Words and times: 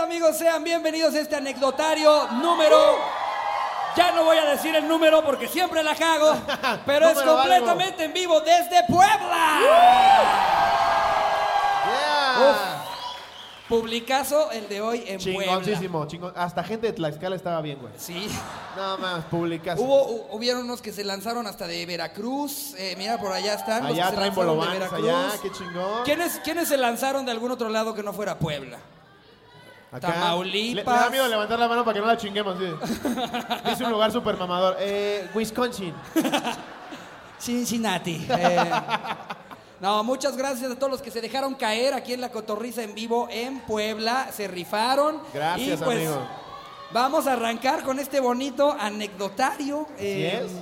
tal 0.00 0.04
amigos? 0.08 0.36
Sean 0.38 0.64
bienvenidos 0.64 1.14
a 1.14 1.20
este 1.20 1.36
anecdotario 1.36 2.26
número... 2.42 2.98
Ya 3.96 4.12
no 4.12 4.22
voy 4.22 4.38
a 4.38 4.44
decir 4.44 4.74
el 4.76 4.86
número 4.86 5.24
porque 5.24 5.48
siempre 5.48 5.82
la 5.82 5.96
cago, 5.96 6.32
pero 6.86 7.08
es 7.08 7.14
Número 7.16 7.34
completamente 7.34 8.04
en 8.04 8.12
vivo 8.12 8.38
desde 8.40 8.84
Puebla. 8.88 9.58
Yeah. 12.38 12.84
Publicazo 13.68 14.52
el 14.52 14.68
de 14.68 14.80
hoy 14.80 15.04
en 15.08 15.20
Puebla. 15.20 15.42
Chingoncísimo, 15.44 16.06
chingón. 16.06 16.32
Hasta 16.36 16.62
gente 16.62 16.86
de 16.86 16.92
Tlaxcala 16.92 17.34
estaba 17.34 17.60
bien, 17.62 17.78
güey. 17.80 17.92
Sí. 17.96 18.28
No 18.76 18.96
más, 18.98 19.24
publicazo. 19.24 19.82
Hubo, 19.82 20.06
hu- 20.08 20.26
hubieron 20.36 20.62
unos 20.62 20.80
que 20.80 20.92
se 20.92 21.02
lanzaron 21.02 21.48
hasta 21.48 21.66
de 21.66 21.84
Veracruz. 21.84 22.74
Eh, 22.78 22.94
mira, 22.96 23.18
por 23.18 23.32
allá 23.32 23.54
están. 23.54 23.82
los 23.82 23.90
Allá 23.92 24.04
que 24.04 24.10
se 24.10 24.16
traen 24.16 24.34
lanzaron 24.36 25.02
de 25.02 25.10
allá, 25.10 25.32
qué 25.42 25.50
chingón. 25.50 26.04
¿Quiénes, 26.04 26.40
¿Quiénes 26.44 26.68
se 26.68 26.76
lanzaron 26.76 27.24
de 27.26 27.32
algún 27.32 27.50
otro 27.50 27.68
lado 27.68 27.92
que 27.92 28.04
no 28.04 28.12
fuera 28.12 28.38
Puebla? 28.38 28.78
Acá. 29.92 30.12
Tamaulipas. 30.12 30.84
Le, 30.84 30.92
le 30.92 31.04
da 31.04 31.10
miedo 31.10 31.28
levantar 31.28 31.58
la 31.58 31.68
mano 31.68 31.84
para 31.84 31.94
que 31.94 32.00
no 32.00 32.06
la 32.06 32.16
chinguemos. 32.16 32.56
sí. 32.58 32.64
Dice 33.70 33.84
un 33.84 33.90
lugar 33.90 34.12
súper 34.12 34.36
mamador. 34.36 34.76
Eh, 34.78 35.28
Wisconsin. 35.34 35.92
Cincinnati. 37.38 38.26
Eh, 38.28 38.70
no, 39.80 40.04
muchas 40.04 40.36
gracias 40.36 40.70
a 40.70 40.76
todos 40.76 40.90
los 40.92 41.02
que 41.02 41.10
se 41.10 41.20
dejaron 41.20 41.54
caer 41.54 41.94
aquí 41.94 42.12
en 42.12 42.20
la 42.20 42.28
Cotorriza 42.30 42.82
en 42.82 42.94
vivo 42.94 43.28
en 43.30 43.60
Puebla. 43.60 44.28
Se 44.32 44.46
rifaron. 44.46 45.20
Gracias, 45.32 45.80
y 45.80 45.84
pues, 45.84 45.96
amigo. 45.98 46.22
Vamos 46.92 47.26
a 47.26 47.32
arrancar 47.34 47.82
con 47.82 47.98
este 47.98 48.20
bonito 48.20 48.76
anecdotario. 48.78 49.86
Así 49.94 50.04
Eh, 50.06 50.42
es. 50.44 50.52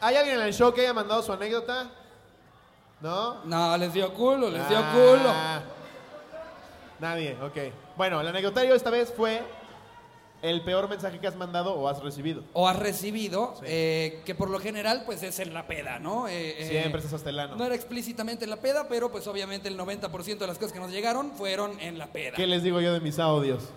¿Hay 0.00 0.16
alguien 0.16 0.36
en 0.40 0.46
el 0.46 0.54
show 0.54 0.72
que 0.72 0.80
haya 0.80 0.94
mandado 0.94 1.22
su 1.22 1.32
anécdota? 1.32 1.90
¿No? 3.00 3.44
No, 3.44 3.76
les 3.76 3.92
dio 3.92 4.12
culo, 4.14 4.48
les 4.50 4.66
dio 4.68 4.78
Ah, 4.78 4.92
culo. 4.92 5.70
Nadie, 7.00 7.36
ok. 7.42 7.89
Bueno, 8.00 8.18
el 8.22 8.28
anecdotario 8.28 8.74
esta 8.74 8.88
vez 8.88 9.12
fue 9.14 9.42
el 10.40 10.62
peor 10.62 10.88
mensaje 10.88 11.18
que 11.18 11.26
has 11.26 11.36
mandado 11.36 11.74
o 11.74 11.86
has 11.86 12.02
recibido. 12.02 12.42
O 12.54 12.66
has 12.66 12.78
recibido, 12.78 13.60
eh, 13.62 14.22
que 14.24 14.34
por 14.34 14.48
lo 14.48 14.58
general 14.58 15.02
pues 15.04 15.22
es 15.22 15.38
en 15.38 15.52
la 15.52 15.66
peda, 15.66 15.98
¿no? 15.98 16.26
Eh, 16.26 16.62
eh, 16.62 16.80
Siempre 16.80 17.00
estás 17.00 17.12
hasta 17.12 17.28
el 17.28 17.38
ano. 17.38 17.56
No 17.56 17.66
era 17.66 17.74
explícitamente 17.74 18.44
en 18.44 18.50
la 18.50 18.56
peda, 18.56 18.88
pero 18.88 19.12
pues 19.12 19.26
obviamente 19.26 19.68
el 19.68 19.78
90% 19.78 20.38
de 20.38 20.46
las 20.46 20.56
cosas 20.56 20.72
que 20.72 20.80
nos 20.80 20.90
llegaron 20.90 21.32
fueron 21.32 21.78
en 21.78 21.98
la 21.98 22.06
peda. 22.06 22.36
¿Qué 22.36 22.46
les 22.46 22.62
digo 22.62 22.80
yo 22.80 22.94
de 22.94 23.00
mis 23.00 23.18
audios? 23.18 23.68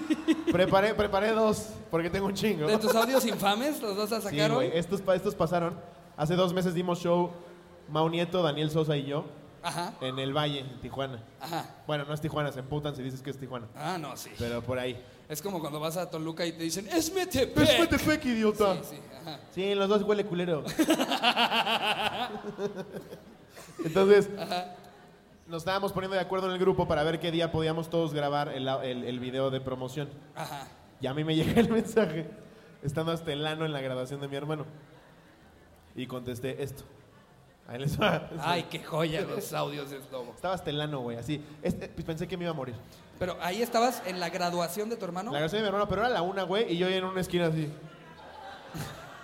preparé, 0.52 0.92
preparé 0.92 1.32
dos, 1.32 1.70
porque 1.90 2.10
tengo 2.10 2.26
un 2.26 2.34
chingo. 2.34 2.66
De 2.66 2.76
tus 2.76 2.94
audios 2.94 3.24
infames, 3.24 3.80
los 3.80 3.96
dos 3.96 4.12
a 4.12 4.20
Sí, 4.20 4.38
güey, 4.46 4.72
estos, 4.74 5.00
estos 5.14 5.34
pasaron. 5.34 5.80
Hace 6.18 6.36
dos 6.36 6.52
meses 6.52 6.74
dimos 6.74 7.00
show 7.00 7.30
Mau 7.88 8.10
Nieto, 8.10 8.42
Daniel 8.42 8.70
Sosa 8.70 8.94
y 8.98 9.06
yo 9.06 9.24
Ajá, 9.62 9.92
en 10.00 10.18
el 10.18 10.32
Valle, 10.36 10.60
en 10.60 10.80
Tijuana. 10.80 11.22
ajá. 11.40 11.66
Bueno, 11.86 12.04
no 12.06 12.14
es 12.14 12.20
Tijuana, 12.20 12.50
se 12.52 12.60
emputan 12.60 12.94
si 12.96 13.02
dices 13.02 13.20
que 13.22 13.30
es 13.30 13.38
Tijuana. 13.38 13.66
Ah, 13.76 13.98
no, 14.00 14.16
sí. 14.16 14.30
Pero 14.38 14.62
por 14.62 14.78
ahí. 14.78 15.02
Es 15.28 15.40
como 15.42 15.60
cuando 15.60 15.78
vas 15.78 15.96
a 15.96 16.08
Toluca 16.10 16.44
y 16.46 16.52
te 16.52 16.62
dicen, 16.64 16.88
es 16.88 17.12
Metepec. 17.12 17.68
¡Es 17.68 17.78
Metepec, 17.80 18.24
idiota! 18.24 18.74
Sí, 18.82 18.96
sí, 18.96 19.00
ajá. 19.20 19.40
Sí, 19.54 19.74
los 19.74 19.88
dos 19.88 20.02
huele 20.02 20.24
culero. 20.26 20.64
Entonces, 23.84 24.28
nos 25.46 25.58
estábamos 25.62 25.92
poniendo 25.92 26.14
de 26.14 26.20
acuerdo 26.20 26.46
en 26.46 26.52
el 26.52 26.58
grupo 26.58 26.86
para 26.88 27.02
ver 27.02 27.18
qué 27.20 27.30
día 27.30 27.50
podíamos 27.52 27.88
todos 27.90 28.12
grabar 28.14 28.48
el, 28.48 28.66
au- 28.68 28.82
el, 28.82 29.04
el 29.04 29.18
video 29.20 29.50
de 29.50 29.60
promoción. 29.60 30.08
Ajá. 30.34 30.66
Y 31.00 31.06
a 31.06 31.14
mí 31.14 31.24
me 31.24 31.34
llega 31.36 31.60
el 31.60 31.68
mensaje, 31.70 32.28
estando 32.82 33.12
hasta 33.12 33.32
el 33.32 33.46
ano 33.46 33.64
en 33.64 33.72
la 33.72 33.80
graduación 33.80 34.20
de 34.20 34.28
mi 34.28 34.36
hermano. 34.36 34.66
Y 35.96 36.06
contesté 36.06 36.62
esto. 36.62 36.84
Ahí 37.70 37.78
les 37.78 38.00
va. 38.00 38.28
Ay, 38.42 38.64
qué 38.68 38.82
joya 38.82 39.20
los 39.22 39.52
audios 39.52 39.90
de 39.90 40.00
Slobo. 40.02 40.32
Estaba 40.34 40.54
hasta 40.54 40.70
el 40.70 40.80
ano, 40.80 41.00
güey, 41.00 41.16
así. 41.16 41.40
Este, 41.62 41.88
pues 41.88 42.04
pensé 42.04 42.26
que 42.26 42.36
me 42.36 42.44
iba 42.44 42.50
a 42.50 42.54
morir. 42.54 42.74
Pero 43.18 43.36
ahí 43.40 43.62
estabas 43.62 44.02
en 44.06 44.18
la 44.18 44.28
graduación 44.28 44.88
de 44.88 44.96
tu 44.96 45.04
hermano. 45.04 45.30
La 45.30 45.38
graduación 45.38 45.60
de 45.60 45.62
mi 45.62 45.68
hermano, 45.68 45.88
pero 45.88 46.00
era 46.02 46.10
la 46.10 46.22
una, 46.22 46.42
güey, 46.42 46.72
y 46.72 46.78
yo 46.78 46.88
en 46.88 47.04
una 47.04 47.20
esquina 47.20 47.46
así. 47.46 47.70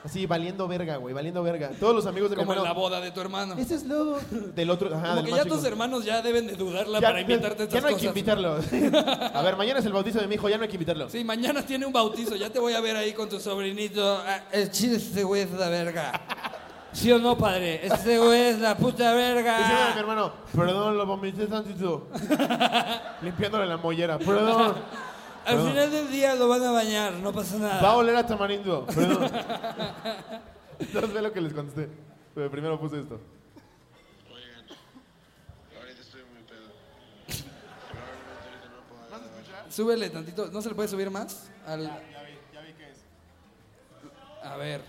Así, 0.04 0.24
valiendo 0.26 0.68
verga, 0.68 0.98
güey, 0.98 1.12
valiendo 1.12 1.42
verga. 1.42 1.70
Todos 1.80 1.92
los 1.92 2.06
amigos 2.06 2.30
de 2.30 2.36
mi 2.36 2.42
como 2.42 2.54
en 2.54 2.62
la 2.62 2.72
boda 2.72 3.00
de 3.00 3.10
tu 3.10 3.20
hermano. 3.20 3.54
Ese 3.58 3.74
es 3.74 3.82
lobo. 3.84 4.20
Del 4.54 4.70
otro, 4.70 4.94
ajá, 4.94 5.02
Como 5.08 5.16
del 5.16 5.24
que 5.24 5.30
más 5.32 5.38
ya 5.40 5.44
chico. 5.44 5.56
tus 5.56 5.64
hermanos 5.64 6.04
ya 6.04 6.22
deben 6.22 6.46
de 6.46 6.54
dudarla 6.54 7.00
Ya- 7.00 7.08
para 7.08 7.20
invitarte 7.22 7.64
a 7.64 7.66
ya 7.66 7.78
estas 7.78 7.82
no 7.82 7.88
hay 7.88 7.94
cosas. 7.94 8.02
que 8.02 8.06
invitarlo. 8.20 8.54
A 9.34 9.42
ver, 9.42 9.56
mañana 9.56 9.80
es 9.80 9.86
el 9.86 9.92
bautizo 9.92 10.20
de 10.20 10.28
mi 10.28 10.36
hijo, 10.36 10.48
ya 10.48 10.58
no 10.58 10.62
hay 10.62 10.68
que 10.68 10.76
invitarlo. 10.76 11.10
Sí, 11.10 11.24
mañana 11.24 11.66
tiene 11.66 11.86
un 11.86 11.92
bautizo, 11.92 12.36
ya 12.36 12.48
te 12.50 12.60
voy 12.60 12.74
a 12.74 12.80
ver 12.80 12.94
ahí 12.94 13.14
con 13.14 13.28
tu 13.28 13.40
sobrinito. 13.40 14.22
Ah, 14.24 14.42
El 14.52 14.70
chile 14.70 14.94
este 14.98 15.24
güey 15.24 15.42
es 15.42 15.50
la 15.50 15.68
verga. 15.70 16.22
¿Sí 16.96 17.12
o 17.12 17.18
no, 17.18 17.36
padre? 17.36 17.86
Este 17.86 18.18
güey 18.18 18.40
es 18.40 18.58
la 18.58 18.74
puta 18.74 19.12
Diciendo 19.14 19.20
a 19.20 19.28
mi 19.28 19.34
verga. 19.34 20.00
hermano, 20.00 20.32
perdón, 20.54 20.96
lo 20.96 21.04
vomité 21.04 21.46
tantito. 21.46 22.08
Limpiándole 23.22 23.66
la 23.66 23.76
mollera, 23.76 24.18
perdón. 24.18 24.76
Al 25.44 25.54
Perdón. 25.56 25.68
final 25.68 25.90
del 25.90 26.10
día 26.10 26.34
lo 26.34 26.48
van 26.48 26.64
a 26.64 26.70
bañar, 26.72 27.12
no 27.12 27.32
pasa 27.32 27.58
Va 27.58 27.66
a 27.68 27.72
nada. 27.74 27.94
oler 27.96 28.16
a 28.16 28.26
tamarindo, 28.26 28.86
perdón. 28.86 29.30
Entonces 30.80 31.12
ve 31.12 31.22
lo 31.22 31.32
que 31.32 31.40
les 31.42 31.52
contesté. 31.52 31.88
Pero 32.34 32.50
primero 32.50 32.80
puse 32.80 32.98
esto. 33.00 33.20
Oigan, 34.34 34.64
ahorita 35.78 36.00
estoy 36.00 36.22
muy 36.32 36.42
pedo. 36.42 36.66
Probablemente 37.92 38.42
ahorita 38.48 38.68
no 38.74 38.82
puedo 38.88 39.08
grabar. 39.48 39.70
Súbele 39.72 40.10
tantito, 40.10 40.48
¿no 40.50 40.62
se 40.62 40.68
le 40.70 40.74
puede 40.74 40.88
subir 40.88 41.10
más? 41.10 41.48
Al... 41.66 41.82
Ya 41.84 41.98
vi, 42.00 42.38
ya 42.54 42.60
vi 42.62 42.72
que 42.72 42.90
es. 42.90 42.98
A 44.42 44.56
ver. 44.56 44.80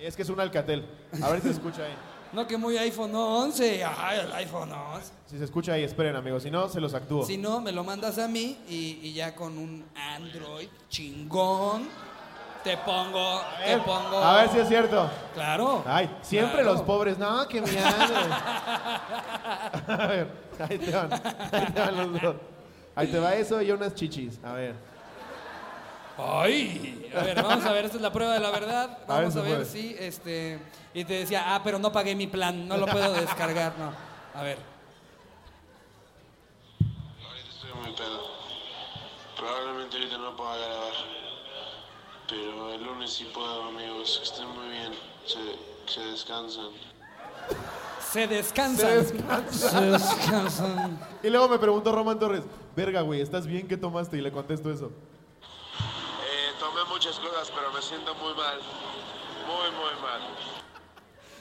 Es 0.00 0.16
que 0.16 0.22
es 0.22 0.28
un 0.28 0.40
alcatel. 0.40 0.86
A 1.22 1.30
ver 1.30 1.40
si 1.40 1.48
se 1.48 1.54
escucha 1.54 1.84
ahí. 1.84 1.94
No, 2.32 2.46
que 2.46 2.56
muy 2.56 2.76
iPhone 2.78 3.14
11. 3.14 3.84
Ajá, 3.84 4.16
el 4.16 4.32
iPhone 4.32 4.72
11. 4.72 5.12
Si 5.26 5.38
se 5.38 5.44
escucha 5.44 5.72
ahí, 5.74 5.84
esperen, 5.84 6.16
amigos. 6.16 6.42
Si 6.42 6.50
no, 6.50 6.68
se 6.68 6.80
los 6.80 6.92
actúo. 6.94 7.24
Si 7.24 7.36
no, 7.38 7.60
me 7.60 7.72
lo 7.72 7.84
mandas 7.84 8.18
a 8.18 8.26
mí 8.28 8.58
y, 8.68 8.98
y 9.02 9.12
ya 9.14 9.34
con 9.34 9.56
un 9.56 9.84
Android 9.94 10.68
chingón 10.88 11.88
te 12.64 12.76
pongo, 12.78 13.38
A 13.40 13.62
te 13.64 13.76
pongo. 13.78 14.16
a 14.18 14.36
ver 14.38 14.48
si 14.48 14.58
es 14.58 14.68
cierto. 14.68 15.08
Claro. 15.34 15.84
Ay, 15.86 16.10
siempre 16.22 16.62
Claro. 16.62 16.72
los 16.72 16.82
pobres. 16.82 17.18
No, 17.18 17.46
que 17.46 17.60
miedo. 17.60 17.76
A 19.86 20.06
ver, 20.06 20.28
ahí 20.58 20.78
te 20.78 20.90
van. 20.90 21.12
Ahí 21.12 21.66
te 21.72 21.80
van 21.80 21.96
los 22.12 22.22
dos. 22.22 22.36
Ahí 22.96 23.06
te 23.08 23.18
va 23.18 23.34
eso 23.34 23.60
y 23.60 23.70
unas 23.70 23.94
chichis. 23.94 24.40
A 24.42 24.52
ver. 24.54 24.74
Ay, 26.16 27.10
a 27.16 27.22
ver, 27.24 27.42
vamos 27.42 27.64
a 27.64 27.72
ver, 27.72 27.84
esta 27.86 27.96
es 27.96 28.02
la 28.02 28.12
prueba 28.12 28.34
de 28.34 28.40
la 28.40 28.50
verdad. 28.50 28.84
A 29.08 29.14
ver 29.20 29.28
Vamos 29.30 29.36
a 29.36 29.42
ver 29.42 29.52
puede. 29.58 29.64
si 29.64 29.96
este 29.98 30.60
y 30.94 31.04
te 31.04 31.14
decía, 31.14 31.54
"Ah, 31.54 31.60
pero 31.64 31.78
no 31.78 31.90
pagué 31.90 32.14
mi 32.14 32.26
plan, 32.28 32.68
no 32.68 32.76
lo 32.76 32.86
puedo 32.86 33.12
descargar." 33.14 33.72
No. 33.78 33.92
A 34.38 34.42
ver. 34.42 34.58
Ahorita 37.26 37.48
estoy 37.50 37.72
muy 37.82 37.96
pedo. 37.96 38.20
Probablemente 39.36 39.96
ahorita 39.96 40.18
no 40.18 40.36
pueda 40.36 40.56
grabar. 40.56 40.92
Pero 42.28 42.72
el 42.72 42.84
lunes 42.84 43.12
sí 43.12 43.28
puedo, 43.34 43.64
amigos. 43.64 44.18
Que 44.18 44.24
estén 44.24 44.48
muy 44.48 44.68
bien. 44.68 44.92
Se, 45.26 45.92
se 45.92 46.00
descansan. 46.06 46.70
Se 48.00 48.26
descansan. 48.28 48.88
Se 48.88 48.96
descansan. 48.96 49.52
Se 49.70 49.80
descansan. 49.80 50.98
Y 51.22 51.28
luego 51.30 51.48
me 51.48 51.58
preguntó 51.58 51.92
Román 51.92 52.18
Torres, 52.18 52.42
verga, 52.76 53.00
güey, 53.02 53.20
¿estás 53.20 53.46
bien? 53.46 53.66
¿Qué 53.66 53.76
tomaste? 53.76 54.16
Y 54.16 54.20
le 54.20 54.30
contesto 54.32 54.70
eso. 54.72 54.90
Siento 57.88 58.14
muy 58.14 58.34
mal. 58.34 58.58
Muy, 59.46 59.70
muy 59.70 60.02
mal. 60.02 60.20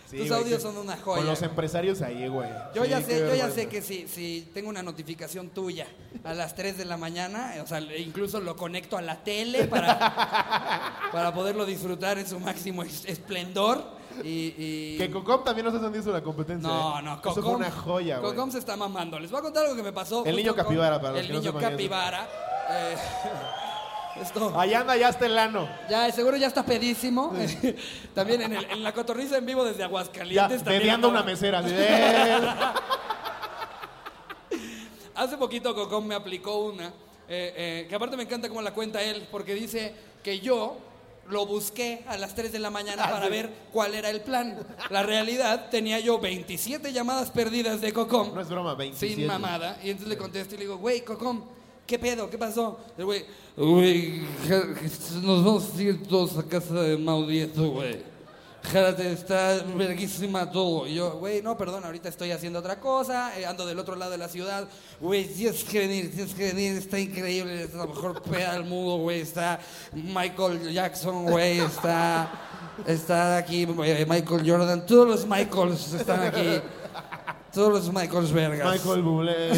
Sí, 0.10 0.18
Tus 0.20 0.28
güey, 0.28 0.42
audios 0.42 0.62
son 0.62 0.78
una 0.78 0.96
joya. 0.98 1.18
Con 1.18 1.26
los 1.26 1.42
empresarios 1.42 2.02
ahí, 2.04 2.28
güey. 2.28 2.48
Yo 2.76 2.84
Sí, 2.84 2.90
ya 2.90 3.02
sé, 3.02 3.20
yo 3.20 3.34
ya 3.34 3.50
sé 3.50 3.68
que 3.68 3.82
si, 3.82 4.08
si 4.08 4.52
tengo 4.54 4.70
una 4.70 4.84
notificación 4.84 5.50
tuya 5.50 5.88
a 6.24 6.34
las 6.34 6.54
3 6.54 6.78
de 6.78 6.86
la 6.86 6.98
mañana, 6.98 7.54
o 7.64 7.68
sea, 7.68 7.80
incluso 7.82 8.40
lo 8.40 8.56
conecto 8.56 8.96
a 8.98 9.02
la 9.02 9.24
tele 9.24 9.64
para, 9.66 9.98
para 11.12 11.34
poderlo 11.34 11.66
disfrutar 11.66 12.20
en 12.20 12.28
su 12.28 12.40
máximo 12.40 12.84
es- 12.84 13.06
esplendor. 13.06 13.84
Y, 14.24 14.54
y- 14.56 14.98
Que 15.00 15.10
Cocom 15.10 15.44
también 15.44 15.66
nos 15.66 15.74
hacen 15.74 15.96
eso 15.96 16.12
la 16.12 16.22
competencia. 16.22 16.68
No, 16.70 17.00
¿eh? 17.00 17.02
no, 17.02 17.14
Eso 17.16 17.34
fue 17.34 17.42
Cocom. 17.42 17.56
una 17.56 17.72
joya, 17.72 18.20
güey. 18.20 18.32
Cocom 18.34 18.52
se 18.52 18.60
está 18.60 18.76
mamando. 18.78 19.18
Les 19.20 19.32
voy 19.32 19.40
a 19.40 19.42
contar 19.44 19.64
algo 19.64 19.76
que 19.76 19.82
me 19.84 19.94
pasó. 19.94 20.24
El 20.26 20.36
niño 20.36 20.54
con- 20.54 20.64
capibara, 20.66 21.00
para 21.02 21.14
los 21.14 21.22
El 21.22 21.28
que 21.28 21.34
no 21.34 21.40
niño 21.40 21.58
es. 21.60 21.66
capibara. 21.66 22.28
eh, 22.70 22.96
esto. 24.22 24.58
Allá 24.60 24.82
anda, 24.82 24.96
ya 24.98 25.10
está 25.10 25.26
el 25.26 25.38
ano. 25.38 25.68
Ya, 25.90 26.12
seguro 26.12 26.38
ya 26.38 26.48
está 26.48 26.64
pedísimo. 26.66 27.34
también 28.16 28.42
en, 28.44 28.54
el- 28.54 28.66
en 28.66 28.84
la 28.84 28.92
cotorriza 28.94 29.38
en 29.38 29.46
vivo 29.46 29.64
desde 29.64 29.80
Ya, 29.80 29.86
Aguascalientes. 29.86 30.64
también 30.64 30.82
mediando 30.84 31.10
una 31.10 31.24
mesera. 31.24 31.64
Hace 35.16 35.38
poquito 35.38 35.76
Cocom 35.76 36.06
me 36.08 36.16
aplicó 36.16 36.58
una, 36.66 36.88
eh, 36.88 37.54
eh, 37.56 37.86
que 37.88 37.96
aparte 37.96 38.18
me 38.18 38.24
encanta 38.24 38.50
cómo 38.50 38.62
la 38.62 38.74
cuenta 38.74 39.02
él, 39.04 39.28
porque 39.32 39.54
dice 39.54 39.94
que 40.24 40.40
yo 40.40 40.78
lo 41.30 41.46
busqué 41.46 42.04
a 42.08 42.18
las 42.18 42.34
3 42.36 42.52
de 42.52 42.60
la 42.60 42.70
mañana 42.72 43.04
para 43.10 43.30
ver 43.30 43.50
cuál 43.72 43.94
era 43.94 44.10
el 44.10 44.22
plan. 44.22 44.58
La 44.90 45.04
realidad, 45.04 45.70
tenía 45.70 46.00
yo 46.00 46.20
27 46.20 46.92
llamadas 46.92 47.30
perdidas 47.32 47.80
de 47.80 47.94
Cocom. 47.94 48.34
No 48.34 48.42
es 48.42 48.50
broma, 48.50 48.74
27. 48.74 49.16
Sin 49.16 49.28
mamada. 49.28 49.78
Y 49.84 49.92
entonces 49.92 50.10
le 50.10 50.18
contesto 50.18 50.56
y 50.56 50.58
le 50.58 50.64
digo, 50.66 50.78
güey, 50.78 51.02
Cocom, 51.02 51.44
¿qué 51.86 52.00
pedo? 52.00 52.30
¿Qué 52.30 52.38
pasó? 52.38 52.80
El 52.98 53.06
güey, 53.06 53.26
güey, 53.56 54.22
nos 55.22 55.44
vamos 55.44 55.66
a 55.78 55.82
ir 55.82 56.04
todos 56.08 56.38
a 56.38 56.44
casa 56.44 56.74
de 56.74 56.98
Maudieto, 56.98 57.70
güey. 57.70 58.14
Jálate, 58.72 59.12
está 59.12 59.62
verguísima 59.76 60.50
todo. 60.50 60.88
Y 60.88 60.96
yo, 60.96 61.18
güey, 61.18 61.42
no, 61.42 61.58
perdón, 61.58 61.84
ahorita 61.84 62.08
estoy 62.08 62.32
haciendo 62.32 62.60
otra 62.60 62.80
cosa, 62.80 63.38
eh, 63.38 63.46
ando 63.46 63.66
del 63.66 63.78
otro 63.78 63.96
lado 63.96 64.12
de 64.12 64.18
la 64.18 64.30
ciudad. 64.30 64.68
Güey, 65.02 65.26
tienes 65.26 65.64
que 65.66 65.80
venir, 65.80 66.12
tienes 66.12 66.34
que 66.34 66.46
venir, 66.46 66.78
está 66.78 66.98
increíble, 66.98 67.64
es 67.64 67.74
la 67.74 67.86
mejor 67.86 68.22
peda 68.22 68.54
del 68.54 68.64
mundo, 68.64 68.98
güey. 69.04 69.20
Está 69.20 69.60
Michael 69.92 70.72
Jackson, 70.72 71.26
güey, 71.26 71.60
está, 71.60 72.32
está 72.88 73.38
aquí 73.38 73.64
eh, 73.64 74.06
Michael 74.08 74.50
Jordan, 74.50 74.86
todos 74.86 75.08
los 75.08 75.28
Michaels 75.28 75.94
están 75.94 76.24
aquí. 76.24 76.62
Todos 77.54 77.72
los 77.72 77.94
Michaels 77.94 78.32
vergas. 78.32 78.72
Michael 78.72 79.04
Bublé. 79.04 79.52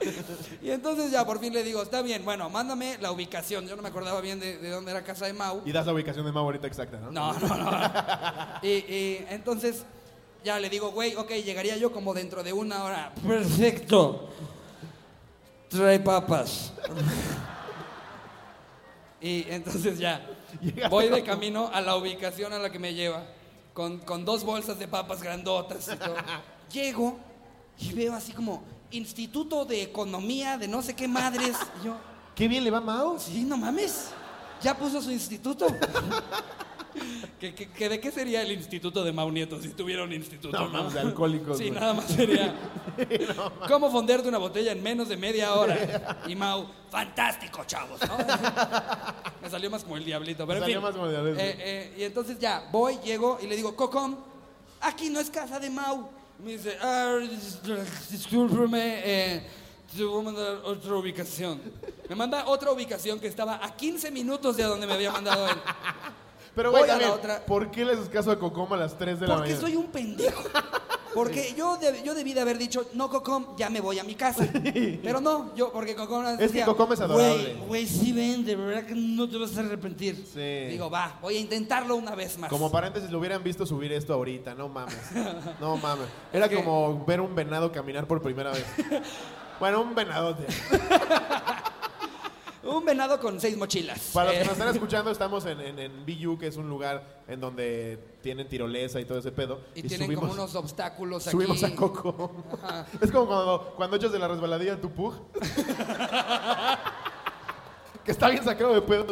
Y 0.62 0.70
entonces 0.70 1.10
ya 1.10 1.24
por 1.24 1.38
fin 1.38 1.52
le 1.52 1.62
digo, 1.62 1.82
está 1.82 2.02
bien, 2.02 2.24
bueno, 2.24 2.50
mándame 2.50 2.98
la 3.00 3.12
ubicación. 3.12 3.66
Yo 3.66 3.76
no 3.76 3.82
me 3.82 3.88
acordaba 3.88 4.20
bien 4.20 4.40
de, 4.40 4.58
de 4.58 4.70
dónde 4.70 4.90
era 4.90 5.02
casa 5.02 5.26
de 5.26 5.32
Mau. 5.32 5.62
Y 5.64 5.72
das 5.72 5.86
la 5.86 5.92
ubicación 5.92 6.24
de 6.26 6.32
Mau 6.32 6.44
ahorita 6.44 6.66
exacta, 6.66 6.98
¿no? 6.98 7.10
No, 7.10 7.32
no, 7.32 7.48
no. 7.48 7.80
y, 8.62 8.68
y 8.68 9.26
entonces 9.30 9.84
ya 10.44 10.60
le 10.60 10.70
digo, 10.70 10.92
güey, 10.92 11.14
ok, 11.16 11.30
llegaría 11.44 11.76
yo 11.76 11.90
como 11.92 12.14
dentro 12.14 12.42
de 12.42 12.52
una 12.52 12.84
hora. 12.84 13.12
Perfecto. 13.26 14.28
Trae 15.68 15.98
papas. 15.98 16.72
y 19.20 19.44
entonces 19.48 19.98
ya, 19.98 20.24
voy 20.88 21.08
de 21.08 21.24
camino 21.24 21.68
a 21.72 21.80
la 21.80 21.96
ubicación 21.96 22.52
a 22.52 22.58
la 22.58 22.70
que 22.70 22.78
me 22.78 22.94
lleva, 22.94 23.24
con, 23.74 23.98
con 23.98 24.24
dos 24.24 24.44
bolsas 24.44 24.78
de 24.78 24.86
papas 24.86 25.22
grandotas 25.22 25.88
y 25.92 25.96
todo. 25.96 26.14
Llego 26.72 27.18
y 27.78 27.92
veo 27.92 28.14
así 28.14 28.32
como 28.32 28.62
Instituto 28.90 29.64
de 29.64 29.82
Economía 29.82 30.56
de 30.58 30.68
no 30.68 30.82
sé 30.82 30.94
qué 30.94 31.08
madres. 31.08 31.56
Y 31.82 31.86
yo, 31.86 31.96
Qué 32.34 32.48
bien 32.48 32.64
le 32.64 32.70
va 32.70 32.78
a 32.78 32.82
Mau. 32.82 33.18
Sí, 33.18 33.42
no 33.44 33.56
mames. 33.56 34.08
Ya 34.62 34.76
puso 34.76 35.00
su 35.02 35.10
instituto. 35.10 35.66
¿Que, 37.38 37.54
que- 37.54 37.68
que 37.70 37.88
de 37.90 38.00
qué 38.00 38.10
sería 38.10 38.40
el 38.40 38.50
instituto 38.52 39.04
de 39.04 39.12
Mau 39.12 39.30
Nieto 39.30 39.60
si 39.60 39.68
tuviera 39.68 40.02
un 40.04 40.12
instituto? 40.12 40.58
No, 40.58 40.68
mames, 40.70 40.94
de 40.94 41.00
alcohólicos, 41.00 41.58
Sí, 41.58 41.68
güey. 41.68 41.78
nada 41.78 41.92
más 41.92 42.06
sería. 42.06 42.54
¿Cómo 43.68 43.90
fonderte 43.90 44.28
una 44.28 44.38
botella 44.38 44.72
en 44.72 44.82
menos 44.82 45.08
de 45.08 45.16
media 45.18 45.52
hora? 45.54 46.18
Y 46.26 46.34
Mau, 46.34 46.66
fantástico, 46.90 47.64
chavos, 47.66 48.00
¿no? 48.08 48.16
Me 49.42 49.50
salió 49.50 49.70
más 49.70 49.82
como 49.84 49.98
el 49.98 50.04
diablito, 50.06 50.46
pero 50.46 50.58
en 50.58 50.62
salió 50.62 50.76
fin. 50.78 50.82
más 50.84 50.92
como 50.94 51.04
el 51.06 51.10
diablito. 51.12 51.38
Eh, 51.38 51.56
eh, 51.58 51.94
y 51.98 52.02
entonces 52.04 52.38
ya, 52.38 52.66
voy, 52.72 52.98
llego 53.04 53.38
y 53.42 53.46
le 53.46 53.56
digo, 53.56 53.76
Cocom, 53.76 54.16
aquí 54.80 55.10
no 55.10 55.20
es 55.20 55.28
casa 55.28 55.60
de 55.60 55.68
Mau. 55.68 56.08
Me 56.44 56.52
dice, 56.52 56.76
ah, 56.82 57.16
dis- 57.22 57.60
discúlpeme, 58.10 59.00
eh, 59.04 59.46
te 59.96 60.04
voy 60.04 60.20
a 60.20 60.24
mandar 60.24 60.54
otra 60.64 60.94
ubicación. 60.94 61.60
Me 62.08 62.14
manda 62.14 62.46
otra 62.46 62.70
ubicación 62.72 63.18
que 63.18 63.26
estaba 63.26 63.58
a 63.64 63.74
15 63.74 64.10
minutos 64.10 64.56
de 64.56 64.64
donde 64.64 64.86
me 64.86 64.92
había 64.92 65.10
mandado 65.10 65.48
él. 65.48 65.56
Pero, 66.54 66.70
Voy 66.70 66.80
güey, 66.80 66.90
a 66.90 66.94
la 66.94 67.00
también, 67.00 67.18
otra. 67.18 67.44
¿por 67.46 67.70
qué 67.70 67.84
le 67.84 67.92
haces 67.94 68.08
caso 68.08 68.30
a 68.30 68.38
Cocoma 68.38 68.76
a 68.76 68.78
las 68.80 68.96
3 68.96 69.20
de 69.20 69.26
la 69.26 69.34
Porque 69.36 69.50
mañana? 69.52 69.66
soy 69.66 69.76
un 69.76 69.86
pendejo. 69.86 70.42
Porque 71.16 71.54
yo, 71.56 71.78
deb- 71.80 72.02
yo 72.04 72.14
debí 72.14 72.34
de 72.34 72.42
haber 72.42 72.58
dicho, 72.58 72.86
no, 72.92 73.08
Cocom, 73.08 73.56
ya 73.56 73.70
me 73.70 73.80
voy 73.80 73.98
a 73.98 74.04
mi 74.04 74.14
casa. 74.14 74.46
Pero 75.02 75.20
no, 75.20 75.54
yo, 75.56 75.72
porque 75.72 75.94
Cocom 75.96 76.24
Es 76.38 76.52
que 76.52 76.62
Cocom 76.62 76.92
es 76.92 77.00
adorable. 77.00 77.54
Güey, 77.54 77.66
güey, 77.66 77.86
sí 77.86 78.12
ven, 78.12 78.44
de 78.44 78.54
verdad 78.54 78.84
que 78.86 78.94
no 78.94 79.28
te 79.28 79.38
vas 79.38 79.56
a 79.56 79.60
arrepentir. 79.60 80.26
Sí. 80.32 80.70
Digo, 80.70 80.90
va, 80.90 81.18
voy 81.22 81.36
a 81.36 81.40
intentarlo 81.40 81.96
una 81.96 82.14
vez 82.14 82.36
más. 82.38 82.50
Como 82.50 82.70
paréntesis, 82.70 83.10
lo 83.10 83.18
hubieran 83.18 83.42
visto 83.42 83.64
subir 83.66 83.92
esto 83.92 84.12
ahorita, 84.14 84.54
no 84.54 84.68
mames. 84.68 84.96
No 85.60 85.76
mames. 85.78 86.06
Era 86.32 86.48
como 86.50 87.04
ver 87.06 87.20
un 87.20 87.34
venado 87.34 87.72
caminar 87.72 88.06
por 88.06 88.20
primera 88.22 88.50
vez. 88.52 88.64
Bueno, 89.58 89.80
un 89.80 89.94
venadote. 89.94 90.44
Un 92.66 92.84
venado 92.84 93.18
con 93.20 93.40
seis 93.40 93.56
mochilas. 93.56 94.10
Para 94.12 94.26
los 94.26 94.34
que 94.34 94.40
Eh, 94.40 94.44
nos 94.44 94.52
están 94.58 94.74
escuchando, 94.74 95.10
estamos 95.10 95.44
en, 95.46 95.60
en, 95.60 95.78
en 95.78 96.04
BU, 96.06 96.38
que 96.38 96.46
es 96.48 96.56
un 96.56 96.68
lugar 96.68 97.22
en 97.28 97.40
donde 97.40 97.98
tienen 98.22 98.48
tirolesa 98.48 99.00
y 99.00 99.04
todo 99.04 99.18
ese 99.18 99.32
pedo. 99.32 99.60
y, 99.74 99.82
tienen 99.82 100.06
subimos, 100.06 100.22
como 100.28 100.32
unos 100.34 100.54
obstáculos 100.54 101.24
subimos 101.24 101.62
aquí. 101.62 101.72
a 101.72 101.76
Coco. 101.76 102.44
Ajá. 102.62 102.86
Es 103.00 103.10
como 103.12 103.26
cuando, 103.26 103.72
cuando 103.76 103.96
echas 103.96 104.12
de 104.12 104.18
la 104.18 104.28
resbaladilla 104.28 104.80
tu 104.80 104.90
pug. 104.90 105.14
que 108.04 108.12
está 108.12 108.28
bien 108.28 108.44
sacado 108.44 108.74
de 108.74 108.82
pedo. 108.82 109.06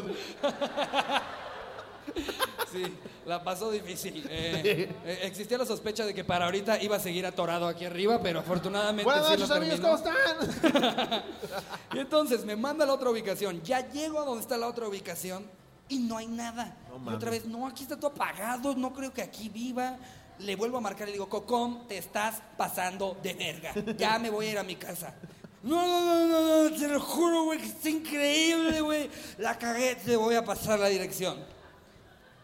Sí, 2.73 2.83
la 3.25 3.45
pasó 3.45 3.71
difícil. 3.71 4.27
Eh, 4.29 4.91
eh, 5.05 5.19
existía 5.23 5.59
la 5.59 5.65
sospecha 5.65 6.05
de 6.05 6.13
que 6.13 6.25
para 6.25 6.47
ahorita 6.47 6.83
iba 6.83 6.97
a 6.97 7.01
seguir 7.01 7.25
atorado 7.25 7.69
aquí 7.69 7.85
arriba, 7.85 8.21
pero 8.21 8.41
afortunadamente 8.41 9.05
Buenas 9.05 9.29
sí 9.29 9.37
lo 9.37 9.47
noches, 9.47 9.57
amigos. 9.57 9.81
¿cómo 9.81 9.97
están? 9.97 11.23
Y 11.95 11.99
entonces 12.01 12.45
me 12.45 12.57
manda 12.57 12.83
a 12.83 12.87
la 12.89 12.95
otra 12.95 13.11
ubicación. 13.11 13.63
Ya 13.63 13.89
llego 13.91 14.21
a 14.21 14.25
donde 14.25 14.41
está 14.41 14.57
la 14.57 14.67
otra 14.67 14.89
ubicación 14.89 15.47
y 15.89 15.99
no 15.99 16.17
hay 16.17 16.27
nada. 16.27 16.77
No 16.99 17.13
y 17.13 17.15
otra 17.15 17.31
vez, 17.31 17.45
no, 17.45 17.67
aquí 17.67 17.85
está 17.85 17.97
todo 17.97 18.11
apagado, 18.11 18.75
no 18.75 18.93
creo 18.93 19.13
que 19.13 19.23
aquí 19.23 19.49
viva. 19.49 19.97
Le 20.41 20.57
vuelvo 20.57 20.79
a 20.79 20.81
marcar 20.81 21.07
y 21.07 21.13
le 21.13 21.13
digo, 21.13 21.29
Cocom, 21.29 21.87
te 21.87 21.97
estás 21.97 22.43
pasando 22.57 23.17
de 23.23 23.35
verga. 23.35 23.73
Ya 23.97 24.19
me 24.19 24.31
voy 24.31 24.47
a 24.47 24.51
ir 24.51 24.59
a 24.59 24.65
mi 24.65 24.75
casa. 24.75 25.15
No, 25.63 25.81
no, 25.87 26.01
no, 26.01 26.27
no, 26.27 26.69
no, 26.69 26.77
te 26.77 26.89
lo 26.89 27.01
juro, 27.01 27.45
güey, 27.45 27.61
que 27.61 27.67
está 27.67 27.89
increíble, 27.89 28.81
güey. 28.81 29.09
La 29.39 29.57
cagué, 29.57 29.95
te 29.95 30.17
voy 30.17 30.35
a 30.35 30.45
pasar 30.45 30.81
la 30.81 30.89
dirección. 30.89 31.54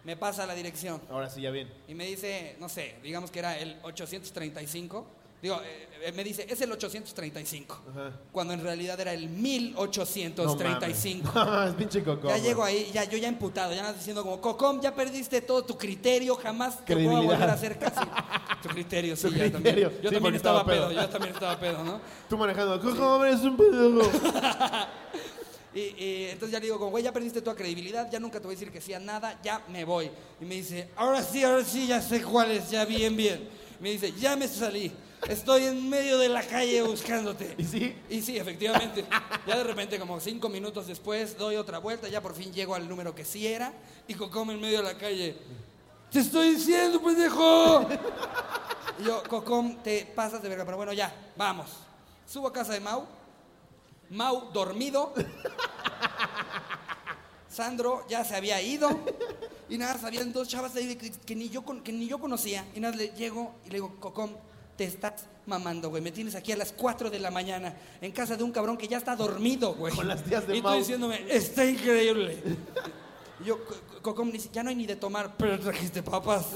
Me 0.05 0.17
pasa 0.17 0.47
la 0.47 0.55
dirección. 0.55 1.01
Ahora 1.11 1.29
sí, 1.29 1.43
ya 1.43 1.51
bien. 1.51 1.69
Y 1.87 1.95
me 1.95 2.07
dice, 2.07 2.57
no 2.59 2.69
sé, 2.69 2.97
digamos 3.03 3.31
que 3.31 3.39
era 3.41 3.59
el 3.59 3.77
835. 3.83 5.07
Digo, 5.43 5.59
eh, 5.65 5.89
eh, 6.05 6.13
me 6.13 6.23
dice, 6.23 6.47
es 6.49 6.61
el 6.61 6.71
835. 6.73 7.83
Ajá. 7.91 8.13
Cuando 8.31 8.53
en 8.53 8.63
realidad 8.63 9.01
era 9.01 9.15
el 9.15 9.27
No 9.35 9.41
1835. 9.43 11.33
mames. 11.33 11.35
No 11.35 11.51
mames, 11.51 11.75
pinche 11.79 12.03
Coco. 12.05 12.29
ya 12.29 12.37
llego 12.39 12.63
ahí, 12.63 12.91
ya, 12.93 13.05
yo 13.05 13.17
ya 13.17 13.29
emputado, 13.29 13.73
ya 13.73 13.81
andas 13.81 13.97
diciendo 13.97 14.23
como, 14.23 14.39
Cocom, 14.41 14.81
ya 14.83 14.95
perdiste 14.95 15.41
todo 15.41 15.65
tu 15.65 15.79
criterio, 15.79 16.37
jamás 16.37 16.85
te 16.85 16.95
voy 16.95 17.07
a 17.07 17.21
volver 17.21 17.43
a 17.49 17.53
hacer 17.55 17.79
casi. 17.79 18.01
Tu 18.63 18.69
criterio, 18.69 19.17
sí, 19.17 19.29
Tu 19.29 19.35
ya 19.35 19.51
criterio. 19.51 19.89
también. 19.89 20.03
Yo 20.03 20.09
Sí, 20.11 20.15
también 20.15 20.35
estaba 20.35 20.65
pedo, 20.67 20.89
pedo. 20.89 21.01
yo 21.03 21.09
también 21.09 21.33
estaba 21.35 21.59
pedo, 21.59 21.85
¿no? 21.85 22.01
Tú 22.29 22.37
manejando. 22.37 22.79
Coco, 22.81 23.25
eres 23.25 23.41
un 23.41 23.57
pedo. 23.57 24.03
Y, 25.73 25.81
y 25.81 26.29
entonces 26.31 26.51
ya 26.51 26.59
le 26.59 26.67
digo, 26.67 26.79
como, 26.79 26.91
güey, 26.91 27.05
ya 27.05 27.13
perdiste 27.13 27.43
toda 27.43 27.55
credibilidad, 27.55 28.11
ya 28.11 28.19
nunca 28.19 28.41
te 28.41 28.47
voy 28.47 28.55
a 28.55 28.59
decir 28.59 28.73
que 28.73 28.81
sí 28.81 28.93
a 28.93 28.99
nada, 28.99 29.39
ya 29.43 29.63
me 29.69 29.85
voy. 29.85 30.11
Y 30.41 30.45
me 30.45 30.57
dice, 30.57 30.89
ahora 30.97 31.23
sí, 31.23 31.45
ahora 31.45 31.65
sí, 31.65 31.87
ya 31.87 32.03
sé 32.03 32.23
cuál 32.23 32.51
es, 32.51 32.71
ya 32.71 32.85
bien, 32.85 33.17
bien. 33.17 33.49
Me 33.79 33.91
dice, 33.91 34.13
ya 34.13 34.37
me 34.37 34.47
salí, 34.49 34.93
estoy 35.29 35.65
en 35.65 35.89
medio 35.89 36.19
de 36.19 36.29
la 36.29 36.43
calle 36.43 36.83
buscándote. 36.83 37.55
¿Y 37.57 37.65
sí? 37.65 37.97
Y 38.11 38.21
sí, 38.21 38.37
efectivamente. 38.37 39.05
Ya 39.47 39.57
de 39.57 39.65
repente, 39.65 39.99
como 39.99 40.19
cinco 40.21 40.49
minutos 40.49 40.87
después, 40.87 41.39
doy 41.39 41.57
otra 41.57 41.79
vuelta, 41.79 42.09
ya 42.09 42.21
por 42.21 42.35
fin 42.35 42.53
llego 42.53 42.75
al 42.75 42.89
número 42.89 43.15
que 43.15 43.25
sí 43.25 43.47
era, 43.47 43.73
y 44.09 44.15
Cocom 44.15 44.51
en 44.51 44.61
medio 44.61 44.79
de 44.79 44.93
la 44.93 44.99
calle, 44.99 45.37
¡te 46.11 46.19
estoy 46.19 46.57
diciendo, 46.57 47.01
pendejo! 47.01 47.87
Y 48.99 49.05
yo, 49.05 49.23
Cocom, 49.23 49.83
te 49.83 50.05
pasas 50.15 50.43
de 50.43 50.49
verga, 50.49 50.65
pero 50.65 50.77
bueno, 50.77 50.93
ya, 50.93 51.15
vamos. 51.37 51.71
Subo 52.27 52.49
a 52.49 52.53
casa 52.53 52.73
de 52.73 52.81
Mau, 52.81 53.07
Mau 54.11 54.51
dormido, 54.53 55.15
Sandro 57.49 58.05
ya 58.09 58.25
se 58.25 58.35
había 58.37 58.61
ido, 58.63 58.89
y 59.69 59.77
nada, 59.79 59.95
más 59.95 60.05
habían 60.05 60.33
dos 60.33 60.49
chavas 60.49 60.75
ahí 60.77 60.95
que, 60.97 61.11
que 61.11 61.37
ni 61.37 61.49
yo, 61.49 61.65
que 61.83 61.93
ni 61.93 62.07
yo 62.09 62.19
conocía, 62.19 62.65
y 62.75 62.81
nada, 62.81 62.97
le 62.97 63.09
llego 63.09 63.55
y 63.65 63.69
le 63.69 63.75
digo, 63.77 63.97
Cocom, 64.01 64.31
te 64.77 64.85
estás 64.85 65.27
mamando, 65.47 65.91
güey, 65.91 66.03
me 66.03 66.11
tienes 66.13 66.35
aquí 66.35 66.53
a 66.53 66.57
las 66.57 66.73
4 66.73 67.11
de 67.11 67.19
la 67.21 67.31
mañana, 67.31 67.75
en 68.01 68.13
casa 68.13 68.37
de 68.37 68.43
un 68.45 68.51
cabrón 68.53 68.77
que 68.77 68.89
ya 68.89 68.99
está 68.99 69.15
dormido, 69.17 69.75
güey. 69.75 69.95
Con 69.95 70.09
las 70.09 70.25
tías 70.25 70.47
de 70.47 70.57
Y 70.57 70.61
tú 70.63 70.69
Mau. 70.69 70.79
diciéndome, 70.79 71.25
está 71.29 71.65
increíble. 71.65 72.43
Y 73.41 73.45
yo, 73.45 73.65
"Co- 73.65 73.75
Cocom, 74.03 74.33
ya 74.33 74.63
no 74.63 74.71
hay 74.71 74.77
ni 74.77 74.87
de 74.87 74.97
tomar, 74.97 75.37
pero 75.37 75.59
trajiste 75.61 76.03
papas. 76.03 76.47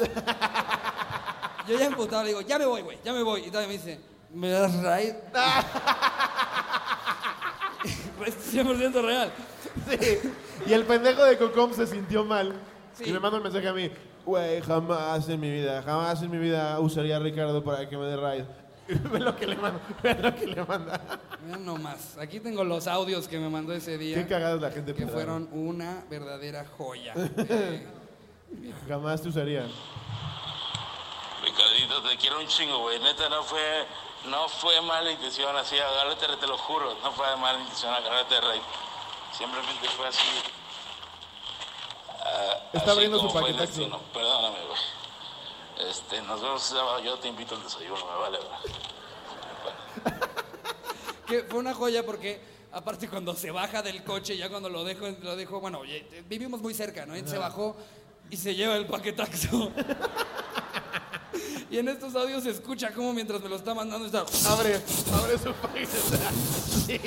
Yo 1.68 1.78
ya 1.78 1.86
emputado 1.86 2.22
le 2.22 2.28
digo, 2.28 2.40
ya 2.42 2.58
me 2.58 2.66
voy, 2.66 2.82
güey, 2.82 2.98
ya 3.04 3.12
me 3.12 3.22
voy. 3.22 3.42
Y 3.42 3.46
todavía 3.48 3.68
me 3.68 3.74
dice, 3.74 4.00
¿me 4.32 4.48
das 4.50 4.72
ride? 4.76 5.18
Es 8.60 8.66
100% 8.66 9.02
real. 9.04 9.32
Sí. 9.88 10.18
Y 10.66 10.72
el 10.72 10.84
pendejo 10.84 11.24
de 11.24 11.36
Cocom 11.38 11.72
se 11.72 11.86
sintió 11.86 12.24
mal. 12.24 12.54
Sí. 12.94 13.04
Y 13.08 13.12
me 13.12 13.20
manda 13.20 13.38
un 13.38 13.42
mensaje 13.42 13.66
a 13.68 13.72
mí. 13.72 13.90
Güey, 14.24 14.62
jamás 14.62 15.28
en 15.28 15.40
mi 15.40 15.50
vida, 15.50 15.82
jamás 15.82 16.22
en 16.22 16.30
mi 16.30 16.38
vida 16.38 16.78
usaría 16.80 17.16
a 17.16 17.18
Ricardo 17.20 17.62
para 17.62 17.88
que 17.88 17.96
me 17.96 18.04
dé 18.06 18.16
ride. 18.16 18.46
Y 18.88 18.94
ve 19.08 19.18
lo 19.20 19.36
que 19.36 19.46
le 19.46 19.56
manda. 19.56 19.80
Ve 20.02 20.14
lo 20.14 20.34
que 20.34 20.46
le 20.46 20.64
manda. 20.64 21.00
Mira 21.44 21.58
nomás, 21.58 22.16
aquí 22.18 22.40
tengo 22.40 22.64
los 22.64 22.86
audios 22.86 23.28
que 23.28 23.38
me 23.38 23.48
mandó 23.50 23.72
ese 23.74 23.92
Qué 23.92 23.98
día, 23.98 24.26
cagada 24.26 24.54
es 24.56 24.62
la 24.62 24.70
gente. 24.70 24.94
que 24.94 25.06
fueron 25.06 25.48
una 25.52 26.04
verdadera 26.08 26.64
joya. 26.76 27.14
Eh, 28.56 28.72
Jamás 28.88 29.20
te 29.20 29.30
usaría. 29.30 29.62
Ricardito, 31.42 32.08
te 32.08 32.16
quiero 32.18 32.38
un 32.40 32.46
chingo, 32.46 32.78
güey. 32.82 33.00
Neta, 33.00 33.28
no 33.28 33.42
fue, 33.42 33.58
no 34.26 34.48
fue 34.48 34.80
mala 34.82 35.10
intención 35.10 35.56
así, 35.56 35.78
agárrate, 35.78 36.26
te 36.36 36.46
lo 36.46 36.56
juro. 36.58 36.94
No 37.02 37.12
fue 37.12 37.36
mala 37.36 37.58
intención 37.58 37.92
agárrate, 37.92 38.40
rey. 38.40 38.60
Simplemente 39.36 39.88
fue 39.88 40.08
así. 40.08 40.26
ah, 42.20 42.56
Está 42.72 42.82
así 42.82 42.90
abriendo 42.90 43.18
su 43.18 43.38
destino. 43.56 43.98
Perdóname, 44.12 44.58
güey. 44.66 45.90
Este, 45.90 46.22
nos 46.22 46.40
vemos. 46.40 46.74
Yo 47.04 47.18
te 47.18 47.28
invito 47.28 47.54
al 47.54 47.62
desayuno, 47.62 48.04
me 48.06 48.16
vale, 48.20 48.38
güey. 48.38 48.74
que 51.26 51.42
fue 51.44 51.58
una 51.58 51.74
joya 51.74 52.04
porque 52.04 52.40
aparte 52.72 53.08
cuando 53.08 53.34
se 53.34 53.50
baja 53.50 53.82
del 53.82 54.04
coche, 54.04 54.36
ya 54.36 54.48
cuando 54.48 54.68
lo 54.68 54.84
dejo, 54.84 55.06
lo 55.22 55.36
dejo, 55.36 55.60
bueno, 55.60 55.78
oye, 55.80 56.06
vivimos 56.28 56.60
muy 56.60 56.74
cerca, 56.74 57.06
¿no? 57.06 57.14
Él 57.14 57.28
se 57.28 57.38
bajó 57.38 57.76
y 58.30 58.36
se 58.36 58.54
lleva 58.54 58.76
el 58.76 58.86
paquetaxo. 58.86 59.70
y 61.70 61.78
en 61.78 61.88
estos 61.88 62.14
audios 62.14 62.42
se 62.42 62.50
escucha 62.50 62.92
como 62.92 63.12
mientras 63.12 63.40
me 63.40 63.48
lo 63.48 63.56
está 63.56 63.74
mandando 63.74 64.06
está... 64.06 64.24
Abre, 64.52 64.80
abre 65.14 65.38
su 65.38 65.52
paquete. 65.54 65.88
Sí, 66.86 66.98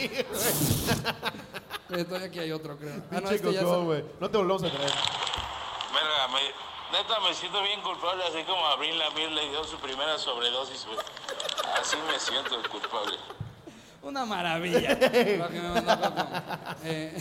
güey. 1.89 2.03
Todavía 2.05 2.27
aquí 2.27 2.39
hay 2.39 2.51
otro, 2.51 2.77
creo. 2.77 2.95
Ah, 3.11 3.21
no, 3.21 3.29
este 3.29 3.53
ya 3.53 3.59
se- 3.61 3.65
güey. 3.65 4.03
No 4.19 4.29
te 4.29 4.37
volvemos 4.37 4.63
a 4.63 4.69
traer. 4.69 4.91
Verga, 5.93 6.27
me, 6.33 6.97
neta 6.97 7.19
me 7.21 7.33
siento 7.33 7.61
bien 7.63 7.81
culpable, 7.81 8.23
así 8.25 8.43
como 8.43 8.65
Abril 8.67 8.97
Lamir 8.99 9.31
le 9.31 9.49
dio 9.49 9.63
su 9.63 9.77
primera 9.77 10.17
sobredosis, 10.17 10.85
güey. 10.85 10.97
Así 11.79 11.95
me 12.11 12.19
siento 12.19 12.55
culpable. 12.69 13.15
Una 14.01 14.25
maravilla. 14.25 14.97
mandó. 15.85 16.15
Eh, 16.83 17.17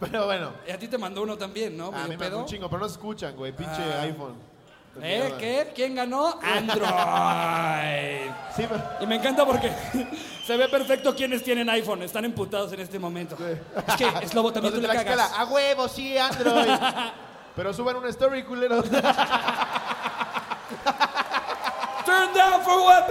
Pero 0.00 0.26
bueno. 0.26 0.52
y 0.66 0.70
a 0.70 0.78
ti 0.78 0.86
te 0.88 0.96
mandó 0.98 1.22
uno 1.22 1.36
también, 1.36 1.76
¿no? 1.76 1.88
A 1.88 2.04
mí 2.04 2.10
me 2.10 2.18
pedo. 2.18 2.38
un 2.38 2.46
chingo, 2.46 2.68
pero 2.68 2.80
no 2.80 2.88
se 2.88 2.92
escuchan, 2.94 3.34
güey. 3.36 3.52
Pinche 3.54 3.82
Ah. 3.82 4.02
iPhone. 4.02 4.34
¿Eh? 5.02 5.34
¿Qué? 5.38 5.72
¿Quién 5.74 5.94
ganó? 5.94 6.38
Android. 6.42 6.88
Sí, 8.56 8.64
pero... 8.68 8.82
Y 9.00 9.06
me 9.06 9.14
encanta 9.14 9.46
porque 9.46 9.70
se 10.44 10.56
ve 10.56 10.68
perfecto 10.68 11.14
quienes 11.14 11.44
tienen 11.44 11.70
iPhone. 11.70 12.02
Están 12.02 12.24
emputados 12.24 12.72
en 12.72 12.80
este 12.80 12.98
momento. 12.98 13.36
Es 13.86 13.94
que 13.94 14.08
es 14.22 14.34
lobo 14.34 14.52
también 14.52 14.74
tú 14.74 14.80
le 14.80 14.88
cagas. 14.88 15.32
A 15.32 15.44
huevo, 15.44 15.86
sí, 15.86 16.18
Android. 16.18 16.68
pero 17.54 17.72
suban 17.72 17.94
una 17.96 18.08
story, 18.08 18.42
culero. 18.42 18.82
Turn 18.82 19.02
down 22.34 22.62
for 22.64 22.80
what? 22.80 23.04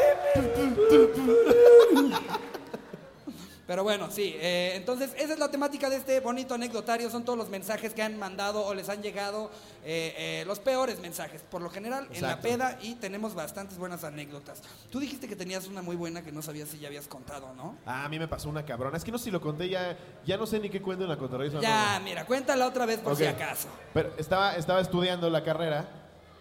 Pero 3.67 3.83
bueno, 3.83 4.09
sí. 4.09 4.33
eh, 4.39 4.71
entonces, 4.75 5.11
esa 5.17 5.33
es 5.33 5.39
la 5.39 5.51
temática 5.51 5.89
de 5.89 5.97
este 5.97 6.21
bonito 6.21 6.53
anecdotario. 6.53 7.09
Son 7.09 7.25
todos 7.25 7.37
los 7.37 7.49
mensajes 7.49 7.93
que 7.93 8.01
han 8.01 8.17
mandado 8.17 8.65
o 8.65 8.73
les 8.73 8.87
han 8.87 9.03
llegado. 9.03 9.51
eh, 9.83 10.13
eh, 10.17 10.43
los 10.47 10.59
peores 10.59 10.99
mensajes, 10.99 11.41
por 11.41 11.61
lo 11.61 11.69
general, 11.69 12.07
en 12.13 12.21
la 12.21 12.39
peda. 12.39 12.77
Y 12.81 12.95
tenemos 12.95 13.35
bastantes 13.35 13.77
buenas 13.77 14.05
anécdotas. 14.05 14.61
Tú 14.89 14.99
dijiste 15.01 15.27
que 15.27 15.35
tenías 15.35 15.67
una 15.67 15.81
muy 15.81 15.97
buena 15.97 16.21
que 16.23 16.31
no 16.31 16.41
sabías 16.41 16.69
si 16.69 16.79
ya 16.79 16.87
habías 16.87 17.07
contado, 17.07 17.53
¿no? 17.55 17.75
Ah, 17.85 18.05
a 18.05 18.09
mí 18.09 18.17
me 18.17 18.27
pasó 18.29 18.47
una 18.49 18.63
cabrona. 18.65 18.95
Es 18.97 19.03
que 19.03 19.11
no 19.11 19.17
sé 19.17 19.25
si 19.25 19.31
lo 19.31 19.41
conté 19.41 19.67
ya. 19.67 19.97
Ya 20.25 20.37
no 20.37 20.45
sé 20.45 20.59
ni 20.59 20.69
qué 20.69 20.81
cuento 20.81 21.03
en 21.03 21.09
la 21.09 21.17
cotorriza. 21.17 21.59
Ya, 21.59 21.99
mira, 22.03 22.25
cuéntala 22.25 22.67
otra 22.67 22.85
vez 22.85 22.99
por 22.99 23.15
si 23.17 23.25
acaso. 23.25 23.67
Pero 23.93 24.13
estaba, 24.17 24.55
estaba 24.55 24.79
estudiando 24.79 25.29
la 25.29 25.43
carrera 25.43 25.89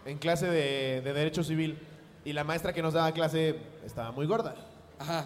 en 0.05 0.19
clase 0.19 0.47
de, 0.47 1.01
de 1.03 1.13
Derecho 1.13 1.43
Civil 1.43 1.77
y 2.25 2.33
la 2.33 2.45
maestra 2.45 2.73
que 2.73 2.83
nos 2.83 2.95
daba 2.95 3.11
clase 3.11 3.57
estaba 3.85 4.13
muy 4.13 4.27
gorda. 4.27 4.55
Ajá. 5.01 5.25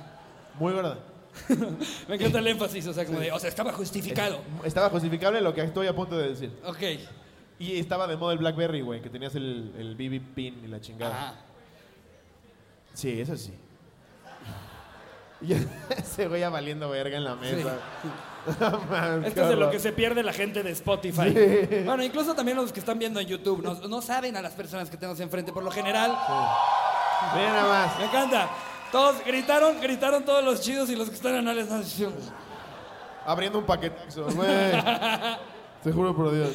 Muy 0.58 0.72
gorda. 0.72 0.98
Me 2.08 2.14
encanta 2.16 2.38
el 2.38 2.46
énfasis, 2.46 2.86
o 2.86 2.92
sea, 2.92 3.04
como 3.04 3.18
de, 3.20 3.32
o 3.32 3.38
sea, 3.38 3.48
estaba 3.48 3.72
justificado. 3.72 4.40
Estaba 4.64 4.90
justificable 4.90 5.40
lo 5.40 5.54
que 5.54 5.62
estoy 5.62 5.86
a 5.86 5.94
punto 5.94 6.16
de 6.16 6.28
decir. 6.28 6.52
Ok. 6.64 6.82
Y 7.58 7.78
estaba 7.78 8.06
de 8.06 8.16
moda 8.16 8.32
el 8.32 8.38
Blackberry, 8.38 8.80
güey, 8.80 9.02
que 9.02 9.10
tenías 9.10 9.34
el, 9.34 9.72
el 9.78 9.94
BB 9.94 10.34
pin 10.34 10.62
y 10.64 10.68
la 10.68 10.80
chingada. 10.80 11.14
Ajá. 11.14 11.34
Sí, 12.94 13.20
eso 13.20 13.36
sí. 13.36 13.52
Y 15.42 15.54
ese 15.98 16.28
güey 16.28 16.40
ya 16.40 16.50
valiendo 16.50 16.90
verga 16.90 17.16
en 17.16 17.24
la 17.24 17.34
mesa. 17.34 17.78
No 18.58 18.70
mames, 18.90 19.28
Esto 19.28 19.42
es 19.42 19.48
de 19.50 19.56
lo 19.56 19.70
que 19.70 19.78
se 19.78 19.92
pierde 19.92 20.22
la 20.22 20.32
gente 20.32 20.62
de 20.62 20.70
Spotify. 20.70 21.82
Bueno, 21.84 22.02
incluso 22.02 22.34
también 22.34 22.56
los 22.56 22.72
que 22.72 22.80
están 22.80 22.98
viendo 22.98 23.20
en 23.20 23.26
YouTube. 23.26 23.62
No, 23.62 23.74
no 23.86 24.00
saben 24.00 24.34
a 24.34 24.40
las 24.40 24.54
personas 24.54 24.88
que 24.88 24.96
tenemos 24.96 25.20
enfrente. 25.20 25.52
Por 25.52 25.62
lo 25.62 25.70
general, 25.70 26.10
Mira 27.34 27.52
nada 27.52 27.68
más. 27.68 27.98
me 27.98 28.06
encanta. 28.06 28.48
Todos 28.92 29.24
gritaron, 29.24 29.80
gritaron 29.80 30.24
todos 30.24 30.44
los 30.44 30.60
chidos 30.60 30.90
y 30.90 30.96
los 30.96 31.08
que 31.08 31.14
están 31.14 31.34
en 31.36 31.44
Nation. 31.44 32.12
Abriendo 33.24 33.58
un 33.58 33.64
paquetazo, 33.64 34.24
güey. 34.34 34.48
Te 35.84 35.92
juro 35.92 36.14
por 36.14 36.32
Dios. 36.32 36.50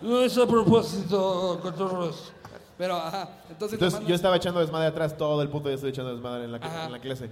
No 0.00 0.22
es 0.22 0.38
a 0.38 0.46
propósito, 0.46 1.58
cotorros. 1.60 2.32
Pero, 2.78 2.96
ajá. 2.96 3.28
Entonces, 3.50 3.74
Entonces 3.80 4.06
yo 4.06 4.14
estaba 4.14 4.36
echando 4.36 4.60
desmadre 4.60 4.86
atrás, 4.88 5.16
todo 5.16 5.42
el 5.42 5.48
punto 5.48 5.68
yo 5.68 5.74
estoy 5.74 5.90
echando 5.90 6.12
desmadre 6.12 6.44
en 6.44 6.52
la, 6.52 6.84
en 6.86 6.92
la 6.92 6.98
clase. 7.00 7.28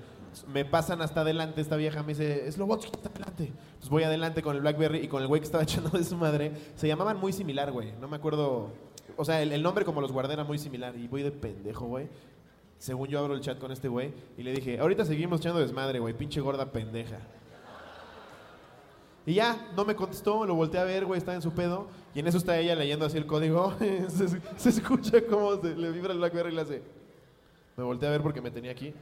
Me 0.46 0.64
pasan 0.64 1.00
hasta 1.02 1.22
adelante, 1.22 1.60
esta 1.60 1.76
vieja 1.76 2.02
me 2.02 2.08
dice, 2.08 2.46
es 2.46 2.58
Lobotsky, 2.58 2.90
está 2.92 3.08
adelante. 3.08 3.44
Entonces 3.46 3.88
voy 3.88 4.02
adelante 4.02 4.42
con 4.42 4.54
el 4.54 4.62
Blackberry 4.62 4.98
y 4.98 5.08
con 5.08 5.22
el 5.22 5.28
güey 5.28 5.40
que 5.40 5.46
estaba 5.46 5.62
echando 5.64 5.90
de 5.90 6.04
su 6.04 6.16
madre. 6.16 6.52
Se 6.74 6.86
llamaban 6.86 7.18
muy 7.18 7.32
similar, 7.32 7.72
güey. 7.72 7.92
No 8.00 8.08
me 8.08 8.16
acuerdo. 8.16 8.70
O 9.16 9.24
sea, 9.24 9.42
el, 9.42 9.52
el 9.52 9.62
nombre 9.62 9.84
como 9.84 10.00
los 10.00 10.12
guardé 10.12 10.34
era 10.34 10.44
muy 10.44 10.58
similar. 10.58 10.94
Y 10.96 11.08
voy 11.08 11.22
de 11.22 11.30
pendejo, 11.30 11.86
güey. 11.86 12.08
Según 12.80 13.08
yo 13.08 13.18
abro 13.18 13.34
el 13.34 13.42
chat 13.42 13.58
con 13.58 13.70
este 13.72 13.88
güey 13.88 14.10
y 14.38 14.42
le 14.42 14.52
dije, 14.52 14.80
ahorita 14.80 15.04
seguimos 15.04 15.40
echando 15.40 15.60
desmadre, 15.60 15.98
güey, 15.98 16.14
pinche 16.14 16.40
gorda 16.40 16.64
pendeja. 16.64 17.18
Y 19.26 19.34
ya, 19.34 19.68
no 19.76 19.84
me 19.84 19.94
contestó, 19.94 20.46
lo 20.46 20.54
volteé 20.54 20.80
a 20.80 20.84
ver, 20.84 21.04
güey, 21.04 21.18
está 21.18 21.34
en 21.34 21.42
su 21.42 21.52
pedo. 21.52 21.88
Y 22.14 22.20
en 22.20 22.26
eso 22.26 22.38
está 22.38 22.58
ella 22.58 22.74
leyendo 22.74 23.04
así 23.04 23.18
el 23.18 23.26
código. 23.26 23.74
se, 24.08 24.28
se 24.56 24.68
escucha 24.70 25.18
cómo 25.28 25.60
se 25.60 25.76
le 25.76 25.90
vibra 25.90 26.14
el 26.14 26.18
Blackberry 26.20 26.52
y 26.52 26.54
le 26.54 26.62
hace. 26.62 26.82
Me 27.76 27.84
volteé 27.84 28.08
a 28.08 28.12
ver 28.12 28.22
porque 28.22 28.40
me 28.40 28.50
tenía 28.50 28.72
aquí. 28.72 28.94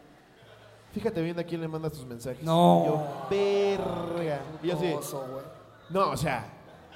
Fíjate 0.92 1.22
bien 1.22 1.38
a 1.38 1.44
quién 1.44 1.60
le 1.60 1.68
mandas 1.68 1.92
tus 1.92 2.04
mensajes. 2.04 2.42
No. 2.42 2.82
Y 2.82 2.88
yo, 2.88 3.28
verga. 3.30 4.40
Y 4.60 4.66
yo 4.66 4.74
así, 4.74 4.94
no, 5.88 6.10
o 6.10 6.16
sea, 6.16 6.52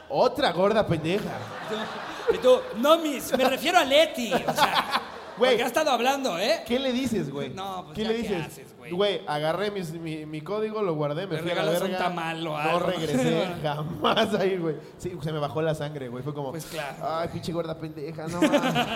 otra 0.08 0.50
gorda 0.50 0.84
pendeja. 0.84 1.30
Y 2.32 2.38
tú, 2.38 2.56
no, 2.78 2.98
mis, 2.98 3.36
me 3.36 3.44
refiero 3.44 3.78
a 3.78 3.84
Leti. 3.84 4.32
O 4.32 4.38
sea, 4.38 5.01
Güey. 5.42 5.50
porque 5.52 5.62
ha 5.64 5.66
estado 5.66 5.90
hablando, 5.90 6.38
¿eh? 6.38 6.62
¿Qué 6.66 6.78
le 6.78 6.92
dices, 6.92 7.30
güey? 7.30 7.50
No, 7.50 7.84
pues 7.84 7.96
¿Qué 7.96 8.02
ya, 8.04 8.08
le 8.10 8.16
¿qué 8.16 8.22
dices? 8.22 8.46
haces, 8.46 8.76
güey? 8.78 8.92
Güey, 8.92 9.20
agarré 9.26 9.70
mis- 9.70 9.92
mi, 9.92 10.24
mi 10.26 10.40
código, 10.40 10.82
lo 10.82 10.94
guardé, 10.94 11.26
me 11.26 11.36
Le 11.36 11.42
fui 11.42 11.50
a 11.50 11.54
la 11.54 11.60
regalas 11.62 11.82
un 11.82 11.88
verga. 11.90 12.04
tamal 12.04 12.46
o 12.46 12.50
No 12.50 12.56
algo. 12.56 12.78
regresé 12.86 13.46
jamás 13.62 14.34
a 14.34 14.46
ir, 14.46 14.60
güey. 14.60 14.76
Sí, 14.98 15.12
se 15.22 15.32
me 15.32 15.38
bajó 15.38 15.60
la 15.62 15.74
sangre, 15.74 16.08
güey. 16.08 16.22
Fue 16.24 16.32
como, 16.34 16.50
Pues 16.50 16.64
claro. 16.66 16.96
ay, 17.02 17.28
pinche 17.32 17.52
gorda 17.52 17.76
pendeja, 17.78 18.26
no 18.28 18.40
mames. 18.42 18.86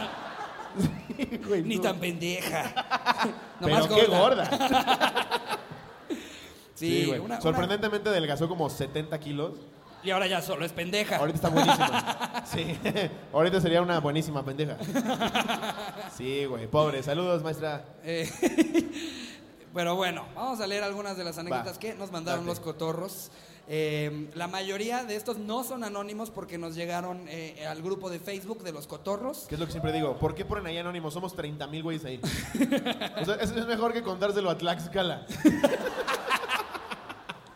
Sí, 1.16 1.40
güey, 1.48 1.62
Ni 1.62 1.76
no. 1.76 1.82
tan 1.82 1.96
pendeja. 1.98 2.74
Pero 3.60 3.72
Nomás 3.76 3.88
qué 3.88 4.04
gorda. 4.06 4.50
Sí, 6.74 7.06
güey. 7.06 7.18
una- 7.18 7.34
una- 7.36 7.40
Sorprendentemente 7.40 8.08
adelgazó 8.10 8.48
como 8.48 8.68
70 8.68 9.18
kilos. 9.18 9.52
Y 10.06 10.10
ahora 10.12 10.28
ya 10.28 10.40
solo 10.40 10.64
es 10.64 10.70
pendeja. 10.72 11.16
Ahorita 11.16 11.34
está 11.36 11.48
buenísima. 11.48 12.32
Sí. 12.46 12.78
Ahorita 13.32 13.60
sería 13.60 13.82
una 13.82 13.98
buenísima 13.98 14.44
pendeja. 14.44 14.76
Sí, 16.16 16.44
güey. 16.44 16.68
Pobre. 16.68 17.02
Saludos, 17.02 17.42
maestra. 17.42 17.84
Eh, 18.04 18.30
pero 19.74 19.96
bueno, 19.96 20.24
vamos 20.36 20.60
a 20.60 20.66
leer 20.68 20.84
algunas 20.84 21.16
de 21.16 21.24
las 21.24 21.36
anécdotas 21.38 21.74
Va. 21.74 21.80
que 21.80 21.94
nos 21.96 22.12
mandaron 22.12 22.42
Date. 22.46 22.50
los 22.50 22.60
cotorros. 22.60 23.32
Eh, 23.66 24.30
la 24.36 24.46
mayoría 24.46 25.02
de 25.02 25.16
estos 25.16 25.38
no 25.38 25.64
son 25.64 25.82
anónimos 25.82 26.30
porque 26.30 26.56
nos 26.56 26.76
llegaron 26.76 27.24
eh, 27.28 27.66
al 27.68 27.82
grupo 27.82 28.10
de 28.10 28.20
Facebook 28.20 28.62
de 28.62 28.70
los 28.70 28.86
cotorros. 28.86 29.46
Que 29.48 29.56
es 29.56 29.60
lo 29.60 29.66
que 29.66 29.72
siempre 29.72 29.90
digo. 29.92 30.16
¿Por 30.16 30.36
qué 30.36 30.44
ponen 30.44 30.66
ahí 30.66 30.78
anónimos? 30.78 31.14
Somos 31.14 31.34
30 31.34 31.66
mil 31.66 31.82
güeyes 31.82 32.04
ahí. 32.04 32.20
O 33.20 33.24
sea, 33.24 33.34
eso 33.40 33.58
es 33.58 33.66
mejor 33.66 33.92
que 33.92 34.04
contárselo 34.04 34.50
a 34.50 34.56
Tlaxcala. 34.56 35.26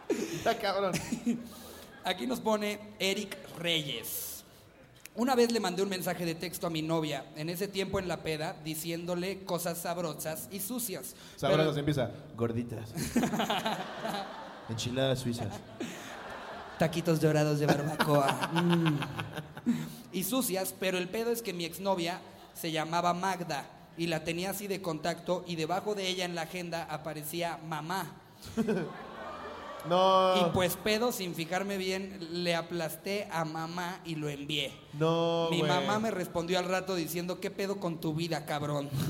Está 0.08 0.58
cabrón. 0.58 0.92
Aquí 2.04 2.26
nos 2.26 2.40
pone 2.40 2.78
Eric 2.98 3.36
Reyes. 3.58 4.44
Una 5.16 5.34
vez 5.34 5.50
le 5.52 5.60
mandé 5.60 5.82
un 5.82 5.88
mensaje 5.88 6.24
de 6.24 6.34
texto 6.34 6.66
a 6.66 6.70
mi 6.70 6.82
novia, 6.82 7.26
en 7.36 7.50
ese 7.50 7.68
tiempo 7.68 7.98
en 7.98 8.08
la 8.08 8.18
peda, 8.22 8.56
diciéndole 8.64 9.44
cosas 9.44 9.78
sabrosas 9.78 10.48
y 10.50 10.60
sucias. 10.60 11.14
Sabrosas 11.36 11.66
Pero- 11.74 11.78
empieza. 11.78 12.10
Gorditas. 12.36 12.94
Enchiladas 14.68 15.18
suizas. 15.18 15.48
Taquitos 16.78 17.20
dorados 17.20 17.58
de 17.58 17.66
barbacoa. 17.66 18.50
Mm. 18.52 18.98
Y 20.12 20.22
sucias, 20.24 20.74
pero 20.78 20.96
el 20.96 21.08
pedo 21.08 21.30
es 21.32 21.42
que 21.42 21.52
mi 21.52 21.64
exnovia 21.64 22.20
se 22.54 22.72
llamaba 22.72 23.12
Magda 23.12 23.66
y 23.98 24.06
la 24.06 24.24
tenía 24.24 24.50
así 24.50 24.68
de 24.68 24.80
contacto 24.80 25.44
y 25.46 25.56
debajo 25.56 25.94
de 25.94 26.08
ella 26.08 26.24
en 26.24 26.34
la 26.34 26.42
agenda 26.42 26.84
aparecía 26.84 27.58
mamá. 27.68 28.14
No. 29.88 30.34
Y 30.36 30.44
pues 30.52 30.76
pedo, 30.76 31.12
sin 31.12 31.34
fijarme 31.34 31.78
bien, 31.78 32.18
le 32.44 32.54
aplasté 32.54 33.26
a 33.32 33.44
mamá 33.44 34.00
y 34.04 34.14
lo 34.16 34.28
envié. 34.28 34.72
No, 34.92 35.48
Mi 35.50 35.60
güey. 35.60 35.70
mamá 35.70 35.98
me 35.98 36.10
respondió 36.10 36.58
al 36.58 36.66
rato 36.66 36.94
diciendo, 36.94 37.40
¿qué 37.40 37.50
pedo 37.50 37.80
con 37.80 38.00
tu 38.00 38.14
vida, 38.14 38.44
cabrón? 38.46 38.88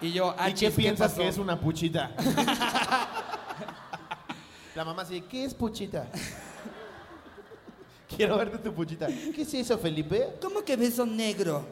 Y 0.00 0.12
yo, 0.12 0.34
ah, 0.36 0.50
¿Y 0.50 0.54
qué 0.54 0.70
piensas 0.70 1.12
pasó?" 1.12 1.22
que 1.22 1.28
es 1.28 1.38
una 1.38 1.58
puchita? 1.58 2.10
La 4.74 4.84
mamá 4.84 5.04
dice, 5.04 5.24
¿qué 5.26 5.44
es 5.44 5.54
puchita? 5.54 6.08
Quiero 8.14 8.36
verte 8.36 8.58
tu 8.58 8.74
puchita. 8.74 9.06
¿Qué 9.06 9.42
es 9.42 9.54
eso, 9.54 9.78
Felipe? 9.78 10.34
¿Cómo 10.42 10.62
que 10.62 10.76
beso 10.76 11.06
negro? 11.06 11.66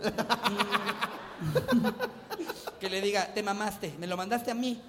Que 2.80 2.88
le 2.88 3.00
diga, 3.00 3.26
te 3.34 3.42
mamaste, 3.42 3.94
me 3.98 4.06
lo 4.06 4.16
mandaste 4.16 4.50
a 4.50 4.54
mí. 4.54 4.80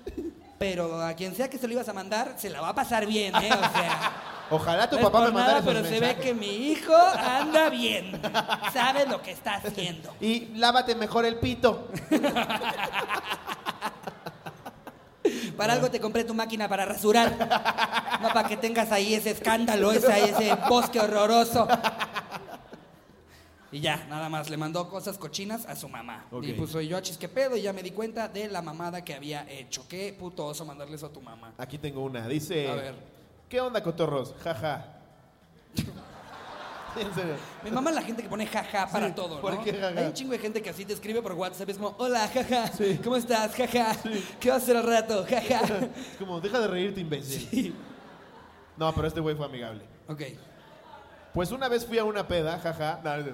Pero 0.57 1.01
a 1.01 1.13
quien 1.13 1.35
sea 1.35 1.49
que 1.49 1.57
se 1.57 1.67
lo 1.67 1.73
ibas 1.73 1.89
a 1.89 1.93
mandar, 1.93 2.35
se 2.37 2.49
la 2.49 2.61
va 2.61 2.69
a 2.69 2.75
pasar 2.75 3.05
bien, 3.05 3.35
¿eh? 3.35 3.49
O 3.51 3.77
sea, 3.77 4.11
Ojalá 4.49 4.89
tu 4.89 4.97
no 4.97 5.03
papá 5.03 5.21
me 5.21 5.31
mandara 5.31 5.59
nada, 5.59 5.71
esos 5.71 5.73
pero 5.73 5.85
se 5.85 5.99
ve 5.99 6.15
que 6.21 6.33
mi 6.33 6.47
hijo 6.47 6.93
anda 6.95 7.69
bien. 7.69 8.21
Sabe 8.71 9.05
lo 9.07 9.21
que 9.21 9.31
está 9.31 9.55
haciendo. 9.55 10.13
Y 10.21 10.47
lávate 10.55 10.95
mejor 10.95 11.25
el 11.25 11.37
pito. 11.37 11.87
Para 15.57 15.73
algo 15.73 15.89
te 15.89 15.99
compré 15.99 16.23
tu 16.23 16.33
máquina 16.33 16.67
para 16.67 16.85
rasurar. 16.85 17.31
No 18.21 18.29
para 18.33 18.47
que 18.47 18.57
tengas 18.57 18.91
ahí 18.91 19.13
ese 19.13 19.31
escándalo, 19.31 19.91
ese, 19.91 20.29
ese 20.29 20.55
bosque 20.67 20.99
horroroso. 20.99 21.67
Y 23.73 23.79
ya, 23.81 24.05
nada 24.07 24.29
más, 24.29 24.49
le 24.51 24.55
mandó 24.57 24.87
cosas 24.87 25.17
cochinas 25.17 25.65
a 25.65 25.75
su 25.75 25.89
mamá. 25.89 26.27
Y 26.43 26.53
puso, 26.53 26.79
y 26.79 26.87
yo, 26.87 26.95
achis, 26.95 27.17
¿qué 27.17 27.27
pedo? 27.27 27.57
Y 27.57 27.63
ya 27.63 27.73
me 27.73 27.81
di 27.81 27.89
cuenta 27.91 28.27
de 28.27 28.47
la 28.47 28.61
mamada 28.61 29.03
que 29.03 29.13
había 29.15 29.49
hecho. 29.49 29.85
Qué 29.89 30.15
puto 30.17 30.45
oso 30.45 30.63
mandarle 30.63 30.95
eso 30.95 31.07
a 31.07 31.11
tu 31.11 31.19
mamá. 31.21 31.53
Aquí 31.57 31.77
tengo 31.79 32.03
una. 32.03 32.27
Dice. 32.27 32.69
A 32.69 32.75
ver. 32.75 32.95
¿Qué 33.49 33.59
onda, 33.59 33.81
cotorros? 33.83 34.35
Jaja. 34.43 34.85
en 37.01 37.13
serio. 37.15 37.33
Mi 37.63 37.71
mamá 37.71 37.89
es 37.89 37.95
la 37.95 38.01
gente 38.03 38.21
que 38.21 38.29
pone 38.29 38.45
jaja 38.45 38.87
para 38.91 39.07
Sí, 39.07 39.13
todo, 39.15 39.35
¿no? 39.37 39.41
¿por 39.41 39.63
qué 39.63 39.73
jaja? 39.73 39.99
Hay 39.99 40.05
un 40.05 40.13
chingo 40.13 40.31
de 40.33 40.39
gente 40.39 40.61
que 40.61 40.69
así 40.69 40.85
te 40.85 40.93
escribe 40.93 41.23
por 41.23 41.33
WhatsApp, 41.33 41.69
es 41.69 41.77
como, 41.77 41.95
hola, 41.97 42.27
jaja, 42.27 42.67
Sí. 42.67 42.99
¿cómo 43.03 43.15
estás? 43.15 43.55
Jaja, 43.55 43.95
¿qué 44.39 44.49
vas 44.51 44.61
a 44.61 44.63
hacer 44.63 44.77
al 44.77 44.83
rato? 44.83 45.25
Jaja. 45.27 45.61
Es 46.11 46.17
como, 46.19 46.39
deja 46.39 46.59
de 46.59 46.67
reírte, 46.67 47.01
imbécil. 47.01 47.73
No, 48.77 48.93
pero 48.93 49.07
este 49.07 49.19
güey 49.19 49.35
fue 49.35 49.45
amigable. 49.47 49.83
ok. 50.07 50.21
Pues 51.33 51.51
una 51.51 51.67
vez 51.67 51.85
fui 51.85 51.97
a 51.97 52.03
una 52.03 52.27
peda, 52.27 52.59
jaja. 52.59 52.99
No, 53.03 53.17
no, 53.17 53.23
no. 53.23 53.33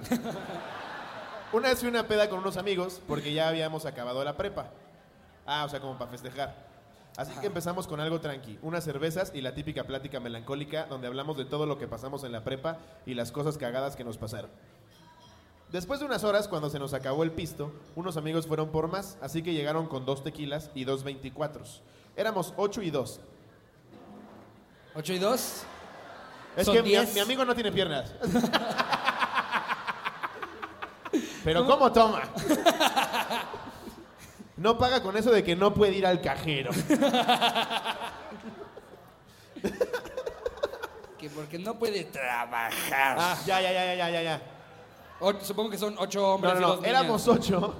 Una 1.52 1.68
vez 1.68 1.80
fui 1.80 1.88
a 1.88 1.90
una 1.90 2.06
peda 2.06 2.30
con 2.30 2.38
unos 2.38 2.56
amigos 2.56 3.00
porque 3.06 3.32
ya 3.32 3.48
habíamos 3.48 3.84
acabado 3.84 4.22
la 4.24 4.36
prepa. 4.36 4.70
Ah, 5.46 5.64
o 5.64 5.68
sea, 5.68 5.80
como 5.80 5.98
para 5.98 6.10
festejar. 6.10 6.54
Así 7.16 7.32
que 7.40 7.48
empezamos 7.48 7.86
con 7.86 8.00
algo 8.00 8.20
tranqui, 8.20 8.58
unas 8.62 8.84
cervezas 8.84 9.32
y 9.34 9.40
la 9.40 9.52
típica 9.52 9.84
plática 9.84 10.20
melancólica 10.20 10.86
donde 10.86 11.08
hablamos 11.08 11.36
de 11.36 11.44
todo 11.44 11.66
lo 11.66 11.76
que 11.76 11.88
pasamos 11.88 12.22
en 12.24 12.32
la 12.32 12.44
prepa 12.44 12.78
y 13.04 13.14
las 13.14 13.32
cosas 13.32 13.58
cagadas 13.58 13.96
que 13.96 14.04
nos 14.04 14.16
pasaron. 14.16 14.50
Después 15.70 16.00
de 16.00 16.06
unas 16.06 16.24
horas, 16.24 16.48
cuando 16.48 16.70
se 16.70 16.78
nos 16.78 16.94
acabó 16.94 17.22
el 17.24 17.32
pisto, 17.32 17.72
unos 17.96 18.16
amigos 18.16 18.46
fueron 18.46 18.70
por 18.70 18.88
más, 18.88 19.18
así 19.20 19.42
que 19.42 19.52
llegaron 19.52 19.86
con 19.86 20.06
dos 20.06 20.22
tequilas 20.24 20.70
y 20.74 20.84
dos 20.84 21.02
24. 21.04 21.64
Éramos 22.16 22.54
ocho 22.56 22.80
y 22.80 22.90
dos. 22.90 23.20
¿8 24.94 25.14
y 25.14 25.18
2? 25.18 25.62
Es 26.56 26.66
Son 26.66 26.74
que 26.74 26.82
mi, 26.82 26.88
10. 26.90 27.14
mi 27.14 27.20
amigo 27.20 27.44
no 27.44 27.54
tiene 27.54 27.70
piernas. 27.72 28.12
Pero 31.44 31.64
¿cómo 31.66 31.90
toma? 31.92 32.22
No 34.56 34.76
paga 34.76 35.02
con 35.02 35.16
eso 35.16 35.30
de 35.30 35.42
que 35.42 35.56
no 35.56 35.72
puede 35.72 35.92
ir 35.94 36.06
al 36.06 36.20
cajero. 36.20 36.70
Que 41.18 41.28
porque 41.30 41.58
no 41.58 41.74
puede 41.78 42.04
trabajar. 42.04 43.16
Ah, 43.18 43.36
ya, 43.46 43.60
ya, 43.60 43.72
ya, 43.72 43.94
ya, 43.94 44.10
ya, 44.10 44.22
ya. 44.22 44.40
O- 45.20 45.34
supongo 45.40 45.70
que 45.70 45.78
son 45.78 45.94
8 45.98 46.18
No, 46.18 46.26
hombres 46.34 46.54
no, 46.54 46.58
y 46.58 46.62
no. 46.62 46.76
niñas. 46.76 46.88
Éramos 46.88 47.28
ocho 47.28 47.74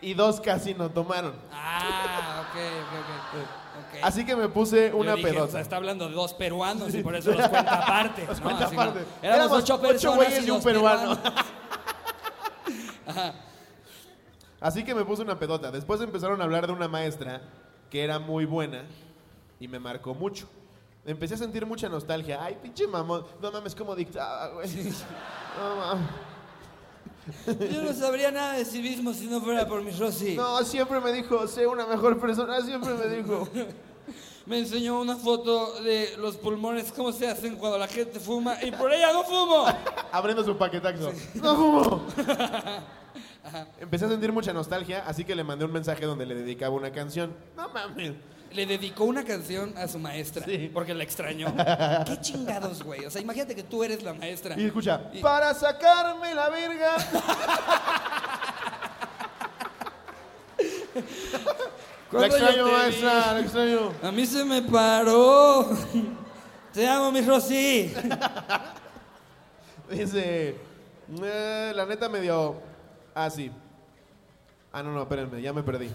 y 0.00 0.14
dos 0.14 0.40
casi 0.40 0.72
no 0.74 0.88
tomaron. 0.90 1.34
Ah, 1.52 2.44
ok, 2.48 2.56
ok, 2.56 2.94
ok. 3.42 3.59
Así 4.02 4.24
que 4.24 4.36
me 4.36 4.48
puse 4.48 4.90
Yo 4.90 4.96
una 4.96 5.14
dije, 5.14 5.28
O 5.28 5.32
sea, 5.32 5.40
pedota. 5.42 5.60
está 5.60 5.76
hablando 5.76 6.08
de 6.08 6.14
dos 6.14 6.34
peruanos 6.34 6.94
y 6.94 7.02
por 7.02 7.14
eso 7.14 7.30
los 7.34 7.48
cuenta 7.48 7.82
aparte. 7.82 8.26
Los 8.26 8.38
¿no? 8.38 8.44
cuenta 8.44 8.66
Así 8.66 8.76
como, 8.76 8.90
aparte. 8.90 9.06
Éramos, 9.22 9.40
Éramos 9.44 9.58
ocho 9.62 9.74
ocho 9.74 9.82
personas 9.82 10.16
güeyes 10.16 10.42
y 10.42 10.46
y 10.46 10.50
un 10.50 10.56
dos 10.56 10.64
peruano. 10.64 11.16
peruanos. 11.16 11.44
Así 14.60 14.84
que 14.84 14.94
me 14.94 15.04
puse 15.04 15.22
una 15.22 15.38
pedota. 15.38 15.70
Después 15.70 16.00
empezaron 16.00 16.40
a 16.40 16.44
hablar 16.44 16.66
de 16.66 16.72
una 16.72 16.88
maestra 16.88 17.40
que 17.90 18.04
era 18.04 18.18
muy 18.18 18.44
buena 18.44 18.84
y 19.58 19.68
me 19.68 19.78
marcó 19.78 20.14
mucho. 20.14 20.48
Empecé 21.06 21.34
a 21.34 21.38
sentir 21.38 21.64
mucha 21.64 21.88
nostalgia. 21.88 22.38
Ay, 22.42 22.58
pinche 22.62 22.86
mamón. 22.86 23.24
No 23.40 23.50
mames, 23.50 23.74
cómo 23.74 23.96
dictaba, 23.96 24.48
güey. 24.48 24.68
No 25.58 25.76
mames. 25.76 26.08
Yo 27.46 27.82
no 27.82 27.92
sabría 27.92 28.30
nada 28.30 28.54
de 28.54 28.64
civismo 28.64 29.12
si 29.12 29.26
no 29.26 29.40
fuera 29.40 29.66
por 29.66 29.82
mi 29.82 29.90
Rosy. 29.90 30.36
No, 30.36 30.62
siempre 30.64 31.00
me 31.00 31.12
dijo, 31.12 31.46
sé 31.46 31.66
una 31.66 31.86
mejor 31.86 32.18
persona, 32.20 32.60
siempre 32.62 32.94
me 32.94 33.16
dijo. 33.16 33.48
Me 34.46 34.58
enseñó 34.58 35.00
una 35.00 35.16
foto 35.16 35.80
de 35.82 36.16
los 36.18 36.36
pulmones, 36.36 36.90
cómo 36.90 37.12
se 37.12 37.28
hacen 37.28 37.54
cuando 37.56 37.78
la 37.78 37.86
gente 37.86 38.18
fuma, 38.18 38.56
y 38.64 38.72
por 38.72 38.92
ella 38.92 39.12
no 39.12 39.22
fumo. 39.22 39.66
Abriendo 40.12 40.42
su 40.42 40.56
paquetaxo. 40.56 41.12
¡No 41.34 41.54
fumo! 41.54 42.06
Empecé 43.78 44.06
a 44.06 44.08
sentir 44.08 44.32
mucha 44.32 44.52
nostalgia, 44.52 45.04
así 45.06 45.24
que 45.24 45.36
le 45.36 45.44
mandé 45.44 45.66
un 45.66 45.72
mensaje 45.72 46.04
donde 46.04 46.26
le 46.26 46.34
dedicaba 46.34 46.74
una 46.74 46.90
canción. 46.90 47.32
No 47.56 47.68
mames. 47.68 48.14
Le 48.52 48.66
dedicó 48.66 49.04
una 49.04 49.24
canción 49.24 49.72
a 49.78 49.86
su 49.86 49.98
maestra, 49.98 50.44
Sí. 50.44 50.70
porque 50.74 50.92
la 50.92 51.04
extrañó. 51.04 51.54
Qué 52.06 52.20
chingados, 52.20 52.82
güey. 52.82 53.04
O 53.06 53.10
sea, 53.10 53.20
imagínate 53.22 53.54
que 53.54 53.62
tú 53.62 53.84
eres 53.84 54.02
la 54.02 54.12
maestra. 54.14 54.58
Y 54.58 54.66
escucha, 54.66 55.02
Y- 55.12 55.20
para 55.20 55.54
sacarme 55.54 56.34
la 56.34 56.48
verga. 56.48 56.96
La 62.12 62.26
extraño, 62.26 62.66
maestra, 62.66 63.32
la 63.34 63.40
extraño. 63.40 63.92
A 64.02 64.10
mí 64.10 64.26
se 64.26 64.44
me 64.44 64.62
paró. 64.62 65.64
Te 66.72 66.88
amo, 66.88 67.12
mi 67.12 67.20
Rosy. 67.20 67.92
Dice, 69.88 70.56
"Eh, 71.22 71.72
la 71.74 71.86
neta 71.86 72.08
me 72.08 72.20
dio... 72.20 72.60
Ah, 73.14 73.30
sí. 73.30 73.50
Ah, 74.72 74.82
no, 74.82 74.92
no, 74.92 75.02
espérenme, 75.02 75.40
ya 75.40 75.52
me 75.52 75.62
perdí. 75.62 75.88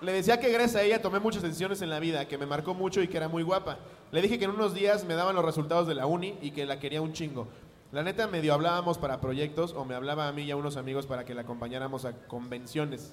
Le 0.00 0.12
decía 0.12 0.38
que 0.40 0.50
gracias 0.50 0.76
a 0.76 0.82
ella 0.82 1.00
tomé 1.00 1.18
muchas 1.20 1.42
decisiones 1.42 1.80
en 1.82 1.90
la 1.90 1.98
vida, 1.98 2.26
que 2.26 2.38
me 2.38 2.46
marcó 2.46 2.74
mucho 2.74 3.00
y 3.02 3.08
que 3.08 3.16
era 3.16 3.28
muy 3.28 3.42
guapa. 3.42 3.78
Le 4.12 4.20
dije 4.20 4.38
que 4.38 4.44
en 4.44 4.50
unos 4.50 4.74
días 4.74 5.04
me 5.04 5.14
daban 5.14 5.34
los 5.34 5.44
resultados 5.44 5.86
de 5.86 5.94
la 5.94 6.06
uni 6.06 6.36
y 6.42 6.50
que 6.50 6.66
la 6.66 6.78
quería 6.78 7.00
un 7.00 7.12
chingo. 7.12 7.48
La 7.92 8.02
neta 8.02 8.26
medio 8.26 8.54
hablábamos 8.54 8.98
para 8.98 9.20
proyectos 9.20 9.72
o 9.72 9.84
me 9.84 9.94
hablaba 9.94 10.28
a 10.28 10.32
mí 10.32 10.42
y 10.42 10.50
a 10.50 10.56
unos 10.56 10.76
amigos 10.76 11.06
para 11.06 11.24
que 11.24 11.34
la 11.34 11.42
acompañáramos 11.42 12.04
a 12.04 12.12
convenciones. 12.26 13.12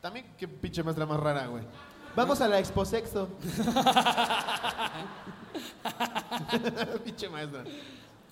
También 0.00 0.26
qué 0.38 0.48
pinche 0.48 0.82
maestra 0.82 1.06
más 1.06 1.20
rara, 1.20 1.46
güey. 1.46 1.64
Vamos 2.16 2.40
a 2.40 2.48
la 2.48 2.58
Expo 2.58 2.84
Sexto. 2.84 3.28
pinche 7.04 7.28
maestra. 7.28 7.64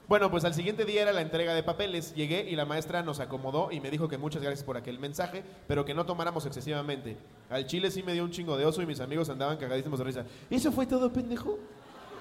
Bueno, 0.08 0.30
pues 0.30 0.44
al 0.44 0.54
siguiente 0.54 0.86
día 0.86 1.02
era 1.02 1.12
la 1.12 1.20
entrega 1.20 1.52
de 1.52 1.62
papeles. 1.62 2.14
Llegué 2.14 2.48
y 2.48 2.56
la 2.56 2.64
maestra 2.64 3.02
nos 3.02 3.20
acomodó 3.20 3.70
y 3.70 3.78
me 3.80 3.90
dijo 3.90 4.08
que 4.08 4.16
muchas 4.16 4.40
gracias 4.42 4.64
por 4.64 4.78
aquel 4.78 4.98
mensaje, 4.98 5.44
pero 5.66 5.84
que 5.84 5.92
no 5.92 6.06
tomáramos 6.06 6.46
excesivamente. 6.46 7.18
Al 7.50 7.66
chile 7.66 7.90
sí 7.90 8.02
me 8.02 8.14
dio 8.14 8.24
un 8.24 8.30
chingo 8.30 8.56
de 8.56 8.64
oso 8.64 8.80
y 8.80 8.86
mis 8.86 9.00
amigos 9.00 9.28
andaban 9.28 9.58
cagadísimos 9.58 9.98
de 9.98 10.06
risa. 10.06 10.24
¿Eso 10.48 10.72
fue 10.72 10.86
todo, 10.86 11.12
pendejo? 11.12 11.58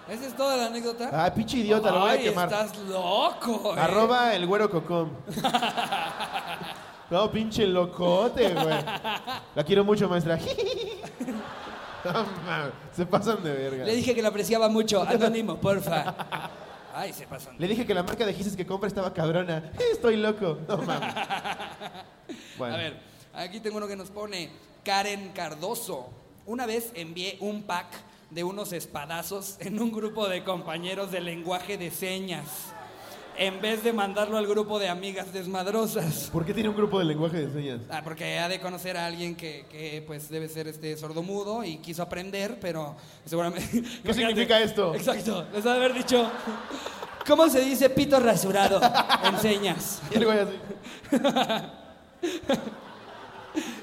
¿Esa 0.09 0.27
es 0.27 0.35
toda 0.35 0.57
la 0.57 0.65
anécdota? 0.65 1.09
Ah, 1.13 1.33
pinche 1.33 1.59
idiota, 1.59 1.89
lo 1.91 2.01
voy 2.01 2.11
a 2.11 2.17
quemar. 2.17 2.51
estás 2.51 2.77
loco, 2.77 3.73
eh. 3.75 3.79
Arroba 3.79 4.35
el 4.35 4.45
güero 4.45 4.69
cocón. 4.69 5.11
No, 7.09 7.31
pinche 7.31 7.65
locote, 7.65 8.53
güey. 8.53 8.83
La 9.55 9.63
quiero 9.65 9.85
mucho, 9.85 10.09
maestra. 10.09 10.37
Se 12.91 13.05
pasan 13.05 13.41
de 13.41 13.53
verga. 13.53 13.85
Le 13.85 13.95
dije 13.95 14.13
que 14.13 14.21
lo 14.21 14.27
apreciaba 14.27 14.67
mucho. 14.67 15.03
Anónimo, 15.03 15.55
porfa. 15.55 16.13
Ay, 16.99 17.13
se 17.13 17.27
pasan. 17.27 17.55
Le 17.59 17.67
dije 17.67 17.85
que 17.85 17.93
la 17.93 18.01
marca 18.01 18.25
de 18.25 18.33
gises 18.33 18.55
que 18.55 18.65
compra 18.65 18.87
estaba 18.87 19.13
cabrona. 19.13 19.71
Estoy 19.91 20.15
loco. 20.17 20.57
No 20.67 20.77
mames. 20.77 21.13
Bueno. 22.57 22.73
A 22.73 22.77
ver, 22.77 22.97
aquí 23.33 23.59
tengo 23.59 23.77
uno 23.77 23.87
que 23.87 23.95
nos 23.95 24.09
pone 24.09 24.49
Karen 24.83 25.29
Cardoso. 25.29 26.09
Una 26.47 26.65
vez 26.65 26.91
envié 26.95 27.37
un 27.39 27.61
pack 27.63 27.85
de 28.31 28.43
unos 28.43 28.73
espadazos 28.73 29.57
en 29.59 29.79
un 29.79 29.91
grupo 29.91 30.27
de 30.27 30.43
compañeros 30.43 31.11
de 31.11 31.21
lenguaje 31.21 31.77
de 31.77 31.91
señas. 31.91 32.73
En 33.37 33.61
vez 33.61 33.83
de 33.83 33.93
mandarlo 33.93 34.37
al 34.37 34.47
grupo 34.47 34.79
de 34.79 34.89
amigas 34.89 35.31
desmadrosas. 35.31 36.31
¿Por 36.33 36.43
qué 36.43 36.55
tiene 36.55 36.69
un 36.69 36.75
grupo 36.75 36.97
de 36.97 37.05
lenguaje 37.05 37.45
de 37.45 37.53
señas? 37.53 37.81
Ah, 37.91 38.01
porque 38.03 38.39
ha 38.39 38.49
de 38.49 38.59
conocer 38.59 38.97
a 38.97 39.05
alguien 39.05 39.35
que, 39.35 39.67
que, 39.69 40.03
pues 40.07 40.27
debe 40.29 40.49
ser 40.49 40.67
este 40.67 40.97
sordomudo 40.97 41.63
y 41.63 41.77
quiso 41.77 42.01
aprender, 42.01 42.57
pero 42.59 42.95
seguramente. 43.25 43.83
¿Qué 44.03 44.13
significa 44.15 44.59
esto? 44.59 44.95
Exacto, 44.95 45.45
les 45.53 45.63
ha 45.67 45.73
de 45.73 45.75
haber 45.75 45.93
dicho. 45.93 46.27
¿Cómo 47.27 47.49
se 47.49 47.59
dice 47.59 47.89
pito 47.89 48.19
rasurado 48.19 48.79
en 49.23 49.37
señas? 49.39 50.01
Y 50.11 50.15
el 50.17 50.25
güey 50.25 50.39
así. 50.39 50.53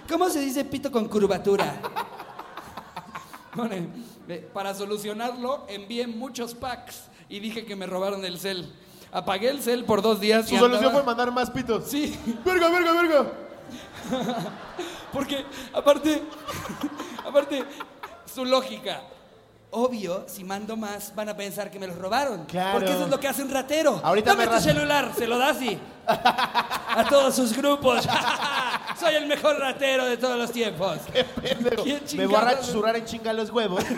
¿Cómo 0.09 0.30
se 0.30 0.40
dice 0.40 0.64
pito 0.64 0.90
con 0.90 1.09
curvatura? 1.09 1.74
Para 4.52 4.74
solucionarlo, 4.74 5.66
envié 5.68 6.07
muchos 6.07 6.54
packs 6.54 7.04
y 7.28 7.38
dije 7.40 7.64
que 7.66 7.76
me 7.76 7.87
robaron 7.87 8.24
el 8.24 8.38
cel. 8.38 8.72
Apagué 9.12 9.50
el 9.50 9.62
cel 9.62 9.85
por 9.85 10.02
dos 10.02 10.20
días. 10.20 10.48
Su 10.48 10.54
y 10.54 10.59
solución 10.59 10.87
andaba- 10.87 10.94
fue 11.04 11.07
mandar 11.07 11.30
más 11.33 11.50
pitos. 11.50 11.85
Sí, 11.88 12.18
¡Verga, 12.44 12.68
verga, 12.70 12.92
verga! 12.92 13.33
porque 15.12 15.44
aparte, 15.72 16.22
aparte, 17.24 17.64
su 18.33 18.44
lógica. 18.44 19.02
Obvio, 19.77 20.25
si 20.29 20.45
mando 20.45 20.77
más, 20.77 21.13
van 21.17 21.29
a 21.29 21.37
pensar 21.37 21.69
que 21.69 21.81
me 21.81 21.89
los 21.89 21.99
robaron. 21.99 22.45
Claro. 22.45 22.79
Porque 22.79 22.93
eso 22.93 23.05
es 23.05 23.11
lo 23.11 23.19
que 23.19 23.27
hace 23.27 23.43
un 23.43 23.51
ratero. 23.51 24.01
Ahorita 24.05 24.31
Dame 24.31 24.47
me 24.47 24.57
tu 24.57 24.63
celular, 24.63 25.11
se 25.19 25.27
lo 25.27 25.37
das 25.37 25.61
y. 25.61 25.77
A 26.07 27.05
todos 27.11 27.35
sus 27.35 27.57
grupos. 27.57 28.07
Soy 29.01 29.17
el 29.17 29.27
mejor 29.27 29.59
ratero 29.59 30.05
de 30.05 30.17
todos 30.17 30.39
los 30.39 30.53
tiempos. 30.53 30.99
Pendejo. 31.43 31.83
¿Quién 31.83 32.03
Me 32.17 32.27
voy 32.27 32.37
a 32.37 32.41
rasurar 32.43 32.95
en 32.95 33.05
chinga 33.05 33.33
los 33.33 33.51
huevos. 33.51 33.85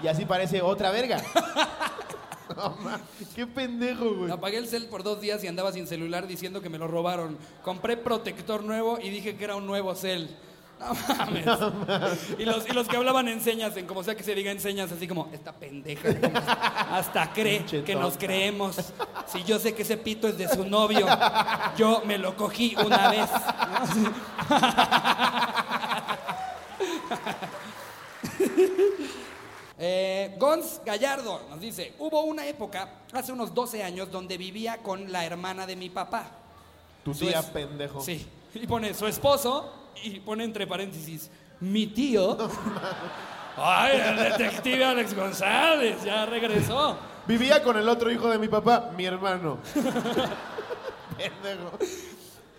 Y 0.00 0.06
así 0.06 0.24
parece 0.24 0.62
otra 0.62 0.92
verga. 0.92 1.20
No, 2.56 2.76
qué 3.34 3.48
pendejo, 3.48 4.14
güey. 4.14 4.30
Apagué 4.30 4.58
el 4.58 4.68
cel 4.68 4.86
por 4.86 5.02
dos 5.02 5.20
días 5.20 5.42
y 5.42 5.48
andaba 5.48 5.72
sin 5.72 5.88
celular 5.88 6.28
diciendo 6.28 6.62
que 6.62 6.68
me 6.68 6.78
lo 6.78 6.86
robaron. 6.86 7.36
Compré 7.64 7.96
protector 7.96 8.62
nuevo 8.62 9.00
y 9.02 9.10
dije 9.10 9.36
que 9.36 9.42
era 9.42 9.56
un 9.56 9.66
nuevo 9.66 9.96
cel. 9.96 10.36
No 10.88 10.94
mames. 11.08 11.44
Y 12.38 12.44
los, 12.44 12.68
y 12.68 12.72
los 12.72 12.86
que 12.88 12.96
hablaban 12.96 13.26
en 13.28 13.40
señas, 13.40 13.76
en 13.76 13.86
como 13.86 14.04
sea 14.04 14.14
que 14.14 14.22
se 14.22 14.34
diga 14.34 14.50
en 14.52 14.60
señas, 14.60 14.92
así 14.92 15.08
como, 15.08 15.28
esta 15.32 15.52
pendeja, 15.52 16.14
como, 16.20 16.38
hasta 16.92 17.32
cree 17.32 17.64
que 17.64 17.94
nos 17.94 18.16
creemos. 18.16 18.76
Si 19.26 19.42
yo 19.44 19.58
sé 19.58 19.74
que 19.74 19.82
ese 19.82 19.96
pito 19.96 20.28
es 20.28 20.38
de 20.38 20.48
su 20.48 20.64
novio, 20.64 21.06
yo 21.76 22.02
me 22.06 22.18
lo 22.18 22.36
cogí 22.36 22.76
una 22.84 23.10
vez. 23.10 23.28
Eh, 29.80 30.34
Gons 30.38 30.80
Gallardo 30.84 31.40
nos 31.50 31.60
dice, 31.60 31.94
hubo 32.00 32.22
una 32.22 32.44
época, 32.46 32.88
hace 33.12 33.30
unos 33.30 33.54
12 33.54 33.84
años, 33.84 34.10
donde 34.10 34.36
vivía 34.36 34.78
con 34.78 35.12
la 35.12 35.24
hermana 35.24 35.66
de 35.66 35.76
mi 35.76 35.88
papá. 35.88 36.26
Tu 37.04 37.14
tía 37.14 37.38
es- 37.38 37.46
pendejo. 37.46 38.00
Sí. 38.00 38.26
Y 38.54 38.66
pone 38.66 38.92
su 38.94 39.06
esposo 39.06 39.72
y 40.04 40.20
pone 40.20 40.44
entre 40.44 40.66
paréntesis, 40.66 41.30
mi 41.60 41.86
tío. 41.86 42.36
Ay, 43.56 44.00
el 44.00 44.16
detective 44.16 44.84
Alex 44.84 45.14
González, 45.14 46.04
ya 46.04 46.26
regresó. 46.26 46.96
Vivía 47.26 47.62
con 47.62 47.76
el 47.76 47.88
otro 47.88 48.10
hijo 48.10 48.30
de 48.30 48.38
mi 48.38 48.48
papá, 48.48 48.92
mi 48.96 49.04
hermano. 49.04 49.58
pendejo. 51.16 51.78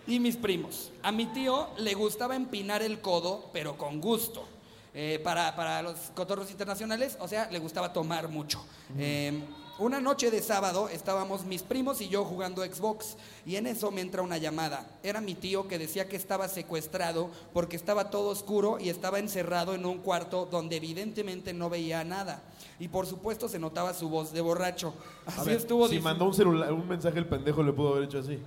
Y 0.07 0.19
mis 0.19 0.35
primos. 0.35 0.91
A 1.01 1.11
mi 1.11 1.27
tío 1.27 1.69
le 1.77 1.93
gustaba 1.93 2.35
empinar 2.35 2.81
el 2.81 2.99
codo, 2.99 3.49
pero 3.53 3.77
con 3.77 4.01
gusto. 4.01 4.45
Eh, 4.93 5.19
para, 5.23 5.55
para 5.55 5.81
los 5.81 5.97
cotorros 6.15 6.51
internacionales, 6.51 7.15
o 7.19 7.27
sea, 7.27 7.49
le 7.51 7.59
gustaba 7.59 7.93
tomar 7.93 8.27
mucho. 8.27 8.65
Eh, 8.97 9.39
una 9.79 10.01
noche 10.01 10.29
de 10.29 10.41
sábado 10.41 10.89
estábamos 10.89 11.45
mis 11.45 11.63
primos 11.63 12.01
y 12.01 12.09
yo 12.09 12.25
jugando 12.25 12.63
Xbox 12.63 13.15
y 13.45 13.55
en 13.55 13.65
eso 13.65 13.91
me 13.91 14.01
entra 14.01 14.21
una 14.21 14.37
llamada. 14.37 14.85
Era 15.03 15.21
mi 15.21 15.35
tío 15.35 15.67
que 15.67 15.79
decía 15.79 16.09
que 16.09 16.17
estaba 16.17 16.47
secuestrado 16.49 17.29
porque 17.53 17.77
estaba 17.77 18.09
todo 18.09 18.29
oscuro 18.29 18.77
y 18.79 18.89
estaba 18.89 19.19
encerrado 19.19 19.73
en 19.73 19.85
un 19.85 19.99
cuarto 19.99 20.47
donde 20.51 20.75
evidentemente 20.75 21.53
no 21.53 21.69
veía 21.69 22.03
nada. 22.03 22.43
Y 22.79 22.89
por 22.89 23.07
supuesto 23.07 23.47
se 23.47 23.57
notaba 23.57 23.93
su 23.93 24.09
voz 24.09 24.33
de 24.33 24.41
borracho. 24.41 24.93
Así 25.25 25.47
ver, 25.47 25.57
estuvo 25.57 25.87
si 25.87 25.99
mandó 25.99 26.25
un 26.25 26.33
celular, 26.33 26.73
un 26.73 26.87
mensaje 26.87 27.17
el 27.17 27.27
pendejo 27.27 27.63
le 27.63 27.71
pudo 27.71 27.93
haber 27.93 28.03
hecho 28.03 28.19
así. 28.19 28.39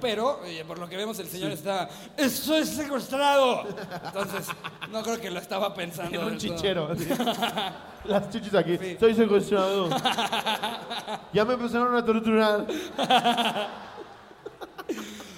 Pero, 0.00 0.40
eh, 0.44 0.64
por 0.66 0.78
lo 0.78 0.88
que 0.88 0.96
vemos, 0.96 1.18
el 1.18 1.28
señor 1.28 1.50
está, 1.52 1.88
estoy 2.16 2.64
secuestrado. 2.66 3.66
Entonces, 4.04 4.46
no 4.90 5.02
creo 5.02 5.20
que 5.20 5.30
lo 5.30 5.40
estaba 5.40 5.74
pensando. 5.74 6.14
En 6.14 6.24
un 6.24 6.38
del 6.38 6.48
todo. 6.48 6.56
chichero. 6.56 6.88
así. 6.92 7.08
Las 8.04 8.30
chichis 8.30 8.54
aquí. 8.54 8.78
Sí. 8.78 8.86
Estoy 8.92 9.14
secuestrado. 9.14 9.88
ya 11.32 11.44
me 11.44 11.54
empezaron 11.54 11.94
a 11.94 12.04
torturar. 12.04 12.66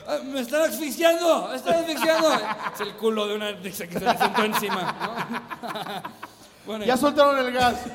Ah, 0.07 0.18
me 0.24 0.40
están 0.40 0.62
asfixiando, 0.62 1.48
me 1.48 1.57
están 1.57 1.74
asfixiando. 1.74 2.33
Es 2.74 2.81
el 2.81 2.94
culo 2.94 3.26
de 3.26 3.37
una 3.37 3.52
dice 3.52 3.88
que 3.88 3.98
se 3.98 4.05
le 4.05 4.18
sentó 4.18 4.44
encima. 4.44 4.94
¿no? 5.62 6.02
bueno, 6.66 6.85
Ya 6.85 6.96
soltaron 6.96 7.38
el 7.38 7.52
gas. 7.52 7.76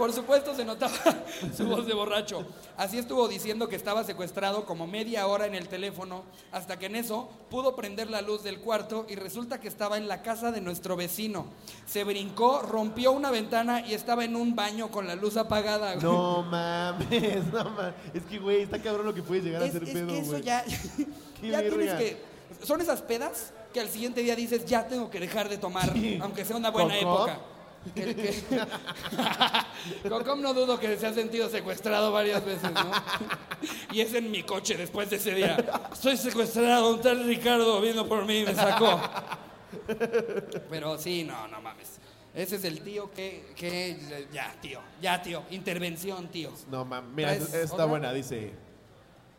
por 0.00 0.14
supuesto 0.14 0.54
se 0.56 0.64
notaba 0.64 0.94
su 1.56 1.66
voz 1.66 1.86
de 1.86 1.92
borracho. 1.92 2.42
Así 2.78 2.96
estuvo 2.96 3.28
diciendo 3.28 3.68
que 3.68 3.76
estaba 3.76 4.02
secuestrado 4.02 4.64
como 4.64 4.86
media 4.86 5.26
hora 5.26 5.44
en 5.44 5.54
el 5.54 5.68
teléfono, 5.68 6.24
hasta 6.52 6.78
que 6.78 6.86
en 6.86 6.96
eso 6.96 7.28
pudo 7.50 7.76
prender 7.76 8.08
la 8.08 8.22
luz 8.22 8.42
del 8.42 8.60
cuarto 8.60 9.04
y 9.10 9.14
resulta 9.16 9.60
que 9.60 9.68
estaba 9.68 9.98
en 9.98 10.08
la 10.08 10.22
casa 10.22 10.52
de 10.52 10.62
nuestro 10.62 10.96
vecino. 10.96 11.44
Se 11.86 12.02
brincó, 12.04 12.62
rompió 12.62 13.12
una 13.12 13.30
ventana 13.30 13.86
y 13.86 13.92
estaba 13.92 14.24
en 14.24 14.36
un 14.36 14.56
baño 14.56 14.90
con 14.90 15.06
la 15.06 15.14
luz 15.16 15.36
apagada. 15.36 15.92
güey. 15.96 16.02
No 16.06 16.42
mames, 16.44 17.46
no 17.52 17.64
mames. 17.64 17.94
Es 18.14 18.22
que, 18.22 18.38
güey, 18.38 18.62
está 18.62 18.80
cabrón 18.80 19.04
lo 19.04 19.12
que 19.14 19.22
puede 19.22 19.42
llegar 19.42 19.62
a 19.62 19.70
ser 19.70 19.82
es 19.82 19.90
pedo, 19.90 20.06
que 20.06 20.18
eso 20.18 20.30
güey. 20.30 20.42
ya, 20.42 20.64
ya 21.42 21.60
tienes 21.60 21.92
que... 21.96 22.16
Son 22.64 22.80
esas 22.80 23.02
pedas 23.02 23.52
que 23.74 23.80
al 23.80 23.90
siguiente 23.90 24.22
día 24.22 24.34
dices, 24.34 24.64
ya 24.64 24.88
tengo 24.88 25.10
que 25.10 25.20
dejar 25.20 25.50
de 25.50 25.58
tomar, 25.58 25.92
Sí. 25.92 26.18
aunque 26.22 26.44
sea 26.46 26.56
una 26.56 26.70
buena 26.70 26.98
época. 26.98 27.38
Que- 27.94 28.42
Cocom 30.08 30.40
no 30.42 30.52
dudo 30.52 30.78
que 30.78 30.96
se 30.98 31.06
ha 31.06 31.12
sentido 31.14 31.48
secuestrado 31.48 32.12
varias 32.12 32.44
veces, 32.44 32.70
¿no? 32.72 32.90
Y 33.92 34.00
es 34.02 34.12
en 34.14 34.30
mi 34.30 34.42
coche 34.42 34.76
después 34.76 35.08
de 35.10 35.16
ese 35.16 35.34
día. 35.34 35.56
Estoy 35.92 36.16
secuestrado, 36.16 36.90
un 36.94 37.00
tal 37.00 37.24
Ricardo 37.24 37.80
vino 37.80 38.06
por 38.06 38.24
mí 38.26 38.40
y 38.40 38.44
me 38.44 38.54
sacó. 38.54 39.00
Pero 40.68 40.98
sí, 40.98 41.24
no, 41.24 41.48
no 41.48 41.60
mames. 41.60 41.98
Ese 42.34 42.56
es 42.56 42.64
el 42.64 42.80
tío 42.82 43.10
que, 43.10 43.52
que 43.56 44.26
ya, 44.32 44.54
tío, 44.60 44.80
ya, 45.00 45.20
tío, 45.20 45.42
intervención, 45.50 46.28
tío. 46.28 46.52
No 46.70 46.84
mames, 46.84 47.10
mira, 47.14 47.28
¿Traes 47.30 47.54
está 47.54 47.74
otra? 47.74 47.86
buena, 47.86 48.12
dice. 48.12 48.52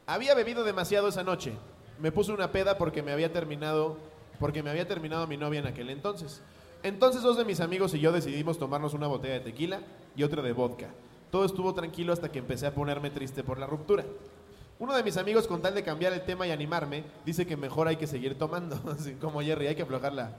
Había 0.08 0.34
bebido 0.36 0.64
demasiado 0.64 1.08
esa 1.08 1.24
noche. 1.24 1.54
Me 2.00 2.12
puse 2.12 2.32
una 2.32 2.52
peda 2.52 2.78
porque 2.78 3.02
me 3.04 3.12
había 3.14 3.32
terminado, 3.32 3.98
porque 4.40 4.62
me 4.64 4.72
había 4.72 4.88
terminado 4.88 5.26
mi 5.28 5.38
novia 5.38 5.60
en 5.60 5.68
aquel 5.68 5.90
entonces. 5.90 6.42
Entonces 6.84 7.22
dos 7.22 7.38
de 7.38 7.46
mis 7.46 7.60
amigos 7.60 7.94
y 7.94 8.00
yo 8.00 8.12
decidimos 8.12 8.58
tomarnos 8.58 8.94
una 8.94 9.08
botella 9.08 9.36
de 9.36 9.42
tequila 9.42 9.82
y 10.16 10.24
otra 10.24 10.42
de 10.42 10.52
vodka. 10.52 10.90
Todo 11.30 11.46
estuvo 11.46 11.74
tranquilo 11.74 12.12
hasta 12.12 12.32
que 12.32 12.40
empecé 12.40 12.68
a 12.68 12.74
ponerme 12.74 13.10
triste 13.10 13.44
por 13.44 13.60
la 13.60 13.68
ruptura. 13.68 14.04
Uno 14.80 14.96
de 14.96 15.04
mis 15.04 15.18
amigos, 15.18 15.48
con 15.48 15.62
tal 15.62 15.76
de 15.76 15.84
cambiar 15.84 16.12
el 16.12 16.26
tema 16.26 16.48
y 16.48 16.52
animarme, 16.52 17.04
dice 17.24 17.46
que 17.46 17.56
mejor 17.56 17.88
hay 17.88 17.98
que 17.98 18.08
seguir 18.08 18.38
tomando. 18.38 18.80
Así 18.92 19.14
como 19.14 19.42
Jerry, 19.42 19.68
hay 19.68 19.76
que 19.76 19.84
aflojarla. 19.84 20.36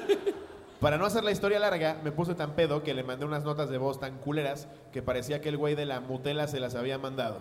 Para 0.80 0.96
no 0.96 1.04
hacer 1.04 1.22
la 1.22 1.30
historia 1.30 1.60
larga, 1.60 2.00
me 2.02 2.10
puse 2.10 2.34
tan 2.34 2.52
pedo 2.52 2.82
que 2.82 2.94
le 2.94 3.04
mandé 3.04 3.26
unas 3.26 3.44
notas 3.44 3.68
de 3.68 3.76
voz 3.76 4.00
tan 4.00 4.16
culeras 4.16 4.66
que 4.94 5.02
parecía 5.02 5.42
que 5.42 5.50
el 5.50 5.58
güey 5.58 5.74
de 5.74 5.84
la 5.84 6.00
mutela 6.00 6.48
se 6.48 6.58
las 6.58 6.74
había 6.74 6.96
mandado. 6.96 7.38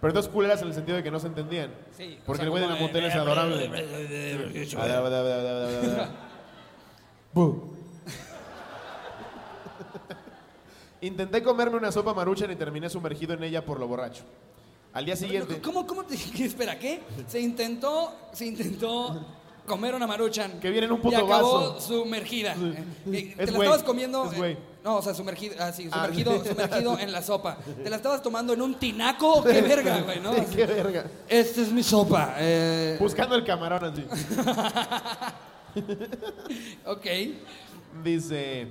Pero 0.00 0.10
entonces 0.10 0.30
culeras 0.32 0.62
en 0.62 0.68
el 0.68 0.74
sentido 0.74 0.96
de 0.96 1.02
que 1.02 1.10
no 1.10 1.18
se 1.18 1.26
entendían. 1.26 1.70
Sí, 1.96 2.18
o 2.22 2.24
Porque 2.24 2.38
sea, 2.38 2.44
el 2.44 2.50
güey 2.50 2.62
de 2.62 2.68
la 2.68 2.76
mutela 2.76 3.08
es 3.08 3.14
adorable. 3.14 3.68
Intenté 11.00 11.42
comerme 11.42 11.76
una 11.76 11.92
sopa 11.92 12.12
maruchan 12.12 12.50
y 12.50 12.56
terminé 12.56 12.88
sumergido 12.90 13.34
en 13.34 13.44
ella 13.44 13.64
por 13.64 13.78
lo 13.78 13.86
borracho. 13.86 14.24
Al 14.92 15.04
día 15.04 15.14
siguiente, 15.16 15.60
¿Cómo, 15.60 15.86
cómo 15.86 16.04
te, 16.04 16.16
qué, 16.16 16.44
espera, 16.46 16.78
qué? 16.78 17.02
Se 17.28 17.38
intentó, 17.40 18.12
se 18.32 18.46
intentó 18.46 19.24
comer 19.66 19.94
una 19.94 20.06
maruchan. 20.06 20.58
Que 20.58 20.70
viene 20.70 20.86
en 20.86 20.92
un 20.92 21.00
puto 21.00 21.12
y 21.12 21.16
acabó 21.16 21.74
vaso. 21.74 21.80
sumergida. 21.80 22.54
Sí. 22.54 22.74
Eh, 22.76 22.84
y 23.06 23.10
te 23.34 23.42
Es 23.44 23.52
la 23.52 23.58
estabas 23.58 23.82
comiendo. 23.84 24.24
es 24.24 24.32
eh, 24.32 24.36
güey. 24.36 24.56
No, 24.88 24.96
o 24.96 25.02
sea, 25.02 25.12
sumergido, 25.12 25.54
ah, 25.60 25.70
sí, 25.70 25.86
Ah. 25.92 26.06
sumergido, 26.06 26.42
sumergido 26.44 26.98
en 26.98 27.12
la 27.12 27.20
sopa. 27.20 27.58
Te 27.84 27.90
la 27.90 27.96
estabas 27.96 28.22
tomando 28.22 28.54
en 28.54 28.62
un 28.62 28.74
tinaco, 28.76 29.44
qué 29.44 29.60
verga, 29.60 30.00
güey, 30.00 30.18
¿no? 30.18 30.32
Qué 30.46 30.64
verga. 30.64 31.04
Esta 31.28 31.60
es 31.60 31.70
mi 31.70 31.82
sopa. 31.82 32.34
eh, 32.38 32.96
Buscando 32.98 33.34
el 33.34 33.44
camarón 33.44 33.84
así. 33.84 34.06
ok. 36.86 37.06
Dice, 38.02 38.68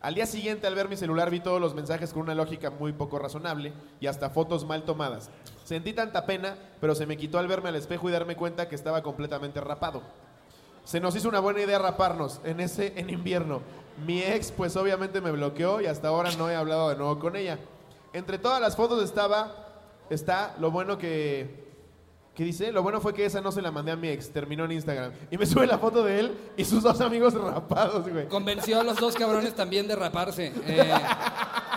al 0.00 0.14
día 0.16 0.26
siguiente 0.26 0.66
al 0.66 0.74
ver 0.74 0.88
mi 0.88 0.96
celular 0.96 1.30
vi 1.30 1.38
todos 1.38 1.60
los 1.60 1.74
mensajes 1.74 2.12
con 2.12 2.22
una 2.22 2.34
lógica 2.34 2.70
muy 2.70 2.92
poco 2.92 3.20
razonable 3.20 3.72
y 4.00 4.08
hasta 4.08 4.30
fotos 4.30 4.64
mal 4.66 4.82
tomadas. 4.82 5.30
Sentí 5.62 5.92
tanta 5.92 6.26
pena, 6.26 6.56
pero 6.80 6.96
se 6.96 7.06
me 7.06 7.16
quitó 7.16 7.38
al 7.38 7.46
verme 7.46 7.68
al 7.68 7.76
espejo 7.76 8.08
y 8.08 8.12
darme 8.12 8.34
cuenta 8.34 8.68
que 8.68 8.74
estaba 8.74 9.00
completamente 9.04 9.60
rapado. 9.60 10.02
Se 10.84 11.00
nos 11.00 11.14
hizo 11.16 11.28
una 11.28 11.40
buena 11.40 11.60
idea 11.60 11.78
raparnos 11.78 12.40
en 12.44 12.60
ese 12.60 12.92
en 12.96 13.10
invierno. 13.10 13.60
Mi 14.06 14.20
ex 14.20 14.50
pues 14.50 14.76
obviamente 14.76 15.20
me 15.20 15.30
bloqueó 15.30 15.80
y 15.80 15.86
hasta 15.86 16.08
ahora 16.08 16.30
no 16.36 16.50
he 16.50 16.56
hablado 16.56 16.88
de 16.88 16.96
nuevo 16.96 17.18
con 17.18 17.36
ella. 17.36 17.58
Entre 18.12 18.38
todas 18.38 18.60
las 18.60 18.76
fotos 18.76 19.02
estaba 19.02 19.54
está 20.10 20.54
lo 20.58 20.70
bueno 20.70 20.98
que 20.98 21.62
¿Qué 22.34 22.44
dice? 22.44 22.72
Lo 22.72 22.82
bueno 22.82 22.98
fue 23.02 23.12
que 23.12 23.26
esa 23.26 23.42
no 23.42 23.52
se 23.52 23.60
la 23.60 23.70
mandé 23.70 23.92
a 23.92 23.96
mi 23.96 24.08
ex, 24.08 24.30
terminó 24.30 24.64
en 24.64 24.72
Instagram. 24.72 25.12
Y 25.30 25.36
me 25.36 25.44
sube 25.46 25.66
la 25.66 25.78
foto 25.78 26.02
de 26.02 26.20
él 26.20 26.38
y 26.56 26.64
sus 26.64 26.82
dos 26.82 27.00
amigos 27.02 27.34
rapados, 27.34 28.08
güey. 28.08 28.26
Convenció 28.26 28.80
a 28.80 28.84
los 28.84 28.96
dos 28.96 29.14
cabrones 29.14 29.54
también 29.54 29.86
de 29.86 29.96
raparse. 29.96 30.50
Eh, 30.66 30.94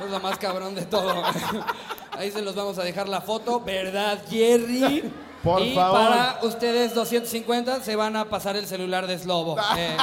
es 0.02 0.12
lo 0.12 0.20
más 0.22 0.38
cabrón 0.38 0.74
de 0.74 0.86
todo. 0.86 1.24
Ahí 2.12 2.32
se 2.32 2.41
los 2.41 2.56
vamos 2.56 2.78
a 2.80 2.84
dejar 2.84 3.10
la 3.10 3.20
foto, 3.20 3.60
¿verdad, 3.60 4.24
Jerry? 4.30 5.04
Por 5.45 5.62
y 5.62 5.73
favor. 5.75 5.99
para 6.10 6.39
ustedes 6.43 6.93
250 6.93 7.79
se 7.81 7.95
van 7.95 8.15
a 8.17 8.25
pasar 8.25 8.58
el 8.58 8.65
celular 8.67 9.08
de 9.08 9.17
Slobo. 9.17 9.55
Eh, 9.77 9.95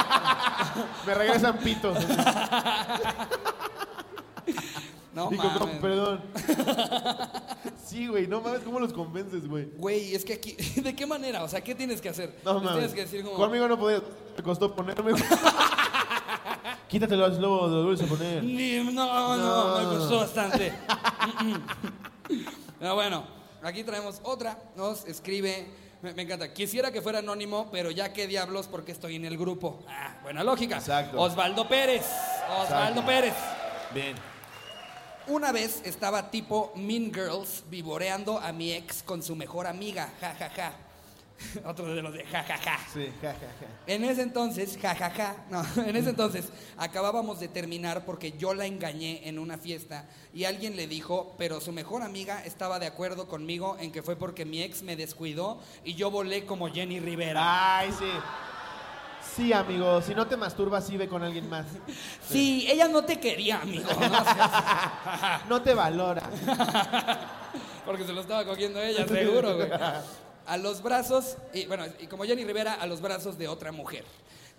Me 1.05 1.13
regresan 1.13 1.57
pitos. 1.59 1.95
no 5.13 5.29
Digo, 5.29 5.43
no, 5.43 5.59
mames. 5.59 5.75
perdón. 5.79 6.21
Sí, 7.85 8.07
güey, 8.07 8.25
no 8.27 8.41
mames, 8.41 8.61
¿cómo 8.61 8.79
los 8.79 8.91
convences, 8.91 9.47
güey? 9.47 9.69
Güey, 9.77 10.15
es 10.15 10.25
que 10.25 10.33
aquí, 10.33 10.53
¿de 10.81 10.95
qué 10.95 11.05
manera? 11.05 11.43
O 11.43 11.47
sea, 11.47 11.61
¿qué 11.63 11.75
tienes 11.75 12.01
que 12.01 12.09
hacer? 12.09 12.39
No 12.43 12.55
Les 12.55 12.63
mames. 12.63 12.73
Tienes 12.79 12.93
que 12.95 13.01
decir 13.01 13.23
como, 13.23 13.35
Conmigo 13.37 13.67
no 13.67 13.77
podía. 13.77 14.01
Me 14.35 14.41
costó 14.43 14.73
ponerme. 14.73 15.11
güey. 15.11 15.23
Quítatelo 16.87 17.25
al 17.25 17.39
lobo, 17.39 17.67
lo 17.67 17.83
vuelves 17.83 18.01
a 18.01 18.05
poner. 18.07 18.43
Ni- 18.43 18.77
no, 18.91 18.91
no, 19.37 19.77
me 19.77 19.83
No. 19.83 19.89
costó 19.99 20.17
bastante. 20.21 20.73
Pero 22.79 22.95
bueno, 22.95 23.23
aquí 23.63 23.83
traemos 23.83 24.19
otra. 24.23 24.57
Nos 24.75 25.05
escribe, 25.05 25.67
me, 26.01 26.13
me 26.13 26.23
encanta. 26.23 26.53
Quisiera 26.53 26.91
que 26.91 27.01
fuera 27.01 27.19
anónimo, 27.19 27.69
pero 27.71 27.91
ya 27.91 28.13
qué 28.13 28.27
diablos 28.27 28.67
porque 28.67 28.91
estoy 28.91 29.15
en 29.15 29.25
el 29.25 29.37
grupo. 29.37 29.83
Ah, 29.87 30.17
buena 30.23 30.43
lógica. 30.43 30.77
Exacto. 30.77 31.19
Osvaldo 31.19 31.67
Pérez. 31.67 32.05
Osvaldo 32.49 33.01
Exacto. 33.01 33.05
Pérez. 33.05 33.33
Bien. 33.93 34.15
Una 35.27 35.51
vez 35.53 35.81
estaba 35.85 36.29
tipo 36.29 36.73
Mean 36.75 37.13
Girls 37.13 37.63
vivoreando 37.69 38.39
a 38.39 38.51
mi 38.51 38.73
ex 38.73 39.03
con 39.03 39.23
su 39.23 39.35
mejor 39.35 39.67
amiga. 39.67 40.09
Ja, 40.19 40.35
ja, 40.37 40.49
ja. 40.49 40.73
Otro 41.65 41.93
de 41.93 42.01
los 42.01 42.13
de 42.13 42.23
jajaja. 42.25 42.79
Sí, 42.93 43.09
ja, 43.21 43.33
ja, 43.33 43.39
ja. 43.39 43.67
En 43.87 44.03
ese 44.03 44.21
entonces, 44.21 44.77
jajaja, 44.81 45.45
no, 45.49 45.63
en 45.85 45.95
ese 45.95 46.09
entonces 46.09 46.49
acabábamos 46.77 47.39
de 47.39 47.47
terminar 47.47 48.05
porque 48.05 48.33
yo 48.33 48.53
la 48.53 48.65
engañé 48.65 49.27
en 49.27 49.39
una 49.39 49.57
fiesta 49.57 50.05
y 50.33 50.45
alguien 50.45 50.75
le 50.75 50.87
dijo, 50.87 51.35
pero 51.37 51.61
su 51.61 51.71
mejor 51.71 52.01
amiga 52.01 52.43
estaba 52.43 52.79
de 52.79 52.87
acuerdo 52.87 53.27
conmigo 53.27 53.77
en 53.79 53.91
que 53.91 54.03
fue 54.03 54.15
porque 54.15 54.45
mi 54.45 54.61
ex 54.61 54.83
me 54.83 54.95
descuidó 54.95 55.59
y 55.83 55.95
yo 55.95 56.11
volé 56.11 56.45
como 56.45 56.69
Jenny 56.69 56.99
Rivera. 56.99 57.79
Ay, 57.79 57.91
sí. 57.97 58.05
Sí, 59.35 59.51
amigo, 59.51 59.99
si 60.01 60.13
no 60.13 60.27
te 60.27 60.37
masturbas, 60.37 60.85
sí 60.85 60.95
ve 60.95 61.07
con 61.07 61.23
alguien 61.23 61.49
más. 61.49 61.65
Sí, 62.29 62.65
ella 62.69 62.87
no 62.87 63.03
te 63.03 63.19
quería, 63.19 63.61
amigo. 63.61 63.89
¿no? 63.99 65.49
No 65.49 65.61
te 65.61 65.73
valora. 65.73 66.23
Porque 67.85 68.05
se 68.05 68.13
lo 68.13 68.21
estaba 68.21 68.45
cogiendo 68.45 68.81
ella, 68.81 69.07
seguro, 69.07 69.55
güey. 69.55 69.69
A 70.45 70.57
los 70.57 70.83
brazos, 70.83 71.37
y 71.53 71.65
bueno, 71.65 71.85
y 71.99 72.07
como 72.07 72.25
Jenny 72.25 72.43
Rivera, 72.43 72.73
a 72.73 72.85
los 72.85 73.01
brazos 73.01 73.37
de 73.37 73.47
otra 73.47 73.71
mujer. 73.71 74.03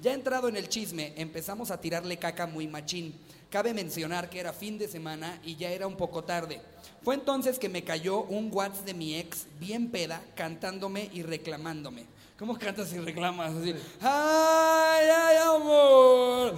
Ya 0.00 0.12
entrado 0.12 0.48
en 0.48 0.56
el 0.56 0.68
chisme, 0.68 1.12
empezamos 1.16 1.70
a 1.70 1.80
tirarle 1.80 2.16
caca 2.18 2.46
muy 2.46 2.66
machín. 2.66 3.18
Cabe 3.50 3.72
mencionar 3.72 4.28
que 4.28 4.40
era 4.40 4.52
fin 4.52 4.78
de 4.78 4.88
semana 4.88 5.38
y 5.44 5.56
ya 5.56 5.70
era 5.70 5.86
un 5.86 5.96
poco 5.96 6.24
tarde. 6.24 6.60
Fue 7.02 7.14
entonces 7.14 7.58
que 7.58 7.68
me 7.68 7.84
cayó 7.84 8.22
un 8.22 8.50
WhatsApp 8.52 8.86
de 8.86 8.94
mi 8.94 9.14
ex, 9.16 9.46
bien 9.60 9.90
peda, 9.90 10.20
cantándome 10.34 11.10
y 11.12 11.22
reclamándome. 11.22 12.06
¿Cómo 12.38 12.58
cantas 12.58 12.92
y 12.92 12.98
reclamas? 12.98 13.54
Así, 13.54 13.72
ay, 14.00 15.06
ay, 15.08 15.36
amor, 15.36 16.56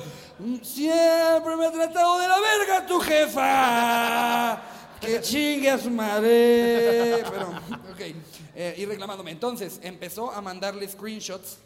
siempre 0.62 1.56
me 1.56 1.66
ha 1.66 1.72
tratado 1.72 2.18
de 2.18 2.28
la 2.28 2.36
verga 2.40 2.86
tu 2.86 2.98
jefa. 3.00 4.75
Que 5.00 5.20
chingue 5.20 5.70
a 5.70 5.78
su 5.78 5.90
madre. 5.90 7.22
Pero, 7.30 7.48
ok. 7.48 8.00
Eh, 8.54 8.74
y 8.78 8.85
reclamándome. 8.87 9.30
Entonces, 9.30 9.78
empezó 9.82 10.30
a 10.30 10.40
mandarle 10.40 10.88
screenshots. 10.88 11.59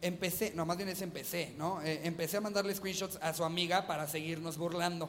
Empecé, 0.00 0.52
no, 0.54 0.64
más 0.64 0.76
bien 0.76 0.88
es 0.88 1.02
empecé, 1.02 1.54
¿no? 1.56 1.82
Eh, 1.82 2.00
empecé 2.04 2.36
a 2.36 2.40
mandarle 2.40 2.74
screenshots 2.74 3.18
a 3.20 3.34
su 3.34 3.44
amiga 3.44 3.86
para 3.86 4.06
seguirnos 4.06 4.56
burlando. 4.56 5.08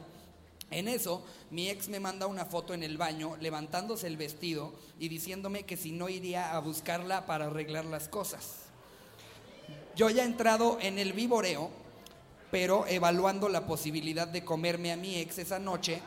En 0.70 0.86
eso, 0.86 1.24
mi 1.50 1.68
ex 1.68 1.88
me 1.88 1.98
manda 1.98 2.26
una 2.26 2.44
foto 2.44 2.74
en 2.74 2.84
el 2.84 2.96
baño 2.96 3.36
levantándose 3.40 4.06
el 4.06 4.16
vestido 4.16 4.72
y 5.00 5.08
diciéndome 5.08 5.64
que 5.64 5.76
si 5.76 5.90
no 5.90 6.08
iría 6.08 6.54
a 6.54 6.60
buscarla 6.60 7.26
para 7.26 7.46
arreglar 7.46 7.84
las 7.84 8.08
cosas. 8.08 8.66
Yo 9.96 10.10
ya 10.10 10.22
he 10.22 10.26
entrado 10.26 10.78
en 10.80 11.00
el 11.00 11.12
vivoreo, 11.12 11.70
pero 12.52 12.86
evaluando 12.86 13.48
la 13.48 13.66
posibilidad 13.66 14.28
de 14.28 14.44
comerme 14.44 14.92
a 14.92 14.96
mi 14.96 15.16
ex 15.16 15.38
esa 15.38 15.58
noche, 15.58 16.00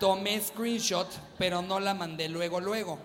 tomé 0.00 0.40
screenshot, 0.40 1.06
pero 1.38 1.62
no 1.62 1.78
la 1.78 1.94
mandé 1.94 2.28
luego, 2.28 2.58
luego. 2.58 2.98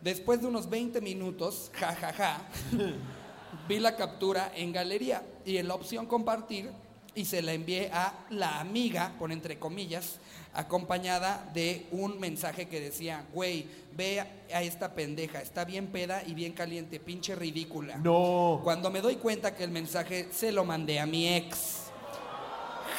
Después 0.00 0.42
de 0.42 0.46
unos 0.46 0.68
20 0.68 1.00
minutos, 1.00 1.70
jajaja, 1.74 2.42
vi 3.68 3.80
la 3.80 3.96
captura 3.96 4.52
en 4.54 4.70
galería 4.70 5.22
y 5.44 5.56
en 5.56 5.66
la 5.66 5.74
opción 5.74 6.06
compartir 6.06 6.70
y 7.14 7.24
se 7.24 7.42
la 7.42 7.52
envié 7.52 7.90
a 7.92 8.26
la 8.30 8.60
amiga, 8.60 9.14
por 9.18 9.32
entre 9.32 9.58
comillas, 9.58 10.18
acompañada 10.52 11.50
de 11.54 11.86
un 11.90 12.20
mensaje 12.20 12.68
que 12.68 12.80
decía, 12.80 13.24
güey, 13.32 13.66
ve 13.96 14.20
a 14.52 14.62
esta 14.62 14.94
pendeja, 14.94 15.40
está 15.40 15.64
bien 15.64 15.86
peda 15.86 16.22
y 16.26 16.34
bien 16.34 16.52
caliente, 16.52 17.00
pinche 17.00 17.34
ridícula. 17.34 17.96
No. 17.96 18.60
Cuando 18.62 18.90
me 18.90 19.00
doy 19.00 19.16
cuenta 19.16 19.54
que 19.54 19.64
el 19.64 19.70
mensaje 19.70 20.28
se 20.32 20.52
lo 20.52 20.64
mandé 20.64 21.00
a 21.00 21.06
mi 21.06 21.34
ex. 21.34 21.83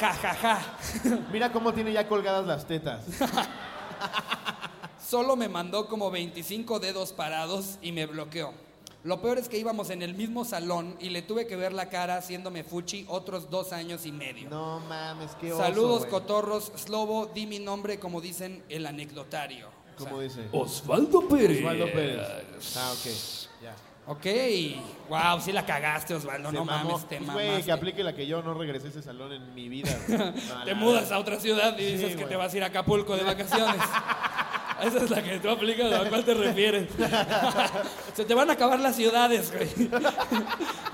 Ja, 0.00 0.12
ja, 0.12 0.34
ja. 0.34 0.78
Mira 1.32 1.52
cómo 1.52 1.72
tiene 1.72 1.92
ya 1.92 2.06
colgadas 2.08 2.46
las 2.46 2.66
tetas. 2.66 3.04
Solo 5.08 5.36
me 5.36 5.48
mandó 5.48 5.86
como 5.88 6.10
25 6.10 6.80
dedos 6.80 7.12
parados 7.12 7.78
y 7.80 7.92
me 7.92 8.06
bloqueó. 8.06 8.52
Lo 9.04 9.22
peor 9.22 9.38
es 9.38 9.48
que 9.48 9.56
íbamos 9.56 9.90
en 9.90 10.02
el 10.02 10.14
mismo 10.14 10.44
salón 10.44 10.96
y 10.98 11.10
le 11.10 11.22
tuve 11.22 11.46
que 11.46 11.54
ver 11.54 11.72
la 11.72 11.88
cara 11.88 12.16
haciéndome 12.16 12.64
fuchi 12.64 13.06
otros 13.08 13.48
dos 13.50 13.72
años 13.72 14.04
y 14.04 14.10
medio. 14.10 14.50
No 14.50 14.80
mames, 14.80 15.30
qué 15.40 15.52
oso, 15.52 15.62
Saludos, 15.62 15.98
güey. 16.00 16.10
cotorros. 16.10 16.72
Slobo, 16.74 17.26
di 17.26 17.46
mi 17.46 17.60
nombre 17.60 18.00
como 18.00 18.20
dicen 18.20 18.64
el 18.68 18.84
anecdotario. 18.84 19.68
O 19.68 20.00
sea, 20.00 20.10
¿Cómo 20.10 20.20
dice? 20.20 20.48
Osvaldo 20.50 21.28
Pérez. 21.28 21.58
Osvaldo 21.58 21.84
Pérez. 21.86 22.76
Ah, 22.76 22.92
ok. 22.92 23.62
Ya. 23.62 23.76
Ok. 24.08 24.24
Wow, 25.08 25.40
sí 25.40 25.52
la 25.52 25.66
cagaste, 25.66 26.14
Osvaldo. 26.14 26.50
Se 26.50 26.56
no 26.56 26.64
mamó. 26.64 26.90
mames, 26.90 27.08
te 27.08 27.16
Pues, 27.18 27.30
Güey, 27.32 27.46
mamaste. 27.46 27.66
que 27.66 27.72
aplique 27.72 28.04
la 28.04 28.12
que 28.14 28.26
yo 28.26 28.40
no 28.42 28.54
regresé 28.54 28.86
a 28.86 28.90
ese 28.90 29.02
salón 29.02 29.32
en 29.32 29.54
mi 29.54 29.68
vida. 29.68 29.90
güey. 30.06 30.18
No, 30.48 30.64
Te 30.64 30.70
la 30.72 30.74
mudas 30.76 31.10
a 31.12 31.18
otra 31.18 31.40
ciudad 31.40 31.76
y 31.78 31.82
Sí, 31.86 31.92
dices 31.94 32.08
que 32.10 32.14
güey. 32.16 32.28
te 32.28 32.36
vas 32.36 32.52
a 32.54 32.56
ir 32.56 32.62
a 32.62 32.66
Acapulco 32.66 33.16
de 33.16 33.24
vacaciones. 33.24 33.76
Esa 34.82 34.98
es 35.04 35.08
la 35.10 35.22
que 35.22 35.40
tú 35.40 35.48
aplicas, 35.48 35.90
¿a 35.90 36.06
cuál 36.08 36.22
te 36.22 36.34
refieres? 36.34 36.88
se 38.14 38.24
te 38.26 38.34
van 38.34 38.50
a 38.50 38.52
acabar 38.52 38.78
las 38.78 38.94
ciudades, 38.94 39.50
güey. 39.50 39.88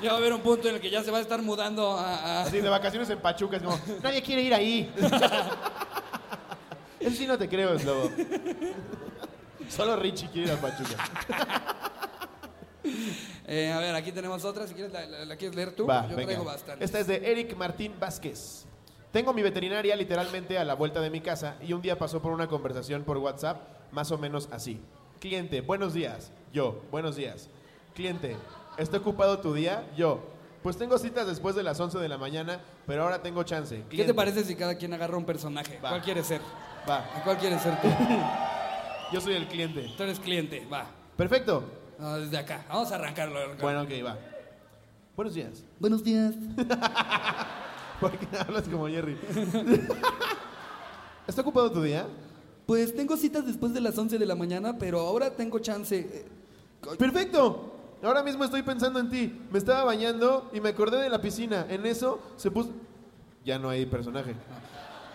ya 0.00 0.10
va 0.10 0.14
a 0.14 0.18
haber 0.18 0.32
un 0.32 0.40
punto 0.40 0.68
en 0.68 0.76
el 0.76 0.80
que 0.80 0.88
ya 0.88 1.02
se 1.02 1.10
va 1.10 1.18
a 1.18 1.20
estar 1.20 1.42
mudando 1.42 1.98
a... 1.98 2.14
a- 2.14 2.42
Así, 2.42 2.60
de 2.60 2.68
vacaciones 2.68 3.10
en 3.10 3.18
Pachuca, 3.18 3.56
es 3.56 3.62
como, 3.64 3.76
nadie 4.02 4.22
quiere 4.22 4.42
ir 4.42 4.54
ahí. 4.54 4.88
Eso 7.00 7.16
sí 7.16 7.26
no 7.26 7.36
te 7.36 7.48
creo, 7.48 7.76
Slobo. 7.76 8.08
Solo 9.68 9.96
Richie 9.96 10.28
quiere 10.28 10.52
ir 10.52 10.56
a 10.56 10.60
Pachuca. 10.60 11.04
Eh, 13.46 13.72
a 13.72 13.78
ver, 13.78 13.94
aquí 13.94 14.12
tenemos 14.12 14.44
otra. 14.44 14.66
Si 14.66 14.74
quieres, 14.74 14.92
¿la, 14.92 15.06
la- 15.06 15.24
la 15.24 15.36
quieres 15.36 15.54
leer 15.56 15.74
tú? 15.74 15.86
Va, 15.86 16.02
Yo 16.08 16.16
venga. 16.16 16.28
traigo 16.28 16.44
bastante. 16.44 16.84
Esta 16.84 17.00
es 17.00 17.06
de 17.06 17.16
Eric 17.30 17.56
Martín 17.56 17.92
Vázquez. 17.98 18.64
Tengo 19.12 19.32
mi 19.34 19.42
veterinaria 19.42 19.94
literalmente 19.94 20.56
a 20.58 20.64
la 20.64 20.74
vuelta 20.74 21.00
de 21.00 21.10
mi 21.10 21.20
casa 21.20 21.56
y 21.60 21.72
un 21.74 21.82
día 21.82 21.98
pasó 21.98 22.22
por 22.22 22.32
una 22.32 22.46
conversación 22.48 23.04
por 23.04 23.18
WhatsApp 23.18 23.60
más 23.92 24.10
o 24.10 24.16
menos 24.18 24.48
así. 24.52 24.80
Cliente, 25.20 25.60
buenos 25.60 25.92
días. 25.94 26.32
Yo, 26.52 26.82
buenos 26.90 27.16
días. 27.16 27.48
Cliente, 27.94 28.36
¿está 28.78 28.96
ocupado 28.96 29.38
tu 29.40 29.52
día? 29.52 29.86
Yo, 29.96 30.20
pues 30.62 30.78
tengo 30.78 30.96
citas 30.96 31.26
después 31.26 31.54
de 31.54 31.62
las 31.62 31.78
11 31.78 31.98
de 31.98 32.08
la 32.08 32.16
mañana, 32.16 32.60
pero 32.86 33.02
ahora 33.02 33.20
tengo 33.22 33.42
chance. 33.42 33.84
¿Qué 33.90 34.04
te 34.04 34.14
parece 34.14 34.44
si 34.44 34.56
cada 34.56 34.76
quien 34.76 34.94
agarra 34.94 35.16
un 35.18 35.26
personaje? 35.26 35.78
Va. 35.84 35.90
¿Cuál 35.90 36.02
quieres 36.02 36.26
ser? 36.26 36.40
Va, 36.88 36.98
¿A 37.18 37.22
cuál 37.22 37.36
quieres 37.36 37.60
ser 37.60 37.78
tú? 37.82 37.88
yo 39.12 39.20
soy 39.20 39.34
el 39.34 39.46
cliente. 39.46 39.92
Tú 39.96 40.02
eres 40.04 40.18
cliente, 40.18 40.66
va. 40.72 40.86
Perfecto. 41.18 41.64
No, 42.02 42.18
desde 42.18 42.36
acá. 42.36 42.64
Vamos 42.68 42.90
a 42.90 42.96
arrancarlo. 42.96 43.38
Bueno, 43.60 43.82
ok, 43.82 43.90
va. 44.04 44.18
Buenos 45.14 45.34
días. 45.34 45.62
Buenos 45.78 46.02
días. 46.02 46.34
¿Por 48.00 48.18
qué 48.18 48.26
hablas 48.36 48.68
como 48.68 48.88
Jerry? 48.88 49.16
¿Está 51.28 51.42
ocupado 51.42 51.70
tu 51.70 51.80
día? 51.80 52.08
Pues 52.66 52.92
tengo 52.92 53.16
citas 53.16 53.46
después 53.46 53.72
de 53.72 53.80
las 53.80 53.96
11 53.96 54.18
de 54.18 54.26
la 54.26 54.34
mañana, 54.34 54.76
pero 54.76 54.98
ahora 54.98 55.30
tengo 55.30 55.60
chance. 55.60 56.26
Perfecto. 56.98 57.72
Ahora 58.02 58.24
mismo 58.24 58.42
estoy 58.42 58.64
pensando 58.64 58.98
en 58.98 59.08
ti. 59.08 59.40
Me 59.52 59.58
estaba 59.60 59.84
bañando 59.84 60.50
y 60.52 60.60
me 60.60 60.70
acordé 60.70 61.00
de 61.00 61.08
la 61.08 61.20
piscina. 61.20 61.66
En 61.68 61.86
eso 61.86 62.18
se 62.34 62.50
puso... 62.50 62.70
Ya 63.44 63.60
no 63.60 63.68
hay 63.68 63.86
personaje. 63.86 64.34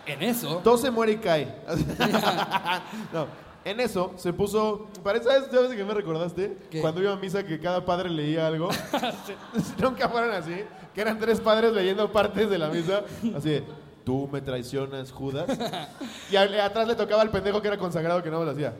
En 0.05 0.23
eso. 0.23 0.61
Todo 0.63 0.89
muere 0.93 1.11
y 1.11 1.17
cae. 1.17 1.53
no. 3.13 3.46
En 3.67 3.81
eso 3.81 4.13
se 4.15 4.31
puso... 4.31 4.87
Parece, 5.03 5.25
¿sabes, 5.25 5.49
¿sabes 5.51 5.71
qué 5.75 5.83
me 5.83 5.93
recordaste? 5.93 6.57
¿Qué? 6.71 6.79
Cuando 6.79 7.01
iba 7.01 7.11
a 7.11 7.17
misa 7.17 7.45
que 7.45 7.59
cada 7.59 7.83
padre 7.83 8.09
leía 8.09 8.47
algo. 8.47 8.69
Nunca 9.81 10.07
fueron 10.07 10.31
así. 10.31 10.63
Que 10.95 11.01
eran 11.01 11.19
tres 11.19 11.41
padres 11.41 11.73
leyendo 11.73 12.09
partes 12.09 12.49
de 12.49 12.57
la 12.57 12.69
misa. 12.69 13.03
Así 13.35 13.49
de, 13.49 13.63
tú 14.05 14.29
me 14.31 14.39
traicionas, 14.39 15.11
Judas. 15.11 15.47
Y 16.31 16.37
a- 16.37 16.65
atrás 16.65 16.87
le 16.87 16.95
tocaba 16.95 17.21
al 17.21 17.29
pendejo 17.29 17.61
que 17.61 17.67
era 17.67 17.77
consagrado 17.77 18.23
que 18.23 18.31
no 18.31 18.39
me 18.39 18.45
lo 18.45 18.51
hacía. 18.51 18.73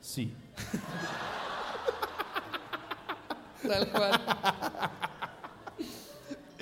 Sí. 0.00 0.34
Tal 3.66 3.88
cual. 3.88 4.20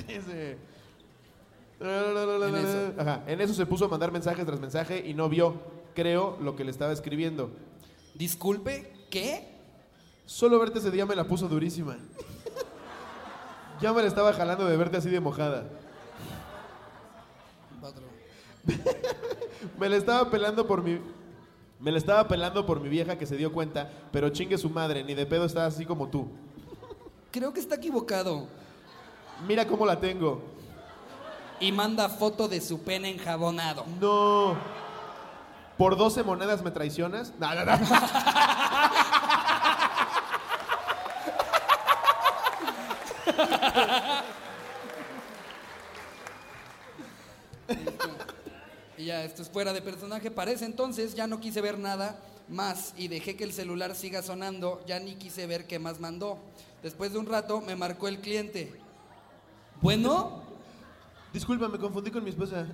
Ese. 0.08 0.58
En 1.80 2.54
eso. 2.54 2.92
Ajá. 2.98 3.22
En 3.26 3.40
eso 3.40 3.54
se 3.54 3.64
puso 3.66 3.86
a 3.86 3.88
mandar 3.88 4.12
mensaje 4.12 4.44
tras 4.44 4.60
mensaje 4.60 5.02
y 5.06 5.14
no 5.14 5.28
vio, 5.30 5.54
creo, 5.94 6.38
lo 6.40 6.56
que 6.56 6.64
le 6.64 6.70
estaba 6.70 6.92
escribiendo. 6.92 7.50
Disculpe, 8.14 8.92
¿qué? 9.10 9.52
Solo 10.26 10.58
verte 10.58 10.78
ese 10.78 10.90
día 10.90 11.06
me 11.06 11.16
la 11.16 11.24
puso 11.24 11.48
durísima. 11.48 11.96
Ya 13.80 13.92
me 13.92 14.02
la 14.02 14.08
estaba 14.08 14.32
jalando 14.32 14.64
de 14.64 14.76
verte 14.76 14.96
así 14.98 15.10
de 15.10 15.20
mojada. 15.20 15.68
Me 19.78 19.88
la 19.88 19.96
estaba 19.96 20.30
pelando 20.30 20.66
por 20.66 20.82
mi. 20.82 21.00
Me 21.80 21.90
la 21.90 21.98
estaba 21.98 22.28
pelando 22.28 22.64
por 22.64 22.80
mi 22.80 22.88
vieja 22.88 23.18
que 23.18 23.26
se 23.26 23.36
dio 23.36 23.52
cuenta, 23.52 23.90
pero 24.12 24.28
chingue 24.28 24.56
su 24.56 24.70
madre, 24.70 25.02
ni 25.02 25.14
de 25.14 25.26
pedo 25.26 25.44
está 25.44 25.66
así 25.66 25.84
como 25.84 26.08
tú. 26.08 26.28
Creo 27.32 27.52
que 27.52 27.58
está 27.58 27.74
equivocado. 27.74 28.46
Mira 29.48 29.66
cómo 29.66 29.84
la 29.84 29.98
tengo. 29.98 30.40
Y 31.58 31.72
manda 31.72 32.08
foto 32.08 32.46
de 32.46 32.60
su 32.60 32.80
pene 32.82 33.10
enjabonado. 33.10 33.84
No. 34.00 34.56
¿Por 35.76 35.96
12 35.96 36.22
monedas 36.22 36.62
me 36.62 36.70
traicionas? 36.70 37.32
No, 37.38 37.54
no, 37.54 37.64
no. 37.64 37.72
Y 48.98 49.06
ya, 49.06 49.24
esto 49.24 49.42
es 49.42 49.48
fuera 49.48 49.72
de 49.72 49.82
personaje. 49.82 50.30
Parece 50.30 50.64
entonces, 50.64 51.14
ya 51.14 51.26
no 51.26 51.40
quise 51.40 51.60
ver 51.60 51.76
nada 51.76 52.20
más 52.48 52.94
y 52.96 53.08
dejé 53.08 53.34
que 53.34 53.42
el 53.42 53.52
celular 53.52 53.96
siga 53.96 54.22
sonando. 54.22 54.80
Ya 54.86 55.00
ni 55.00 55.16
quise 55.16 55.46
ver 55.48 55.66
qué 55.66 55.80
más 55.80 55.98
mandó. 55.98 56.38
Después 56.84 57.12
de 57.12 57.18
un 57.18 57.26
rato 57.26 57.60
me 57.60 57.74
marcó 57.74 58.06
el 58.06 58.20
cliente. 58.20 58.72
Bueno, 59.80 60.42
Disculpa, 61.32 61.66
me 61.66 61.78
confundí 61.78 62.10
con 62.10 62.22
mi 62.22 62.30
esposa. 62.30 62.66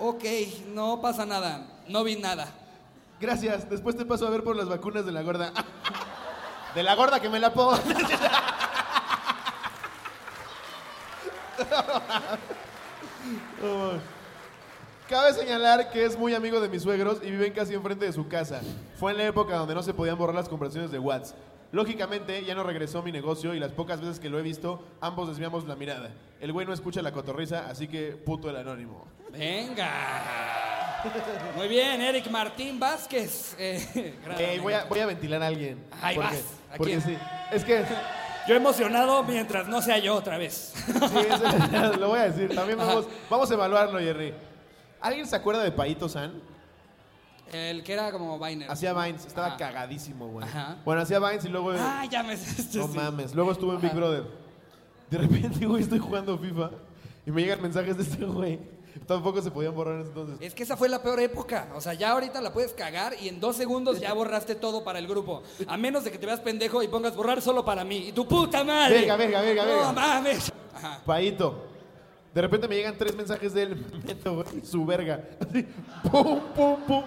Ok, 0.00 0.24
no 0.68 1.00
pasa 1.00 1.24
nada. 1.26 1.66
No 1.88 2.04
vi 2.04 2.16
nada. 2.16 2.48
Gracias, 3.20 3.68
después 3.68 3.96
te 3.96 4.04
paso 4.04 4.26
a 4.26 4.30
ver 4.30 4.44
por 4.44 4.54
las 4.56 4.68
vacunas 4.68 5.04
de 5.04 5.12
la 5.12 5.22
gorda. 5.22 5.52
De 6.74 6.82
la 6.82 6.94
gorda 6.94 7.18
que 7.18 7.30
me 7.30 7.40
la 7.40 7.52
pongo. 7.52 7.72
Cabe 15.08 15.32
señalar 15.32 15.90
que 15.90 16.04
es 16.04 16.18
muy 16.18 16.34
amigo 16.34 16.60
de 16.60 16.68
mis 16.68 16.82
suegros 16.82 17.20
y 17.22 17.30
viven 17.30 17.54
casi 17.54 17.72
enfrente 17.72 18.04
de 18.04 18.12
su 18.12 18.28
casa. 18.28 18.60
Fue 18.98 19.12
en 19.12 19.18
la 19.18 19.24
época 19.24 19.56
donde 19.56 19.74
no 19.74 19.82
se 19.82 19.94
podían 19.94 20.18
borrar 20.18 20.36
las 20.36 20.50
conversaciones 20.50 20.90
de 20.90 20.98
WhatsApp. 20.98 21.38
Lógicamente, 21.70 22.44
ya 22.44 22.54
no 22.54 22.62
regresó 22.62 23.02
mi 23.02 23.12
negocio 23.12 23.54
y 23.54 23.58
las 23.60 23.72
pocas 23.72 24.00
veces 24.00 24.18
que 24.18 24.30
lo 24.30 24.38
he 24.38 24.42
visto, 24.42 24.82
ambos 25.00 25.28
desviamos 25.28 25.66
la 25.66 25.76
mirada. 25.76 26.10
El 26.40 26.52
güey 26.52 26.66
no 26.66 26.72
escucha 26.72 27.02
la 27.02 27.12
cotorriza, 27.12 27.68
así 27.68 27.88
que 27.88 28.12
puto 28.12 28.48
el 28.48 28.56
anónimo. 28.56 29.06
Venga. 29.30 29.90
Muy 31.56 31.68
bien, 31.68 32.00
Eric 32.00 32.28
Martín 32.30 32.80
Vázquez. 32.80 33.54
Eh, 33.58 34.14
Ey, 34.38 34.58
voy, 34.58 34.72
a, 34.72 34.84
voy 34.84 34.98
a 35.00 35.06
ventilar 35.06 35.42
a 35.42 35.46
alguien. 35.46 35.84
Ahí 36.02 36.16
porque, 36.16 36.30
vas. 36.30 36.44
¿A 36.72 36.76
porque 36.76 36.92
quién? 36.98 37.02
sí. 37.02 37.18
Es 37.52 37.64
que, 37.64 37.84
Yo 38.48 38.54
emocionado 38.54 39.22
mientras 39.22 39.68
no 39.68 39.82
sea 39.82 39.98
yo 39.98 40.14
otra 40.14 40.38
vez. 40.38 40.72
sí, 40.86 40.92
es- 40.94 41.98
lo 41.98 42.08
voy 42.08 42.18
a 42.20 42.30
decir. 42.30 42.54
También 42.54 42.78
vamos, 42.78 43.06
vamos 43.28 43.50
a 43.50 43.54
evaluarlo, 43.54 43.98
Jerry. 43.98 44.32
¿Alguien 45.00 45.26
se 45.26 45.36
acuerda 45.36 45.62
de 45.62 45.70
Paito 45.70 46.08
San? 46.08 46.32
El 47.52 47.82
que 47.82 47.92
era 47.92 48.10
como 48.12 48.38
Viner. 48.38 48.70
Hacía 48.70 48.92
Vines, 48.92 49.24
estaba 49.26 49.48
Ajá. 49.48 49.56
cagadísimo, 49.56 50.28
güey. 50.28 50.46
Ajá. 50.46 50.76
Bueno, 50.84 51.02
hacía 51.02 51.18
Vines 51.18 51.44
y 51.44 51.48
luego. 51.48 51.72
Ah, 51.78 52.04
ya 52.10 52.22
me... 52.22 52.32
este 52.34 52.78
no 52.78 52.88
sí. 52.88 52.96
mames. 52.96 53.34
Luego 53.34 53.52
estuvo 53.52 53.72
en 53.74 53.80
Big. 53.80 53.92
Brother. 53.94 54.24
De 55.10 55.18
repente, 55.18 55.64
güey, 55.66 55.82
estoy 55.82 55.98
jugando 55.98 56.36
FIFA 56.38 56.70
y 57.26 57.30
me 57.30 57.42
llegan 57.42 57.62
mensajes 57.62 57.96
de 57.96 58.02
este 58.02 58.24
güey. 58.24 58.58
Tampoco 59.06 59.40
se 59.40 59.50
podían 59.50 59.74
borrar 59.74 59.94
en 59.94 60.00
ese 60.00 60.08
entonces. 60.10 60.36
Es 60.40 60.54
que 60.54 60.64
esa 60.64 60.76
fue 60.76 60.88
la 60.88 61.00
peor 61.02 61.20
época. 61.20 61.68
O 61.76 61.80
sea, 61.80 61.94
ya 61.94 62.10
ahorita 62.10 62.40
la 62.40 62.52
puedes 62.52 62.72
cagar 62.72 63.14
y 63.20 63.28
en 63.28 63.38
dos 63.38 63.54
segundos 63.56 64.00
ya 64.00 64.12
borraste 64.12 64.54
todo 64.56 64.82
para 64.82 64.98
el 64.98 65.06
grupo. 65.06 65.42
A 65.68 65.76
menos 65.76 66.04
de 66.04 66.10
que 66.10 66.18
te 66.18 66.26
veas 66.26 66.40
pendejo 66.40 66.82
y 66.82 66.88
pongas 66.88 67.14
borrar 67.14 67.40
solo 67.40 67.64
para 67.64 67.84
mí. 67.84 68.08
Y 68.08 68.12
tu 68.12 68.26
puta 68.26 68.64
madre. 68.64 69.00
Verga, 69.00 69.16
verga, 69.16 69.40
verga, 69.42 69.62
No 69.64 69.68
verga. 69.70 69.92
mames. 69.92 70.52
Ajá. 70.74 71.00
Paito. 71.06 71.66
De 72.34 72.42
repente 72.42 72.68
me 72.68 72.74
llegan 72.76 72.96
tres 72.98 73.14
mensajes 73.16 73.54
de 73.54 73.62
él. 73.62 73.76
me 73.76 73.98
meto, 74.14 74.34
güey, 74.34 74.64
su 74.64 74.84
verga. 74.84 75.24
Así, 75.48 75.66
pum, 76.10 76.40
pum, 76.54 76.76
pum. 76.86 77.04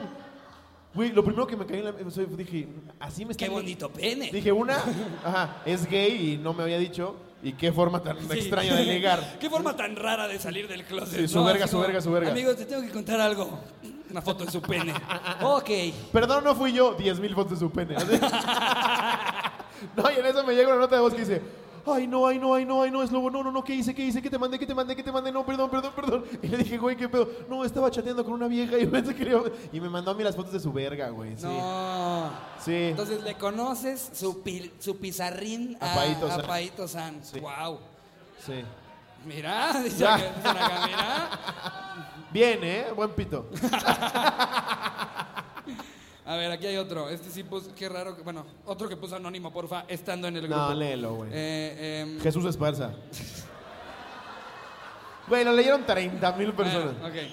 Güey, 0.94 1.12
lo 1.14 1.24
primero 1.24 1.48
que 1.48 1.56
me 1.56 1.66
cayó 1.66 1.88
en 1.90 2.06
la. 2.06 2.12
soy- 2.12 2.26
Dije, 2.26 2.68
así 3.00 3.24
me 3.26 3.32
está. 3.32 3.46
Qué 3.46 3.50
bonito 3.52 3.90
pene. 3.90 4.30
Dije, 4.32 4.52
una, 4.52 4.78
ajá, 5.24 5.62
es 5.66 5.86
gay 5.90 6.34
y 6.34 6.38
no 6.38 6.54
me 6.54 6.64
había 6.64 6.78
dicho. 6.78 7.16
Y 7.44 7.54
qué 7.54 7.72
forma 7.72 8.04
tan 8.04 8.18
Sí. 8.20 8.38
extraña 8.38 8.76
de 8.76 8.86
ligar. 8.86 9.38
Qué 9.40 9.50
forma 9.50 9.76
tan 9.76 9.96
rara 9.96 10.28
de 10.28 10.38
salir 10.38 10.68
del 10.68 10.84
closet. 10.84 11.22
Sí, 11.22 11.28
su 11.28 11.40
¿no? 11.40 11.46
verga, 11.46 11.64
Así 11.66 11.72
su 11.72 11.78
como, 11.78 11.88
verga, 11.88 12.02
su 12.02 12.12
verga. 12.12 12.30
Amigos, 12.32 12.56
te 12.56 12.66
tengo 12.66 12.84
que 12.84 12.90
contar 12.90 13.20
algo. 13.20 13.60
Una 14.12 14.22
foto 14.22 14.46
de 14.46 14.52
su 14.52 14.62
pene. 14.62 14.94
Ok. 15.42 15.70
Perdón, 16.12 16.44
no 16.44 16.54
fui 16.54 16.72
yo. 16.72 16.94
10 16.94 17.20
mil 17.20 17.34
fotos 17.34 17.54
de 17.54 17.66
su 17.66 17.72
pene. 17.72 17.96
Así. 17.96 18.12
No, 19.98 20.04
y 20.12 20.20
en 20.20 20.26
eso 20.28 20.44
me 20.44 20.54
llega 20.54 20.70
una 20.70 20.78
nota 20.82 20.96
de 20.98 21.02
voz 21.02 21.14
que 21.16 21.22
dice. 21.22 21.42
Ay, 21.86 22.06
no, 22.08 22.28
ay, 22.28 22.38
no, 22.38 22.54
ay, 22.54 22.65
no, 22.65 22.82
ay, 22.84 22.91
no, 22.91 23.02
es 23.04 23.12
lobo, 23.12 23.32
no, 23.32 23.44
no, 23.44 23.52
no, 23.52 23.63
¿qué 23.63 23.74
hice, 23.74 23.94
qué 23.96 24.04
hice, 24.06 24.22
qué 24.22 24.30
te 24.30 24.38
mandé, 24.38 24.60
qué 24.60 24.65
te 24.67 24.74
mandé, 24.76 24.96
qué 24.96 25.04
te 25.04 25.12
mandé, 25.12 25.32
no, 25.32 25.46
perdón, 25.46 25.70
perdón, 25.70 25.91
perdón. 25.96 26.26
Y 26.44 26.48
le 26.48 26.58
dije, 26.58 26.78
güey, 26.78 26.96
qué 26.96 27.10
pedo. 27.10 27.28
No, 27.50 27.63
estaba 27.65 27.89
chateando 27.89 28.24
con 28.24 28.34
una 28.34 28.48
vieja 28.48 28.78
y 28.78 28.86
pensé 28.88 29.15
que 29.15 29.26
le- 29.26 29.52
Y 29.74 29.80
me 29.82 29.89
mandó 29.89 30.12
a 30.12 30.13
mí 30.13 30.24
las 30.24 30.36
fotos 30.36 30.54
de 30.54 30.60
su 30.60 30.72
verga, 30.72 31.10
güey, 31.10 31.36
sí. 31.36 31.44
No. 31.46 32.30
Sí. 32.63 32.74
Entonces 32.74 33.24
le 33.24 33.36
conoces 33.36 34.12
su, 34.13 34.44
su 34.80 34.98
pizarrín 34.98 35.78
A 35.80 35.91
a, 35.91 35.96
Paito 35.96 36.26
a 36.28 36.30
San. 36.36 36.46
Paito 36.46 36.88
San. 36.88 37.24
Sí. 37.24 37.39
Wow. 37.39 37.80
Sí. 38.46 38.63
Mira, 39.26 39.82
dice 39.84 40.06
acá, 40.08 40.22
mira. 40.88 41.30
Bien, 42.32 42.60
¿eh? 42.63 42.86
Buen 42.96 43.12
pito. 43.12 43.50
A 46.32 46.36
ver, 46.38 46.50
aquí 46.52 46.65
hay 46.67 46.78
otro. 46.78 47.10
Este 47.10 47.30
sí 47.30 47.44
puso, 47.44 47.74
qué 47.76 47.89
raro. 47.89 48.15
que- 48.15 48.22
Bueno, 48.24 48.46
otro 48.65 48.88
que 48.88 48.96
puso 48.96 49.15
anónimo, 49.17 49.52
porfa, 49.52 49.84
estando 49.89 50.28
en 50.30 50.38
el 50.38 50.44
grupo. 50.48 50.56
No, 50.62 50.74
léelo, 50.74 51.15
güey. 51.15 51.30
Eh, 51.34 52.02
em, 52.04 52.22
Jesús 52.22 52.46
Esparza. 52.46 52.91
Güey, 55.28 55.44
lo 55.44 55.52
leyeron 55.54 55.86
30 55.86 56.32
mil 56.34 56.54
personas. 56.54 56.98
bueno, 57.00 57.08
ok. 57.08 57.30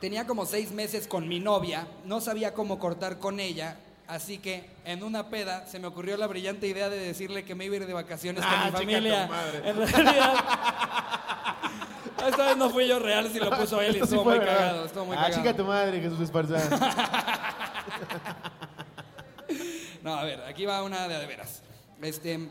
Tenía 0.00 0.26
como 0.26 0.44
seis 0.44 0.72
meses 0.72 1.06
con 1.08 1.26
mi 1.26 1.40
novia, 1.40 1.86
no 2.04 2.20
sabía 2.20 2.52
cómo 2.52 2.78
cortar 2.78 3.18
con 3.18 3.40
ella, 3.40 3.78
así 4.06 4.36
que 4.38 4.68
en 4.84 5.02
una 5.02 5.30
peda 5.30 5.66
se 5.66 5.78
me 5.78 5.86
ocurrió 5.86 6.18
la 6.18 6.26
brillante 6.26 6.66
idea 6.66 6.90
de 6.90 6.98
decirle 6.98 7.44
que 7.44 7.54
me 7.54 7.64
iba 7.64 7.74
a 7.74 7.76
ir 7.78 7.86
de 7.86 7.94
vacaciones 7.94 8.44
Ah, 8.46 8.70
con 8.74 8.86
mi 8.86 8.92
chica 8.94 8.98
familia. 8.98 9.26
tu 9.26 9.32
madre. 9.32 9.70
En 9.70 9.76
realidad, 9.76 10.34
esta 12.28 12.46
vez 12.46 12.56
no 12.58 12.70
fui 12.70 12.86
yo 12.86 12.98
real, 12.98 13.28
si 13.32 13.38
lo 13.38 13.50
puso 13.50 13.80
él 13.80 13.90
y 13.92 13.94
sí 13.94 14.00
estuvo 14.04 14.24
muy 14.24 14.38
verdad. 14.38 14.56
cagado, 14.58 14.84
estuvo 14.86 15.04
muy 15.06 15.16
ah, 15.16 15.20
cagado. 15.22 15.42
chica 15.42 15.56
tu 15.56 15.64
madre, 15.64 16.00
Jesús 16.00 16.20
Esparza. 16.20 16.58
No, 20.02 20.14
a 20.14 20.24
ver, 20.24 20.42
aquí 20.42 20.66
va 20.66 20.82
una 20.82 21.08
de, 21.08 21.26
veras. 21.26 21.62
Este, 22.02 22.50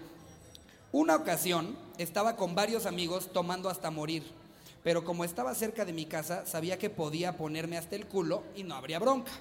una 0.91 1.15
ocasión 1.15 1.77
estaba 1.99 2.35
con 2.35 2.55
varios 2.55 2.87
amigos 2.87 3.31
tomando 3.31 3.69
hasta 3.69 3.91
morir, 3.91 4.23
pero 4.83 5.03
como 5.03 5.23
estaba 5.23 5.53
cerca 5.53 5.85
de 5.85 5.93
mi 5.93 6.07
casa, 6.07 6.47
sabía 6.47 6.79
que 6.79 6.89
podía 6.89 7.37
ponerme 7.37 7.77
hasta 7.77 7.95
el 7.95 8.07
culo 8.07 8.43
y 8.55 8.63
no 8.63 8.73
habría 8.73 8.97
bronca. 8.97 9.31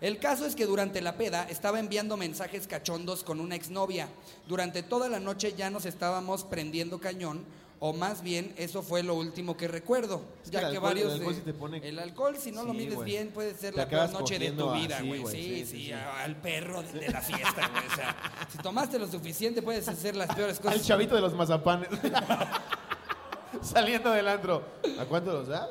El 0.00 0.18
caso 0.18 0.46
es 0.46 0.54
que 0.54 0.64
durante 0.64 1.02
la 1.02 1.18
peda 1.18 1.46
estaba 1.48 1.78
enviando 1.78 2.16
mensajes 2.16 2.66
cachondos 2.66 3.22
con 3.22 3.40
una 3.40 3.54
exnovia. 3.54 4.08
Durante 4.46 4.82
toda 4.82 5.10
la 5.10 5.20
noche 5.20 5.54
ya 5.54 5.68
nos 5.68 5.84
estábamos 5.84 6.44
prendiendo 6.44 7.00
cañón, 7.00 7.44
o 7.78 7.92
más 7.92 8.22
bien 8.22 8.54
eso 8.56 8.82
fue 8.82 9.02
lo 9.02 9.14
último 9.14 9.56
que 9.56 9.68
recuerdo. 9.68 10.22
Es 10.42 10.50
que 10.50 10.56
ya 10.56 10.60
el 10.62 10.70
que 10.72 10.76
alcohol- 10.78 10.82
varios. 10.82 11.06
el 11.12 11.18
alcohol 11.20 11.34
de- 11.34 11.38
sí 11.40 11.44
te 11.44 11.54
pone- 11.54 11.88
el 11.88 11.98
alcohol, 11.98 12.36
si 12.38 12.52
no 12.52 12.62
lo 12.64 12.72
mides 12.72 12.94
güey. 12.94 13.06
bien, 13.10 13.28
puede 13.30 13.54
ser 13.54 13.74
Te 13.74 13.80
la 13.80 13.88
peor 13.88 14.10
noche 14.12 14.38
de 14.38 14.50
tu 14.52 14.72
vida, 14.72 14.96
así, 14.98 15.06
güey. 15.08 15.20
güey. 15.20 15.34
Sí, 15.34 15.66
Sí, 15.66 15.92
al 15.92 16.36
perro 16.36 16.82
de, 16.82 16.92
de 16.92 17.08
la 17.08 17.20
fiesta, 17.20 17.68
güey. 17.68 17.86
O 17.86 17.94
sea, 17.94 18.16
si 18.50 18.58
tomaste 18.58 18.98
lo 18.98 19.06
suficiente, 19.06 19.60
puedes 19.62 19.86
hacer 19.88 20.16
las 20.16 20.34
peores 20.34 20.58
cosas. 20.60 20.74
Al 20.78 20.82
chavito 20.84 21.14
de 21.14 21.20
los 21.20 21.34
mazapanes. 21.34 21.88
Saliendo 23.62 24.10
del 24.10 24.28
antro. 24.28 24.62
¿A 24.98 25.04
cuánto 25.04 25.32
los 25.32 25.48
das? 25.48 25.70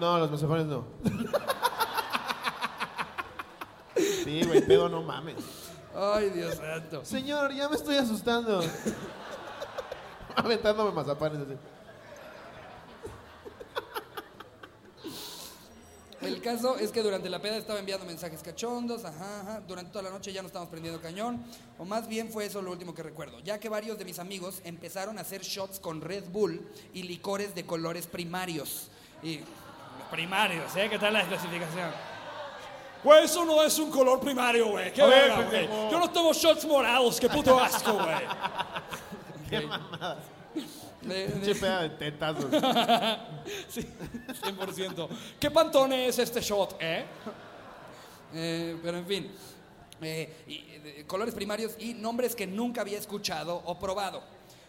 No, 0.00 0.18
los 0.18 0.30
mazapanes 0.30 0.66
no. 0.66 0.84
Sí, 4.24 4.42
güey, 4.44 4.62
pedo 4.64 4.88
no 4.88 5.02
mames. 5.02 5.36
Ay, 5.94 6.30
Dios 6.30 6.56
santo. 6.56 7.04
Señor, 7.04 7.52
ya 7.52 7.68
me 7.68 7.76
estoy 7.76 7.96
asustando. 7.96 8.62
Aventándome 10.36 10.92
mazapanes 10.92 11.40
así. 11.40 11.56
El 16.22 16.40
caso 16.40 16.76
es 16.78 16.92
que 16.92 17.02
durante 17.02 17.28
la 17.28 17.40
peda 17.42 17.56
estaba 17.56 17.80
enviando 17.80 18.06
mensajes 18.06 18.42
cachondos, 18.42 19.04
ajá, 19.04 19.40
ajá. 19.40 19.60
Durante 19.66 19.90
toda 19.90 20.04
la 20.04 20.10
noche 20.10 20.32
ya 20.32 20.40
no 20.40 20.46
estábamos 20.46 20.70
prendiendo 20.70 21.00
cañón. 21.00 21.44
O 21.78 21.84
más 21.84 22.06
bien 22.06 22.30
fue 22.30 22.46
eso 22.46 22.62
lo 22.62 22.70
último 22.70 22.94
que 22.94 23.02
recuerdo. 23.02 23.40
Ya 23.40 23.58
que 23.58 23.68
varios 23.68 23.98
de 23.98 24.04
mis 24.04 24.20
amigos 24.20 24.60
empezaron 24.62 25.18
a 25.18 25.22
hacer 25.22 25.42
shots 25.42 25.80
con 25.80 26.00
Red 26.00 26.24
Bull 26.30 26.64
y 26.94 27.02
licores 27.02 27.54
de 27.56 27.66
colores 27.66 28.06
primarios. 28.06 28.88
Y. 29.22 29.40
Primarios, 30.12 30.76
¿eh? 30.76 30.88
¿Qué 30.90 30.98
tal 30.98 31.14
la 31.14 31.26
clasificación? 31.26 31.90
Güey, 33.02 33.24
eso 33.24 33.44
no 33.44 33.62
es 33.64 33.76
un 33.78 33.90
color 33.90 34.20
primario, 34.20 34.68
güey. 34.68 34.92
Qué 34.92 35.02
verga, 35.02 35.36
güey. 35.36 35.48
pendejo. 35.48 35.90
Yo 35.90 35.98
no 35.98 36.10
tomo 36.10 36.32
shots 36.32 36.64
morados, 36.66 37.18
qué 37.18 37.28
puto 37.28 37.58
asco, 37.58 37.94
güey. 37.94 38.26
Qué 39.60 39.66
mamadas. 39.66 40.18
De- 41.02 41.26
de- 41.28 41.54
de 41.54 41.88
tetazos. 41.98 42.46
Sí, 43.68 43.86
100%. 44.44 45.08
¿Qué 45.40 45.50
pantone 45.50 46.06
es 46.06 46.18
este 46.18 46.40
shot, 46.40 46.76
eh? 46.80 47.04
Eh, 48.34 48.76
pero 48.82 48.98
en 48.98 49.06
fin, 49.06 49.30
eh, 50.00 50.32
y, 50.46 50.52
eh, 50.54 51.04
colores 51.06 51.34
primarios 51.34 51.72
y 51.78 51.94
nombres 51.94 52.34
que 52.34 52.46
nunca 52.46 52.80
había 52.82 52.98
escuchado 52.98 53.62
o 53.64 53.78
probado. 53.78 54.22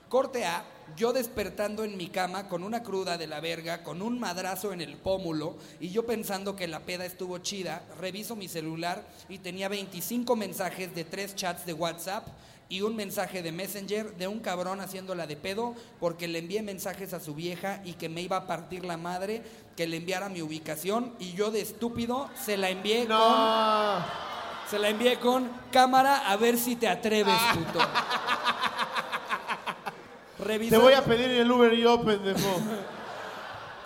Corte 0.10 0.46
A, 0.46 0.64
yo 0.96 1.12
despertando 1.14 1.84
en 1.84 1.98
mi 1.98 2.08
cama 2.08 2.48
con 2.48 2.64
una 2.64 2.84
cruda 2.84 3.18
de 3.18 3.26
la 3.28 3.40
verga, 3.40 3.84
con 3.84 4.02
un 4.02 4.20
madrazo 4.20 4.72
en 4.74 4.82
el 4.82 4.96
pómulo 4.98 5.58
y 5.80 5.90
yo 5.90 6.06
pensando 6.06 6.56
que 6.56 6.68
la 6.68 6.82
peda 6.82 7.06
estuvo 7.06 7.38
chida, 7.40 7.82
reviso 8.00 8.36
mi 8.36 8.48
celular 8.48 9.04
y 9.30 9.40
tenía 9.40 9.70
25 9.70 10.36
mensajes 10.36 10.94
de 10.94 11.04
tres 11.04 11.36
chats 11.36 11.66
de 11.66 11.74
WhatsApp 11.74 12.28
y 12.74 12.82
un 12.82 12.96
mensaje 12.96 13.44
de 13.44 13.52
Messenger 13.52 14.16
de 14.18 14.28
un 14.28 14.40
cabrón 14.40 14.82
haciéndola 14.82 15.28
de 15.28 15.36
pedo 15.36 15.76
porque 16.00 16.28
le 16.28 16.40
envié 16.40 16.64
mensajes 16.64 17.14
a 17.14 17.20
su 17.20 17.36
vieja 17.36 17.82
y 17.86 17.94
que 17.94 18.10
me 18.10 18.22
iba 18.22 18.36
a 18.36 18.48
partir 18.48 18.84
la 18.84 18.98
madre, 18.98 19.44
que 19.78 19.86
le 19.86 19.98
enviara 19.98 20.28
mi 20.28 20.42
ubicación 20.42 21.14
y 21.20 21.34
yo 21.34 21.52
de 21.52 21.62
estúpido 21.62 22.32
se 22.44 22.58
la 22.58 22.72
envié 22.72 23.02
con 23.06 23.10
No. 23.10 24.04
se 24.72 24.80
la 24.80 24.90
envié 24.90 25.20
con 25.20 25.52
cámara 25.72 26.24
a 26.28 26.36
ver 26.36 26.58
si 26.58 26.76
te 26.76 26.88
atreves, 26.90 27.38
puto. 27.54 27.80
Revisa 30.44 30.76
Te 30.76 30.82
voy 30.82 30.94
a 30.94 31.04
pedir 31.04 31.30
el 31.30 31.52
Uber 31.52 31.76
yo, 31.76 32.04
pendejo. 32.04 32.58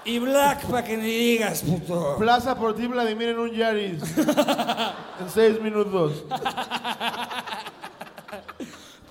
y 0.05 0.17
Black 0.19 0.65
para 0.65 0.85
que 0.88 0.95
me 0.95 1.03
digas, 1.03 1.61
puto. 1.61 2.15
Plaza 2.17 2.55
por 2.55 2.73
ti, 2.73 2.88
Vladimir, 2.88 3.29
en 3.29 3.39
un 3.39 3.51
Yaris. 3.51 4.01
En 5.19 5.31
seis 5.31 5.59
minutos. 5.59 6.23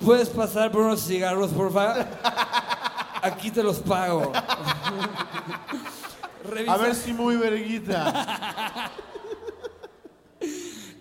puedes 0.07 0.29
pasar 0.29 0.71
por 0.71 0.83
unos 0.83 1.05
cigarros, 1.05 1.51
por 1.51 1.73
favor? 1.73 2.07
Aquí 3.23 3.51
te 3.51 3.61
los 3.63 3.81
pago. 3.81 4.33
Revisa- 6.49 6.75
A 6.75 6.77
ver 6.77 6.95
si 6.95 7.13
muy 7.13 7.35
verguita. 7.37 8.93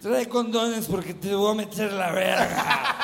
Trae 0.01 0.27
condones 0.27 0.87
porque 0.87 1.13
te 1.13 1.35
voy 1.35 1.51
a 1.51 1.55
meter 1.55 1.93
la 1.93 2.11
verga. 2.11 2.95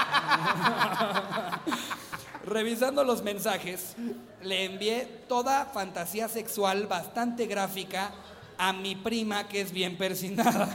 Revisando 2.46 3.04
los 3.04 3.22
mensajes, 3.24 3.96
le 4.42 4.66
envié 4.66 5.06
toda 5.28 5.66
fantasía 5.68 6.28
sexual 6.28 6.88
bastante 6.88 7.46
gráfica 7.46 8.10
a 8.58 8.74
mi 8.74 8.96
prima 8.96 9.48
que 9.48 9.62
es 9.62 9.72
bien 9.72 9.98
persinada. 10.00 10.68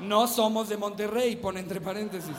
No 0.00 0.26
somos 0.26 0.70
de 0.70 0.78
Monterrey, 0.78 1.36
pone 1.36 1.60
entre 1.60 1.82
paréntesis. 1.82 2.34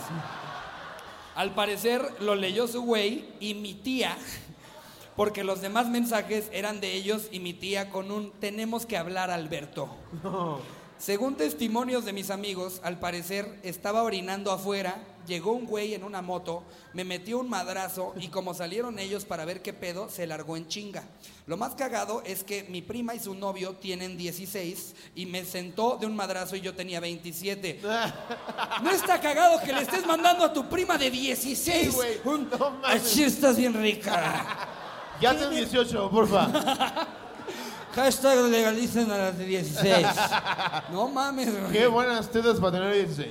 Al 1.36 1.54
parecer 1.54 2.02
lo 2.20 2.36
leyó 2.36 2.68
su 2.68 2.82
güey 2.82 3.26
y 3.40 3.54
mi 3.54 3.74
tía, 3.74 4.18
porque 5.16 5.44
los 5.44 5.62
demás 5.62 5.88
mensajes 5.88 6.50
eran 6.52 6.82
de 6.82 6.94
ellos 6.94 7.30
y 7.32 7.40
mi 7.40 7.54
tía 7.54 7.90
con 7.90 8.12
un 8.12 8.32
tenemos 8.40 8.86
que 8.86 8.98
hablar 8.98 9.32
Alberto. 9.32 9.90
Según 10.98 11.36
testimonios 11.36 12.06
de 12.06 12.14
mis 12.14 12.30
amigos, 12.30 12.82
al 12.84 13.00
parecer 13.00 13.60
estaba 13.64 14.04
orinando 14.04 14.52
afuera, 14.52 15.02
llegó 15.28 15.52
un 15.54 15.66
güey 15.66 15.94
en 15.94 16.04
una 16.04 16.22
moto, 16.22 16.64
me 16.94 17.04
metió 17.04 17.40
un 17.40 17.50
madrazo 17.50 18.14
y 18.20 18.28
como 18.30 18.54
salieron 18.54 19.00
ellos 19.00 19.26
para 19.26 19.46
ver 19.46 19.62
qué 19.62 19.74
pedo, 19.74 20.10
se 20.10 20.28
largó 20.28 20.58
en 20.58 20.68
chinga. 20.68 21.04
Lo 21.48 21.58
más 21.58 21.76
cagado 21.76 22.22
es 22.26 22.44
que 22.44 22.64
mi 22.64 22.82
prima 22.82 23.16
y 23.16 23.20
su 23.20 23.34
novio 23.36 23.74
tienen 23.76 24.18
16 24.18 24.96
y 25.16 25.26
me 25.26 25.44
sentó 25.46 25.98
de 25.98 26.06
un 26.06 26.16
madrazo 26.16 26.56
y 26.56 26.62
yo 26.62 26.74
tenía 26.76 27.00
27. 27.00 27.82
¿No 28.84 28.92
está 28.92 29.20
cagado 29.20 29.60
que 29.62 29.74
le 29.74 29.82
estés 29.82 30.06
mandando 30.06 30.46
a 30.46 30.54
tu 30.54 30.68
prima 30.70 30.98
de 30.98 31.10
16? 31.12 31.58
Sí, 31.86 31.96
güey. 31.96 32.20
un, 32.26 32.50
No. 32.50 32.80
"Así 32.84 33.24
estás 33.24 33.58
bien 33.58 33.74
rica. 33.74 34.68
Ya 35.20 35.38
tengo 35.38 35.52
18, 35.52 36.10
porfa. 36.10 36.48
Hashtag 37.96 38.38
legalicen 38.50 39.12
a 39.12 39.18
las 39.18 39.38
de 39.38 39.46
16. 39.46 40.08
No 40.92 41.10
mames, 41.10 41.52
güey. 41.60 41.74
Qué 41.74 41.88
buenas 41.88 42.30
tetas 42.32 42.58
para 42.60 42.72
tener 42.72 42.94
16. 42.94 43.28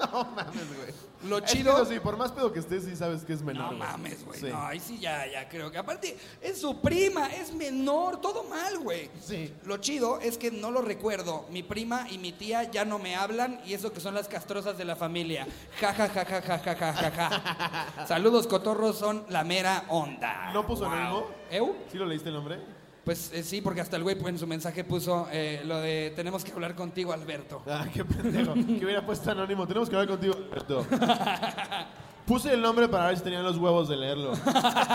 no 0.12 0.24
mames, 0.24 0.76
güey. 0.76 1.10
Lo 1.28 1.40
chido. 1.40 1.84
Sí, 1.84 2.00
por 2.00 2.16
más 2.16 2.32
pedo 2.32 2.52
que 2.52 2.60
estés, 2.60 2.84
sí 2.84 2.96
sabes 2.96 3.24
que 3.24 3.32
es 3.34 3.42
menor. 3.42 3.72
No 3.72 3.78
mames, 3.78 4.24
güey. 4.24 4.40
Sí. 4.40 4.46
No, 4.46 4.66
ahí 4.66 4.80
sí 4.80 4.98
ya, 4.98 5.26
ya 5.26 5.48
creo 5.48 5.70
que. 5.70 5.78
Aparte, 5.78 6.16
es 6.40 6.60
su 6.60 6.80
prima, 6.80 7.26
es 7.26 7.52
menor, 7.52 8.20
todo 8.20 8.44
mal, 8.44 8.78
güey. 8.78 9.10
Sí. 9.22 9.52
Lo 9.64 9.76
chido 9.78 10.18
es 10.20 10.38
que 10.38 10.50
no 10.50 10.70
lo 10.70 10.80
recuerdo. 10.80 11.46
Mi 11.50 11.62
prima 11.62 12.06
y 12.10 12.18
mi 12.18 12.32
tía 12.32 12.64
ya 12.64 12.84
no 12.84 12.98
me 12.98 13.16
hablan 13.16 13.60
y 13.66 13.74
eso 13.74 13.92
que 13.92 14.00
son 14.00 14.14
las 14.14 14.28
castrosas 14.28 14.78
de 14.78 14.84
la 14.84 14.96
familia. 14.96 15.46
Ja, 15.80 15.92
ja, 15.92 16.08
ja, 16.08 16.24
ja, 16.24 16.42
ja, 16.42 16.58
ja, 16.58 16.74
ja, 16.74 16.92
ja. 16.92 17.10
ja. 17.10 18.06
Saludos, 18.08 18.46
cotorros, 18.46 18.98
son 18.98 19.24
la 19.28 19.44
mera 19.44 19.84
onda. 19.88 20.52
¿No 20.52 20.66
puso 20.66 20.84
wow. 20.84 20.94
en 20.94 21.00
el 21.00 21.58
¿Eu? 21.58 21.76
¿Sí 21.90 21.98
lo 21.98 22.06
leíste 22.06 22.28
el 22.28 22.36
nombre? 22.36 22.79
Pues 23.04 23.32
eh, 23.32 23.42
sí, 23.42 23.60
porque 23.60 23.80
hasta 23.80 23.96
el 23.96 24.02
güey 24.02 24.16
pues, 24.16 24.34
en 24.34 24.38
su 24.38 24.46
mensaje 24.46 24.84
puso 24.84 25.26
eh, 25.32 25.62
lo 25.64 25.78
de 25.80 26.12
tenemos 26.14 26.44
que 26.44 26.52
hablar 26.52 26.74
contigo, 26.74 27.12
Alberto. 27.12 27.62
Ah, 27.66 27.86
qué 27.92 28.04
pendejo. 28.04 28.54
que 28.54 28.84
hubiera 28.84 29.04
puesto 29.04 29.30
anónimo. 29.30 29.66
Tenemos 29.66 29.88
que 29.88 29.96
hablar 29.96 30.08
contigo, 30.08 30.34
Alberto. 30.34 30.86
Puse 32.26 32.52
el 32.52 32.60
nombre 32.60 32.88
para 32.88 33.06
ver 33.06 33.16
si 33.16 33.24
tenían 33.24 33.42
los 33.42 33.56
huevos 33.56 33.88
de 33.88 33.96
leerlo. 33.96 34.32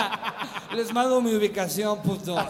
Les 0.76 0.94
mando 0.94 1.20
mi 1.22 1.34
ubicación, 1.36 2.02
putos. 2.02 2.40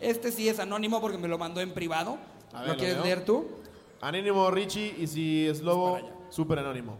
Este 0.00 0.30
sí 0.30 0.48
es 0.48 0.58
anónimo 0.58 1.00
porque 1.00 1.16
me 1.18 1.26
lo 1.28 1.38
mandó 1.38 1.60
en 1.60 1.72
privado. 1.72 2.18
A 2.52 2.60
ver, 2.60 2.68
¿Lo 2.68 2.74
¿lo 2.74 2.78
quieres 2.78 3.02
leer 3.02 3.24
tú? 3.24 3.46
Anónimo 4.00 4.50
Richie 4.50 4.94
y 4.98 5.06
si 5.06 5.46
es 5.46 5.62
lobo, 5.62 5.98
súper 6.30 6.58
anónimo. 6.58 6.98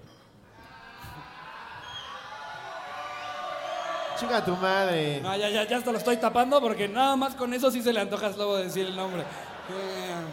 Chinga 4.19 4.45
tu 4.45 4.57
madre. 4.57 5.21
No, 5.21 5.37
ya, 5.37 5.49
ya, 5.49 5.65
ya 5.65 5.77
hasta 5.77 5.93
lo 5.93 5.99
estoy 5.99 6.17
tapando 6.17 6.61
porque 6.61 6.89
nada 6.89 7.17
más 7.17 7.35
con 7.35 7.53
eso 7.53 7.71
sí 7.71 7.83
se 7.83 7.93
le 7.93 8.01
antoja 8.01 8.29
a 8.29 8.33
Slobo 8.33 8.57
decir 8.57 8.87
el 8.87 8.97
nombre. 8.97 9.25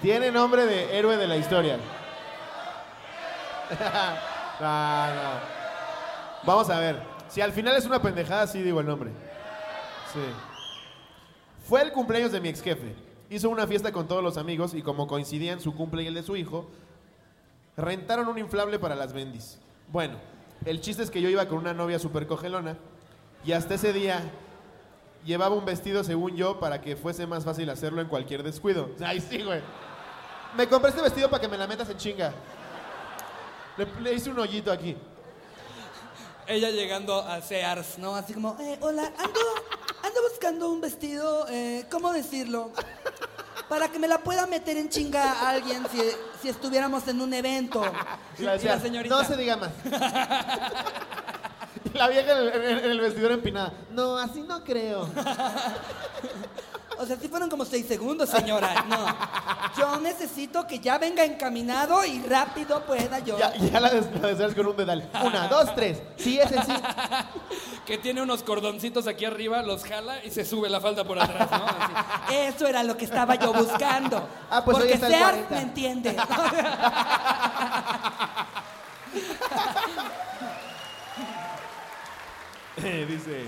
Tiene 0.01 0.31
nombre 0.31 0.65
de 0.65 0.97
héroe 0.97 1.17
de 1.17 1.27
la 1.27 1.37
historia. 1.37 1.77
no, 4.59 5.07
no. 5.07 5.53
Vamos 6.43 6.69
a 6.69 6.79
ver. 6.79 7.01
Si 7.27 7.41
al 7.41 7.51
final 7.51 7.75
es 7.75 7.85
una 7.85 8.01
pendejada, 8.01 8.47
sí 8.47 8.61
digo 8.61 8.79
el 8.79 8.85
nombre. 8.85 9.11
Sí. 10.13 10.19
Fue 11.67 11.81
el 11.81 11.91
cumpleaños 11.91 12.31
de 12.31 12.39
mi 12.39 12.49
ex 12.49 12.61
jefe. 12.61 12.95
Hizo 13.29 13.49
una 13.49 13.65
fiesta 13.65 13.91
con 13.91 14.07
todos 14.07 14.23
los 14.23 14.37
amigos 14.37 14.73
y 14.73 14.81
como 14.81 15.07
coincidían 15.07 15.59
su 15.59 15.73
cumple 15.73 16.03
y 16.03 16.07
el 16.07 16.13
de 16.13 16.23
su 16.23 16.35
hijo, 16.35 16.69
rentaron 17.75 18.27
un 18.27 18.37
inflable 18.37 18.77
para 18.77 18.95
las 18.95 19.13
bendis. 19.13 19.59
Bueno, 19.91 20.17
el 20.65 20.79
chiste 20.81 21.03
es 21.03 21.09
que 21.09 21.21
yo 21.21 21.29
iba 21.29 21.47
con 21.47 21.57
una 21.57 21.73
novia 21.73 21.97
súper 21.97 22.27
cogelona 22.27 22.77
y 23.43 23.51
hasta 23.51 23.75
ese 23.75 23.93
día 23.93 24.21
llevaba 25.25 25.55
un 25.55 25.65
vestido 25.65 26.03
según 26.03 26.35
yo 26.35 26.59
para 26.59 26.81
que 26.81 26.95
fuese 26.95 27.25
más 27.27 27.43
fácil 27.43 27.69
hacerlo 27.69 28.01
en 28.01 28.07
cualquier 28.07 28.43
descuido. 28.43 28.89
Ay, 29.05 29.19
sí, 29.21 29.41
güey. 29.41 29.61
Me 30.55 30.67
compré 30.67 30.89
este 30.89 31.01
vestido 31.01 31.29
para 31.29 31.41
que 31.41 31.47
me 31.47 31.57
la 31.57 31.65
metas 31.67 31.89
en 31.89 31.97
chinga. 31.97 32.33
Le, 33.77 33.87
le 34.01 34.13
hice 34.13 34.29
un 34.29 34.37
hoyito 34.39 34.71
aquí. 34.71 34.95
ella 36.45 36.69
llegando 36.69 37.19
a 37.21 37.41
Sears, 37.41 37.97
¿no? 37.97 38.15
Así 38.15 38.33
como, 38.33 38.55
eh, 38.59 38.77
hola, 38.81 39.11
ando, 39.17 39.39
ando 40.03 40.21
buscando 40.29 40.69
un 40.69 40.79
vestido, 40.79 41.47
eh, 41.49 41.85
¿cómo 41.89 42.13
decirlo? 42.13 42.71
Para 43.67 43.87
que 43.87 43.97
me 43.97 44.07
la 44.07 44.19
pueda 44.19 44.45
meter 44.45 44.77
en 44.77 44.89
chinga 44.89 45.31
a 45.31 45.49
alguien 45.49 45.83
si, 45.91 46.01
si 46.41 46.49
estuviéramos 46.49 47.07
en 47.07 47.19
un 47.21 47.33
evento. 47.33 47.81
Y 48.37 48.43
la 48.43 48.79
señorita. 48.79 49.15
No 49.15 49.23
se 49.23 49.37
diga 49.37 49.57
más. 49.57 49.69
La 51.99 52.07
vieja 52.07 52.31
en 52.31 52.63
el, 52.63 52.91
en 52.91 52.97
vestidor 53.01 53.31
empinada. 53.33 53.71
No, 53.91 54.17
así 54.17 54.41
no 54.41 54.63
creo. 54.63 55.07
O 56.95 57.07
sea, 57.07 57.17
sí 57.19 57.27
fueron 57.27 57.49
como 57.49 57.65
seis 57.65 57.87
segundos, 57.87 58.29
señora. 58.29 58.85
No. 58.87 59.03
Yo 59.77 59.99
necesito 59.99 60.67
que 60.67 60.79
ya 60.79 60.99
venga 60.99 61.25
encaminado 61.25 62.05
y 62.05 62.21
rápido 62.21 62.85
pueda 62.85 63.17
yo. 63.19 63.37
Ya, 63.37 63.51
ya 63.55 63.79
la, 63.79 63.89
des- 63.89 64.05
la 64.21 64.27
deseas 64.27 64.53
con 64.53 64.67
un 64.67 64.77
dedal. 64.77 65.09
Una, 65.23 65.47
dos, 65.47 65.73
tres. 65.73 66.01
Sí, 66.17 66.39
ese 66.39 66.61
sí. 66.61 66.71
Que 67.87 67.97
tiene 67.97 68.21
unos 68.21 68.43
cordoncitos 68.43 69.07
aquí 69.07 69.25
arriba, 69.25 69.63
los 69.63 69.83
jala 69.83 70.23
y 70.23 70.29
se 70.29 70.45
sube 70.45 70.69
la 70.69 70.79
falda 70.79 71.03
por 71.03 71.19
atrás, 71.19 71.49
¿no? 71.51 71.65
Así. 71.65 72.35
Eso 72.35 72.67
era 72.67 72.83
lo 72.83 72.95
que 72.95 73.05
estaba 73.05 73.35
yo 73.35 73.51
buscando. 73.51 74.25
Ah, 74.51 74.61
pues 74.63 74.77
hoy 74.77 74.83
Porque 74.83 74.93
está 74.93 75.07
el 75.07 75.13
Sears 75.13 75.31
40. 75.47 75.55
me 75.55 75.61
entiende. 75.61 76.15
Dice. 83.07 83.43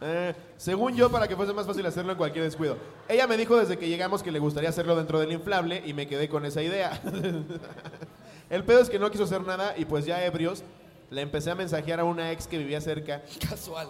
eh, 0.00 0.34
según 0.56 0.94
yo, 0.94 1.10
para 1.10 1.26
que 1.26 1.34
fuese 1.34 1.52
más 1.52 1.66
fácil 1.66 1.84
hacerlo 1.86 2.12
en 2.12 2.18
cualquier 2.18 2.44
descuido. 2.44 2.76
Ella 3.08 3.26
me 3.26 3.36
dijo 3.36 3.56
desde 3.56 3.76
que 3.76 3.88
llegamos 3.88 4.22
que 4.22 4.30
le 4.30 4.38
gustaría 4.38 4.68
hacerlo 4.68 4.94
dentro 4.94 5.18
del 5.18 5.32
inflable 5.32 5.82
y 5.84 5.92
me 5.92 6.06
quedé 6.06 6.28
con 6.28 6.44
esa 6.44 6.62
idea. 6.62 7.00
El 8.50 8.64
pedo 8.64 8.80
es 8.80 8.88
que 8.88 8.98
no 8.98 9.10
quiso 9.10 9.24
hacer 9.24 9.42
nada 9.42 9.74
y 9.76 9.84
pues 9.84 10.06
ya 10.06 10.24
ebrios, 10.24 10.62
le 11.10 11.22
empecé 11.22 11.50
a 11.50 11.54
mensajear 11.54 12.00
a 12.00 12.04
una 12.04 12.32
ex 12.32 12.46
que 12.46 12.58
vivía 12.58 12.80
cerca. 12.80 13.22
Casual. 13.48 13.88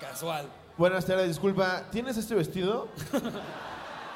Casual. 0.00 0.46
Buenas 0.78 1.04
tardes, 1.04 1.28
disculpa, 1.28 1.84
¿tienes 1.90 2.16
este 2.16 2.34
vestido? 2.34 2.88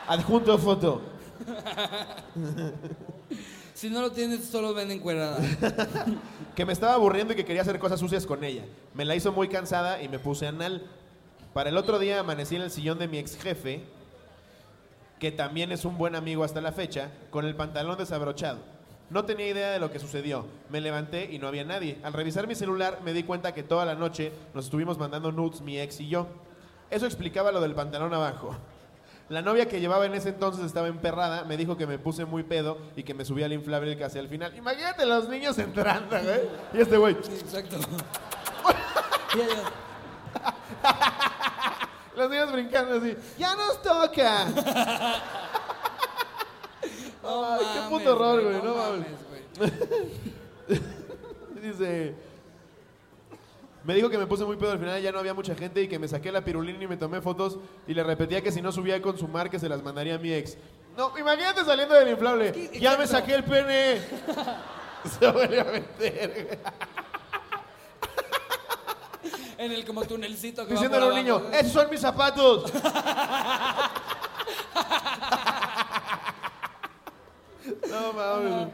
Adjunto 0.06 0.56
foto. 0.56 1.02
Si 3.76 3.90
no 3.90 4.00
lo 4.00 4.10
tienes, 4.10 4.42
solo 4.46 4.72
ven 4.72 4.90
encuerada. 4.90 5.38
Que 6.56 6.64
me 6.64 6.72
estaba 6.72 6.94
aburriendo 6.94 7.34
y 7.34 7.36
que 7.36 7.44
quería 7.44 7.60
hacer 7.60 7.78
cosas 7.78 8.00
sucias 8.00 8.24
con 8.24 8.42
ella. 8.42 8.64
Me 8.94 9.04
la 9.04 9.14
hizo 9.14 9.30
muy 9.30 9.48
cansada 9.48 10.02
y 10.02 10.08
me 10.08 10.18
puse 10.18 10.46
anal. 10.46 10.86
Para 11.52 11.68
el 11.68 11.76
otro 11.76 11.98
día 11.98 12.20
amanecí 12.20 12.56
en 12.56 12.62
el 12.62 12.70
sillón 12.70 12.98
de 12.98 13.08
mi 13.08 13.18
ex 13.18 13.36
jefe, 13.36 13.84
que 15.20 15.30
también 15.30 15.70
es 15.70 15.84
un 15.84 15.98
buen 15.98 16.14
amigo 16.14 16.42
hasta 16.44 16.62
la 16.62 16.72
fecha, 16.72 17.10
con 17.28 17.44
el 17.44 17.54
pantalón 17.54 17.98
desabrochado. 17.98 18.60
No 19.10 19.26
tenía 19.26 19.48
idea 19.48 19.70
de 19.70 19.78
lo 19.78 19.90
que 19.90 19.98
sucedió. 19.98 20.46
Me 20.70 20.80
levanté 20.80 21.30
y 21.30 21.38
no 21.38 21.46
había 21.46 21.64
nadie. 21.64 21.98
Al 22.02 22.14
revisar 22.14 22.46
mi 22.46 22.54
celular 22.54 23.00
me 23.04 23.12
di 23.12 23.24
cuenta 23.24 23.52
que 23.52 23.62
toda 23.62 23.84
la 23.84 23.94
noche 23.94 24.32
nos 24.54 24.64
estuvimos 24.64 24.96
mandando 24.96 25.32
nudes 25.32 25.60
mi 25.60 25.78
ex 25.78 26.00
y 26.00 26.08
yo. 26.08 26.26
Eso 26.88 27.04
explicaba 27.04 27.52
lo 27.52 27.60
del 27.60 27.74
pantalón 27.74 28.14
abajo. 28.14 28.56
La 29.28 29.42
novia 29.42 29.66
que 29.68 29.80
llevaba 29.80 30.06
en 30.06 30.14
ese 30.14 30.28
entonces 30.28 30.64
estaba 30.64 30.86
emperrada, 30.86 31.42
me 31.44 31.56
dijo 31.56 31.76
que 31.76 31.84
me 31.86 31.98
puse 31.98 32.24
muy 32.24 32.44
pedo 32.44 32.78
y 32.94 33.02
que 33.02 33.12
me 33.12 33.24
subí 33.24 33.42
al 33.42 33.52
inflable 33.52 33.98
casi 33.98 34.20
al 34.20 34.28
final. 34.28 34.56
Imagínate 34.56 35.04
los 35.04 35.28
niños 35.28 35.58
entrando, 35.58 36.16
güey. 36.16 36.40
Y 36.74 36.80
este 36.80 36.96
güey, 36.96 37.16
Sí, 37.22 37.32
exacto. 37.40 37.76
los 42.16 42.30
niños 42.30 42.52
brincando 42.52 42.98
así. 42.98 43.16
¡Ya 43.38 43.54
nos 43.56 43.82
toca! 43.82 44.46
Ay, 47.28 47.66
qué 47.74 47.80
puto 47.90 48.12
horror, 48.14 48.40
güey. 48.44 48.56
no 48.58 48.62
No 48.62 48.76
mames. 48.76 49.08
güey. 49.58 49.72
Dice. 51.62 52.14
Me 53.86 53.94
dijo 53.94 54.10
que 54.10 54.18
me 54.18 54.26
puse 54.26 54.44
muy 54.44 54.56
pedo 54.56 54.72
al 54.72 54.78
final, 54.80 55.00
ya 55.00 55.12
no 55.12 55.20
había 55.20 55.32
mucha 55.32 55.54
gente 55.54 55.80
y 55.80 55.86
que 55.86 55.98
me 56.00 56.08
saqué 56.08 56.32
la 56.32 56.44
pirulina 56.44 56.82
y 56.82 56.88
me 56.88 56.96
tomé 56.96 57.20
fotos 57.20 57.58
y 57.86 57.94
le 57.94 58.02
repetía 58.02 58.42
que 58.42 58.50
si 58.50 58.60
no 58.60 58.72
subía 58.72 59.00
con 59.00 59.16
su 59.16 59.28
mar 59.28 59.48
que 59.48 59.60
se 59.60 59.68
las 59.68 59.80
mandaría 59.82 60.16
a 60.16 60.18
mi 60.18 60.32
ex. 60.32 60.56
No, 60.96 61.16
imagínate 61.16 61.64
saliendo 61.64 61.94
del 61.94 62.08
inflable. 62.08 62.50
¿Qué- 62.52 62.80
Ya 62.80 62.96
me 62.96 63.04
exacto. 63.04 63.26
saqué 63.26 63.34
el 63.36 63.44
pene. 63.44 64.00
Se 65.20 65.30
vuelve 65.30 65.60
a 65.60 65.64
meter. 65.64 66.58
En 69.58 69.70
el 69.72 69.84
como 69.84 70.02
tunelcito 70.04 70.66
que 70.66 70.74
va 70.74 70.80
Diciéndole 70.80 71.04
a 71.04 71.08
por 71.08 71.16
un 71.16 71.22
niño, 71.24 71.36
abajo. 71.36 71.52
esos 71.54 71.72
son 71.72 71.88
mis 71.88 72.00
zapatos. 72.00 72.72
no 77.90 78.12
mames. 78.12 78.68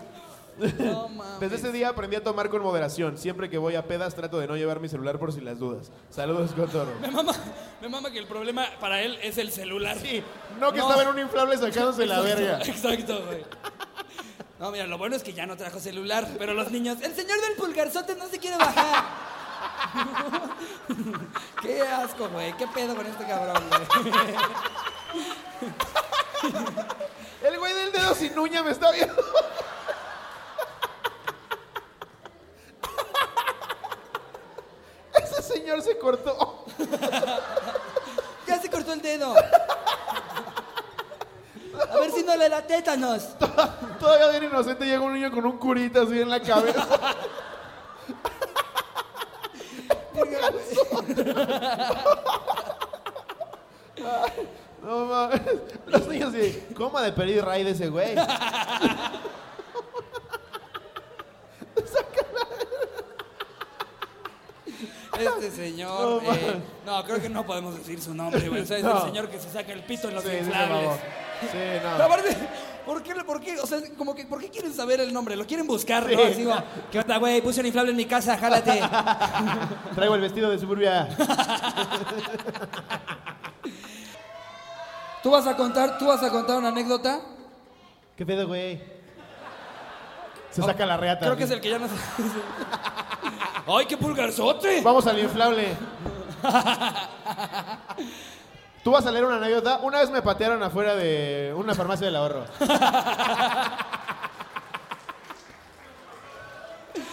No 0.59 1.09
mames. 1.09 1.41
Desde 1.41 1.57
ese 1.57 1.73
día 1.73 1.89
aprendí 1.89 2.17
a 2.17 2.23
tomar 2.23 2.49
con 2.51 2.63
moderación. 2.63 3.19
Siempre 3.19 3.49
que 3.51 3.59
voy 3.59 3.75
a 3.75 3.87
pedas 3.87 4.15
trato 4.15 4.39
de 4.39 4.47
no 4.47 4.57
llevar 4.57 4.81
mi 4.81 4.89
celular 4.89 5.19
por 5.19 5.33
si 5.33 5.41
las 5.41 5.59
dudas. 5.59 5.91
Saludos, 6.11 6.53
Cotorro. 6.53 6.93
Me 7.01 7.11
mama, 7.11 7.33
me 7.81 7.89
mama 7.89 8.11
que 8.11 8.19
el 8.19 8.27
problema 8.27 8.67
para 8.81 9.01
él 9.03 9.19
es 9.23 9.39
el 9.39 9.51
celular. 9.51 9.97
Sí, 9.99 10.23
no 10.61 10.71
que 10.73 10.79
No. 10.79 10.85
estaba 10.89 11.03
en 11.03 11.09
un 11.09 11.19
inflable 11.19 11.57
sacándose 11.57 12.07
la 12.07 12.21
Exacto, 12.21 12.41
verga. 12.41 12.65
Exacto, 12.65 13.25
güey. 13.27 13.45
No, 14.61 14.71
mira, 14.71 14.87
lo 14.87 14.97
bueno 14.99 15.17
es 15.17 15.25
que 15.25 15.33
ya 15.33 15.45
no 15.47 15.57
trajo 15.57 15.81
celular, 15.81 16.29
pero 16.39 16.55
los 16.55 16.71
niños, 16.71 16.99
el 17.03 17.15
señor 17.17 17.41
del 17.41 17.55
pulgarzote 17.57 18.15
no 18.15 18.29
se 18.29 18.39
quiere 18.39 18.57
bajar. 18.59 19.05
Qué 21.63 21.81
asco, 21.83 22.29
güey. 22.29 22.57
Qué 22.57 22.67
pedo 22.69 22.95
con 22.95 23.05
este 23.07 23.25
cabrón, 23.27 23.63
güey. 23.69 24.05
El 27.43 27.59
güey 27.59 27.73
del 27.75 27.91
dedo 27.93 28.15
sin 28.15 28.39
uña 28.39 28.63
me 28.63 28.71
está 28.71 28.93
viendo. 28.93 29.15
Ese 35.15 35.43
señor 35.73 35.83
se 35.83 35.99
cortó. 35.99 36.65
Ya 38.45 38.61
se 38.61 38.69
cortó 38.69 38.93
el 38.93 39.01
dedo. 39.01 39.33
A 41.91 42.01
ver 42.01 42.11
si 42.11 42.25
no 42.25 42.37
le 42.37 42.49
da 42.49 42.61
tétanos. 42.61 43.29
Todavía 44.01 44.41
bien 44.41 44.51
inocente 44.51 44.85
llega 44.85 45.01
un 45.01 45.15
niño 45.15 45.31
con 45.31 45.47
un 45.47 45.59
curita 45.59 46.03
así 46.03 46.21
en 46.21 46.29
la 46.29 46.41
cabeza. 46.41 46.85
No 54.83 55.07
mames. 55.07 55.41
Los 55.87 56.09
niños 56.09 56.33
de 56.33 56.67
¿cómo 56.77 56.99
ha 56.99 57.03
de 57.03 57.13
pedir 57.13 57.45
ray 57.45 57.63
de 57.63 57.71
ese 57.71 57.89
güey? 57.89 58.17
Este 65.23 65.51
señor. 65.51 66.23
No, 66.93 67.03
creo 67.05 67.23
que 67.23 67.29
no 67.31 67.45
podemos 67.47 67.75
decir 67.79 68.01
su 68.03 68.15
nombre, 68.15 68.47
güey. 68.51 68.61
O 68.63 68.67
sea, 68.67 68.77
es 68.77 68.85
No. 68.85 68.97
el 68.99 69.03
señor 69.05 69.29
que 69.31 69.39
se 69.39 69.51
saca 69.51 69.73
el 69.73 69.83
pito 69.83 70.09
en 70.09 70.15
los 70.15 70.25
Sí, 70.25 70.31
inflables. 70.39 70.91
Sí, 71.41 71.49
Pero 71.53 71.99
no. 71.99 72.05
aparte, 72.05 72.37
¿por 72.85 73.03
qué, 73.03 73.15
por 73.25 73.41
qué? 73.41 73.59
O 73.61 73.67
sea, 73.67 73.79
como 73.97 74.15
que, 74.15 74.27
¿por 74.27 74.41
qué 74.41 74.51
quieren 74.51 74.75
saber 74.75 75.01
el 75.01 75.13
nombre? 75.13 75.35
Lo 75.37 75.47
quieren 75.47 75.67
buscar. 75.67 76.07
¿no? 76.11 76.23
Así 76.23 76.45
como, 76.45 76.63
¿qué 76.91 76.99
onda, 77.01 77.17
güey? 77.17 77.41
Puse 77.41 77.61
un 77.61 77.67
inflable 77.67 77.93
en 77.93 77.97
mi 77.97 78.05
casa, 78.05 78.37
jálate. 78.37 78.81
Traigo 79.95 80.15
el 80.15 80.21
vestido 80.21 80.51
de 80.51 80.59
suburbia. 80.59 81.09
¿Tú 85.23 85.31
vas 85.31 85.47
a 85.47 85.57
contar, 85.57 85.99
tú 85.99 86.07
vas 86.09 86.23
a 86.23 86.31
contar 86.31 86.59
una 86.59 86.69
anécdota? 86.69 87.21
¿Qué 88.17 88.27
pedo, 88.27 88.47
güey? 88.47 88.81
Se 90.51 90.61
saca 90.63 90.85
la 90.85 90.97
reata. 90.99 91.25
Creo 91.25 91.37
que 91.37 91.45
es 91.45 91.51
el 91.51 91.61
que 91.61 91.71
ya 91.71 91.79
no 91.79 91.89
se... 91.89 91.95
¡Ay, 93.67 93.87
qué 93.87 93.97
pulgarzote! 93.97 94.81
Vamos 94.83 95.07
al 95.07 95.19
inflable. 95.19 95.69
Tú 98.85 98.91
vas 98.91 99.07
a 99.07 99.13
leer 99.13 99.25
una 99.25 99.37
anécdota. 99.37 99.79
Una 99.83 100.01
vez 100.01 100.11
me 100.11 100.23
patearon 100.23 100.63
afuera 100.63 100.97
de 100.97 101.55
una 101.57 101.75
farmacia 101.75 102.07
del 102.07 102.17
ahorro. 102.17 102.45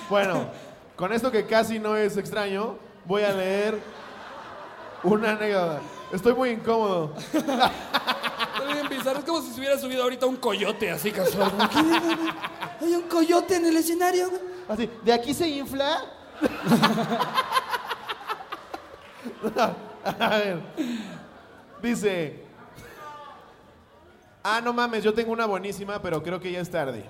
Bueno, 0.10 0.48
con 0.96 1.14
esto 1.14 1.30
que 1.32 1.46
casi 1.46 1.78
no 1.78 1.96
es 1.96 2.18
extraño, 2.18 2.80
voy 3.06 3.24
a 3.24 3.32
leer 3.32 3.80
una 5.04 5.32
anécdota. 5.32 5.82
Estoy 6.12 6.34
muy 6.34 6.50
incómodo. 6.50 7.14
Está 7.32 7.72
bien 8.74 8.90
bizarro. 8.90 9.20
Es 9.20 9.26
como 9.26 9.42
si 9.42 9.52
se 9.52 9.60
hubiera 9.60 9.78
subido 9.78 10.02
ahorita 10.02 10.26
un 10.26 10.38
coyote 10.38 10.90
así 10.90 11.12
casual. 11.12 11.52
¿Hay 12.82 12.96
un 12.96 13.04
coyote 13.04 13.58
en 13.58 13.68
el 13.68 13.78
escenario? 13.78 14.32
Así, 14.68 14.90
¿de 15.04 15.14
aquí 15.14 15.36
se 15.36 15.48
infla? 15.48 16.02
A 20.20 20.30
ver. 20.30 20.60
Dice. 21.82 22.44
Ah, 24.44 24.62
no 24.62 24.74
mames, 24.74 25.04
yo 25.04 25.14
tengo 25.14 25.32
una 25.32 25.46
buenísima, 25.46 26.02
pero 26.02 26.24
creo 26.24 26.40
que 26.40 26.52
ya 26.52 26.62
es 26.62 26.72
tarde. 26.72 27.04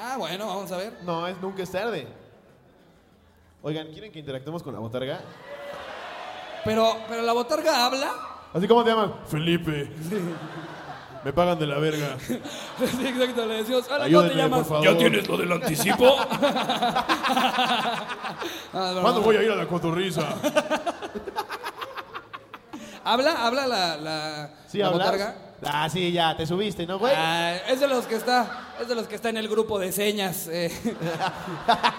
Ah, 0.00 0.16
bueno, 0.16 0.46
vamos 0.46 0.70
a 0.70 0.76
ver. 0.76 0.92
No, 1.02 1.26
es 1.26 1.40
nunca 1.40 1.62
es 1.62 1.70
tarde. 1.70 2.06
Oigan, 3.62 3.88
¿quieren 3.88 4.12
que 4.12 4.20
interactuemos 4.20 4.62
con 4.62 4.72
la 4.72 4.78
botarga? 4.78 5.20
Pero, 6.64 6.96
pero 7.08 7.22
la 7.22 7.32
botarga 7.32 7.84
habla. 7.84 8.12
Así 8.52 8.66
como 8.66 8.84
te 8.84 8.90
llaman. 8.90 9.14
Felipe. 9.26 9.90
Me 11.24 11.32
pagan 11.32 11.58
de 11.58 11.66
la 11.66 11.78
verga. 11.78 12.16
Sí, 12.28 13.06
exacto, 13.06 13.46
le 13.46 13.54
decimos, 13.56 13.84
hola, 13.88 13.88
¿cómo 13.88 13.98
te 13.98 14.04
Ayúdenme, 14.04 14.34
llamas? 14.42 14.66
por 14.66 14.82
favor. 14.82 15.28
lo 15.28 15.36
del 15.36 15.52
anticipo? 15.52 16.16
Ah, 18.72 18.92
no, 18.94 19.02
¿Cuándo 19.02 19.20
no. 19.20 19.26
voy 19.26 19.36
a 19.36 19.42
ir 19.42 19.50
a 19.50 19.56
la 19.56 19.66
cotorriza? 19.66 20.22
¿Habla? 23.04 23.46
¿Habla 23.46 23.66
la, 23.66 23.96
la, 23.96 24.50
¿Sí 24.68 24.78
la 24.78 24.86
hablas? 24.86 25.06
botarga? 25.06 25.34
Ah, 25.66 25.88
sí, 25.90 26.12
ya, 26.12 26.36
te 26.36 26.46
subiste, 26.46 26.86
¿no, 26.86 26.98
güey? 26.98 27.12
Ah, 27.16 27.56
es 27.68 27.80
de 27.80 27.88
los 27.88 28.06
que 28.06 28.14
está, 28.14 28.68
es 28.80 28.88
de 28.88 28.94
los 28.94 29.06
que 29.08 29.16
está 29.16 29.28
en 29.28 29.36
el 29.38 29.48
grupo 29.48 29.78
de 29.78 29.90
señas. 29.92 30.46
eh. 30.50 30.70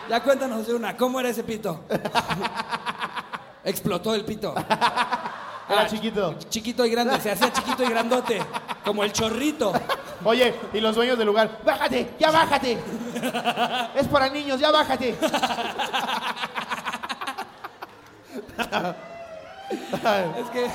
ya 0.10 0.24
cuéntanos 0.24 0.66
de 0.66 0.74
una, 0.76 0.96
¿cómo 0.98 1.20
era 1.20 1.30
ese 1.30 1.44
pito? 1.44 1.84
Explotó 3.64 4.16
el 4.16 4.24
pito. 4.26 4.56
Era 5.72 5.88
chiquito. 5.88 6.36
Chiquito 6.50 6.86
y 6.86 6.90
grande, 6.90 7.20
se 7.22 7.32
hacía 7.32 7.52
chiquito 7.54 7.84
y 7.84 7.88
grandote, 7.90 8.42
como 8.84 9.04
el 9.04 9.12
chorrito. 9.12 9.74
Oye, 10.24 10.54
y 10.74 10.80
los 10.80 10.96
dueños 10.96 11.18
del 11.18 11.28
lugar, 11.28 11.60
bájate, 11.64 12.12
ya 12.20 12.30
bájate. 12.32 12.78
es 13.96 14.08
para 14.08 14.30
niños, 14.30 14.60
ya 14.60 14.72
bájate. 14.72 15.16
Es 19.72 20.50
que, 20.50 20.68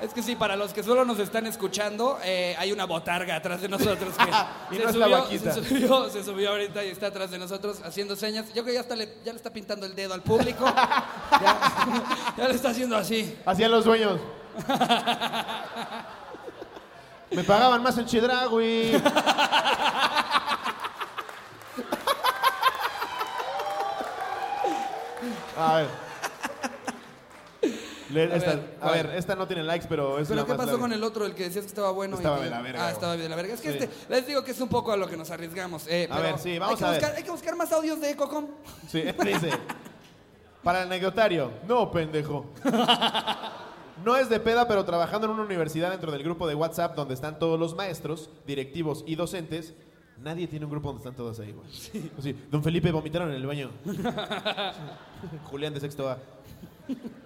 es 0.00 0.12
que 0.12 0.22
sí, 0.22 0.36
para 0.36 0.56
los 0.56 0.72
que 0.72 0.82
solo 0.82 1.04
nos 1.04 1.18
están 1.18 1.46
escuchando, 1.46 2.18
eh, 2.22 2.54
hay 2.58 2.72
una 2.72 2.84
botarga 2.84 3.36
atrás 3.36 3.60
de 3.62 3.68
nosotros 3.68 4.14
que 4.16 4.24
Y 4.74 4.76
se, 4.76 4.82
no 4.82 4.90
es 4.90 4.96
la 4.96 5.06
subió, 5.06 5.18
vaquita. 5.22 5.52
se, 5.54 5.64
subió, 5.64 6.10
se 6.10 6.24
subió 6.24 6.50
ahorita 6.50 6.84
y 6.84 6.88
está 6.88 7.06
atrás 7.06 7.30
de 7.30 7.38
nosotros 7.38 7.80
haciendo 7.84 8.14
señas. 8.16 8.46
Yo 8.48 8.62
creo 8.62 8.66
que 8.66 8.74
ya, 8.74 8.80
está, 8.80 8.94
le, 8.96 9.06
ya 9.24 9.32
le 9.32 9.36
está 9.36 9.50
pintando 9.50 9.86
el 9.86 9.94
dedo 9.94 10.14
al 10.14 10.22
público. 10.22 10.64
Ya, 11.40 12.34
ya 12.38 12.48
le 12.48 12.54
está 12.54 12.70
haciendo 12.70 12.96
así. 12.96 13.36
Hacían 13.44 13.70
los 13.70 13.84
dueños. 13.84 14.18
Me 17.30 17.44
pagaban 17.44 17.82
más 17.82 17.98
en 17.98 18.06
Chedragui. 18.06 18.92
A 25.58 25.74
ver. 25.76 26.05
Leer 28.16 28.32
A 28.32 28.36
esta- 28.36 28.50
ver, 28.54 28.58
a 28.58 28.80
¿cuál? 28.80 28.94
ver, 28.94 29.06
esta 29.16 29.34
no 29.36 29.46
tiene 29.46 29.62
likes, 29.62 29.86
pero 29.88 30.18
es 30.18 30.28
¿Pero 30.28 30.40
la 30.40 30.44
qué 30.46 30.48
más 30.52 30.56
pasó 30.56 30.70
larga. 30.72 30.80
con 30.82 30.92
el 30.92 31.02
otro, 31.04 31.26
el 31.26 31.34
que 31.34 31.44
decías 31.44 31.64
que 31.64 31.68
estaba 31.68 31.90
bueno? 31.90 32.16
y 32.16 32.18
Estaba 32.18 32.38
que- 32.38 32.44
de 32.44 32.50
la 32.50 32.62
verga, 32.62 32.86
Ah, 32.86 32.90
estaba 32.90 33.16
de 33.16 33.28
la 33.28 33.36
verga. 33.36 33.54
Es 33.54 33.60
que 33.60 33.72
Sí. 33.72 33.78
este, 33.78 33.90
les 34.08 34.26
digo 34.26 34.42
que 34.42 34.50
es 34.52 34.60
un 34.60 34.68
poco 34.68 34.90
a 34.92 34.96
lo 34.96 35.06
que 35.08 35.16
nos 35.16 35.30
arriesgamos. 35.30 35.86
eh, 35.88 36.08
A 36.10 36.18
ver, 36.20 36.38
sí, 36.38 36.58
vamos 36.58 36.80
a 36.82 36.90
ver. 36.90 37.00
buscar, 37.00 37.16
Hay 37.16 37.22
que 37.22 37.30
buscar 37.30 37.56
más 37.56 37.70
audios 37.72 38.00
de 38.00 38.10
Ecocom. 38.10 38.46
Sí, 38.88 39.02
dice. 39.24 39.50
Para 40.62 40.80
el 40.82 40.86
anecdotario. 40.88 41.50
No, 41.68 41.90
pendejo. 41.90 42.46
No 44.04 44.14
es 44.14 44.28
de 44.28 44.38
peda, 44.40 44.68
pero 44.68 44.84
trabajando 44.84 45.26
en 45.26 45.32
una 45.32 45.42
universidad 45.42 45.90
dentro 45.90 46.12
del 46.12 46.22
grupo 46.22 46.46
de 46.46 46.54
WhatsApp 46.54 46.94
donde 46.94 47.14
están 47.14 47.38
todos 47.38 47.58
los 47.58 47.74
maestros, 47.74 48.28
directivos 48.46 49.02
y 49.06 49.14
docentes. 49.14 49.72
Nadie 50.18 50.46
tiene 50.46 50.66
un 50.66 50.70
grupo 50.70 50.88
donde 50.88 51.00
están 51.00 51.14
todos 51.16 51.40
ahí, 51.40 51.52
güey. 51.52 51.66
Así, 52.18 52.32
Don 52.50 52.62
Felipe 52.62 52.90
vomitaron 52.92 53.30
en 53.30 53.36
el 53.36 53.46
baño. 53.46 53.70
Julián 55.44 55.72
de 55.72 55.80
sexto 55.80 56.08
A. 56.10 56.18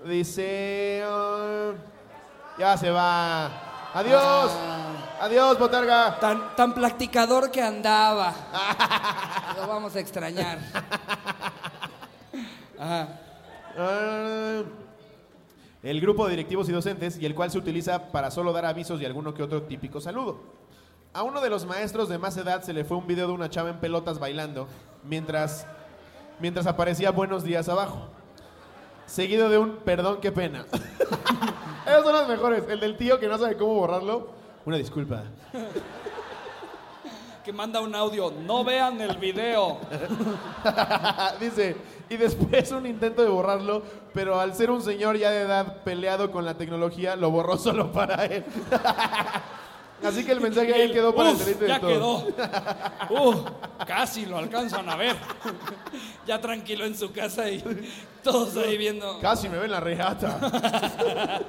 Dice. 0.07 1.03
ah, 1.05 1.73
ya 2.59 2.77
se 2.77 2.91
va. 2.91 3.47
Adiós. 3.95 4.53
Adiós, 5.21 5.59
botarga. 5.59 6.19
Tan, 6.19 6.57
tan 6.57 6.75
practicador 6.75 7.51
que 7.51 7.61
andaba. 7.61 8.33
Lo 9.57 9.67
vamos 9.67 9.95
a 9.97 10.01
extrañar. 10.01 10.59
Ajá. 12.79 13.09
Ah, 13.77 14.63
el 15.83 16.01
grupo 16.01 16.25
de 16.25 16.33
directivos 16.33 16.69
y 16.69 16.73
docentes 16.73 17.19
y 17.19 17.27
el 17.27 17.35
cual 17.35 17.51
se 17.51 17.59
utiliza 17.59 18.11
para 18.13 18.31
solo 18.31 18.53
dar 18.53 18.67
avisos 18.67 19.01
y 19.01 19.07
alguno 19.07 19.33
que 19.35 19.43
otro 19.43 19.63
típico 19.63 20.01
saludo. 20.01 20.41
A 21.13 21.23
uno 21.23 21.41
de 21.41 21.51
los 21.51 21.67
maestros 21.67 22.09
de 22.09 22.19
más 22.19 22.37
edad 22.37 22.63
se 22.63 22.73
le 22.73 22.85
fue 22.85 22.97
un 22.97 23.07
video 23.07 23.27
de 23.27 23.33
una 23.33 23.51
chava 23.51 23.71
en 23.71 23.81
pelotas 23.81 24.19
bailando 24.19 24.69
mientras, 25.03 25.67
mientras 26.39 26.67
aparecía 26.67 27.11
buenos 27.11 27.43
días 27.43 27.69
abajo. 27.69 28.09
Seguido 29.11 29.49
de 29.49 29.59
un 29.59 29.79
perdón, 29.79 30.19
qué 30.21 30.31
pena. 30.31 30.67
Esos 31.87 32.05
son 32.05 32.13
los 32.13 32.29
mejores. 32.29 32.63
El 32.69 32.79
del 32.79 32.97
tío 32.97 33.19
que 33.19 33.27
no 33.27 33.37
sabe 33.39 33.57
cómo 33.57 33.75
borrarlo. 33.75 34.29
Una 34.65 34.77
disculpa. 34.77 35.25
Que 37.45 37.53
manda 37.53 37.81
un 37.81 37.93
audio, 37.93 38.33
no 38.47 38.63
vean 38.63 39.01
el 39.01 39.17
video. 39.19 39.79
Dice, 41.41 41.77
y 42.09 42.17
después 42.19 42.71
un 42.71 42.87
intento 42.87 43.23
de 43.23 43.29
borrarlo, 43.29 43.83
pero 44.15 44.39
al 44.39 44.55
ser 44.55 44.71
un 44.71 44.81
señor 44.81 45.17
ya 45.17 45.31
de 45.31 45.41
edad 45.41 45.83
peleado 45.83 46.31
con 46.31 46.45
la 46.45 46.55
tecnología, 46.55 47.17
lo 47.17 47.33
borró 47.33 47.57
solo 47.57 47.91
para 47.91 48.27
él. 48.27 48.45
Así 50.03 50.25
que 50.25 50.33
el 50.33 50.41
mensaje 50.41 50.73
ahí 50.75 50.93
quedó 50.93 51.15
para 51.15 51.31
el 51.31 51.37
Uf, 51.37 51.45
delito 51.45 51.65
de 51.65 51.69
ya 51.69 51.81
quedó. 51.81 52.27
Uf, 53.11 53.37
casi 53.87 54.27
lo 54.27 54.39
alcanzan 54.39 54.89
a 54.89 54.97
ver. 54.97 55.17
ya 56.27 56.41
tranquilo 56.41 56.85
en 56.85 56.97
su 56.97 57.13
casa 57.13 57.51
y 57.51 57.63
todos 58.23 58.57
ahí 58.57 58.77
viendo. 58.79 59.19
Casi 59.21 59.49
me 59.49 59.59
ven 59.59 59.71
la 59.71 59.81
reata. 59.81 60.39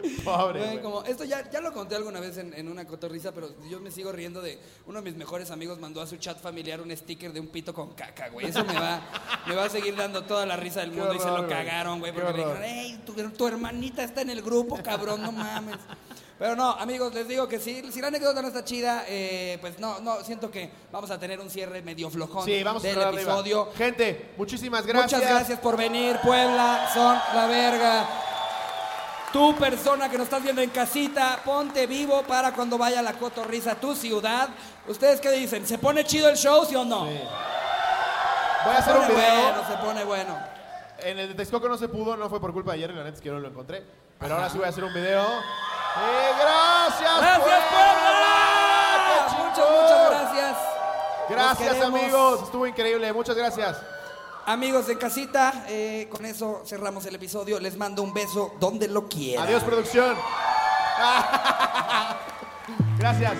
Pobre. 0.24 0.60
Güey, 0.60 0.82
como, 0.82 1.02
esto 1.04 1.24
ya, 1.24 1.48
ya 1.50 1.60
lo 1.60 1.72
conté 1.72 1.96
alguna 1.96 2.20
vez 2.20 2.38
en, 2.38 2.54
en 2.54 2.68
una 2.68 2.86
cotorriza, 2.86 3.32
pero 3.32 3.50
yo 3.68 3.80
me 3.80 3.90
sigo 3.90 4.12
riendo 4.12 4.40
de 4.40 4.58
uno 4.86 5.00
de 5.00 5.10
mis 5.10 5.18
mejores 5.18 5.50
amigos 5.50 5.78
mandó 5.78 6.00
a 6.00 6.06
su 6.06 6.16
chat 6.16 6.40
familiar 6.40 6.80
un 6.80 6.96
sticker 6.96 7.32
de 7.32 7.40
un 7.40 7.48
pito 7.48 7.72
con 7.74 7.94
caca, 7.94 8.28
güey. 8.28 8.46
Eso 8.46 8.64
me 8.64 8.74
va, 8.74 9.00
me 9.46 9.54
va 9.54 9.64
a 9.64 9.70
seguir 9.70 9.96
dando 9.96 10.24
toda 10.24 10.46
la 10.46 10.56
risa 10.56 10.80
del 10.80 10.92
mundo 10.92 11.14
y 11.14 11.18
se 11.18 11.30
lo 11.30 11.46
cagaron, 11.48 12.00
güey, 12.00 12.12
porque 12.12 12.32
le 12.32 12.38
dijeron, 12.38 12.62
hey, 12.64 13.00
tu, 13.04 13.14
tu 13.14 13.46
hermanita 13.46 14.04
está 14.04 14.22
en 14.22 14.30
el 14.30 14.42
grupo, 14.42 14.78
cabrón, 14.82 15.22
no 15.22 15.32
mames. 15.32 15.78
Pero 16.38 16.54
no, 16.54 16.70
amigos, 16.70 17.12
les 17.14 17.26
digo 17.26 17.48
que 17.48 17.58
si, 17.58 17.90
si 17.90 18.00
la 18.00 18.08
anécdota 18.08 18.40
no 18.40 18.48
está 18.48 18.64
chida, 18.64 19.04
eh, 19.08 19.58
pues 19.60 19.80
no, 19.80 19.98
no, 19.98 20.22
siento 20.22 20.50
que 20.52 20.70
vamos 20.92 21.10
a 21.10 21.18
tener 21.18 21.40
un 21.40 21.50
cierre 21.50 21.82
medio 21.82 22.08
flojón 22.10 22.44
Sí, 22.44 22.62
vamos 22.62 22.84
a 22.84 22.88
del 22.88 23.02
arriba. 23.02 23.22
episodio. 23.22 23.68
Gente, 23.76 24.30
muchísimas 24.36 24.86
gracias. 24.86 25.20
Muchas 25.20 25.34
gracias 25.34 25.58
por 25.58 25.76
venir, 25.76 26.16
Puebla, 26.22 26.90
son 26.94 27.18
la 27.34 27.46
verga. 27.48 28.08
Tú, 29.32 29.54
persona 29.56 30.08
que 30.08 30.16
nos 30.16 30.24
estás 30.24 30.42
viendo 30.42 30.62
en 30.62 30.70
casita, 30.70 31.40
ponte 31.44 31.86
vivo 31.86 32.22
para 32.22 32.52
cuando 32.52 32.78
vaya 32.78 33.02
la 33.02 33.12
cotorriza 33.12 33.72
a 33.72 33.74
tu 33.74 33.94
ciudad. 33.94 34.48
¿Ustedes 34.86 35.20
qué 35.20 35.30
dicen? 35.30 35.66
¿Se 35.66 35.76
pone 35.76 36.04
chido 36.04 36.30
el 36.30 36.36
show, 36.36 36.64
sí 36.64 36.74
o 36.74 36.84
no? 36.84 37.06
Sí. 37.06 37.20
Voy 38.64 38.74
a 38.74 38.78
hacer 38.78 38.96
un 38.96 39.02
pone 39.02 39.14
video. 39.14 39.42
bueno, 39.42 39.68
se 39.68 39.76
pone 39.76 40.04
bueno. 40.04 40.38
En 41.00 41.18
el 41.18 41.28
de 41.28 41.34
Texcoco 41.34 41.68
no 41.68 41.76
se 41.76 41.88
pudo, 41.88 42.16
no 42.16 42.28
fue 42.30 42.40
por 42.40 42.52
culpa 42.52 42.72
de 42.72 42.78
Jerry, 42.78 42.94
la 42.94 43.04
neta 43.04 43.16
es 43.16 43.22
que 43.22 43.30
no 43.30 43.38
lo 43.38 43.48
encontré. 43.48 43.84
Pero 44.18 44.34
ahora 44.34 44.48
sí 44.48 44.56
voy 44.56 44.66
a 44.66 44.70
hacer 44.70 44.82
un 44.82 44.94
video. 44.94 45.22
¡Eh, 45.22 46.30
gracias! 46.40 47.20
¡Gracias, 47.20 47.60
Puebla! 47.70 48.28
¡Qué 49.28 49.42
Muchas, 49.42 49.70
muchas 49.70 50.10
gracias. 50.10 50.56
Gracias, 51.28 51.82
amigos. 51.82 52.42
Estuvo 52.44 52.66
increíble. 52.66 53.12
Muchas 53.12 53.36
gracias. 53.36 53.78
Amigos 54.48 54.88
en 54.88 54.96
casita, 54.96 55.66
eh, 55.68 56.08
con 56.10 56.24
eso 56.24 56.62
cerramos 56.64 57.04
el 57.04 57.14
episodio. 57.14 57.60
Les 57.60 57.76
mando 57.76 58.02
un 58.02 58.14
beso 58.14 58.54
donde 58.58 58.88
lo 58.88 59.06
quieran. 59.06 59.46
Adiós, 59.46 59.62
producción. 59.62 60.16
gracias. 62.98 63.34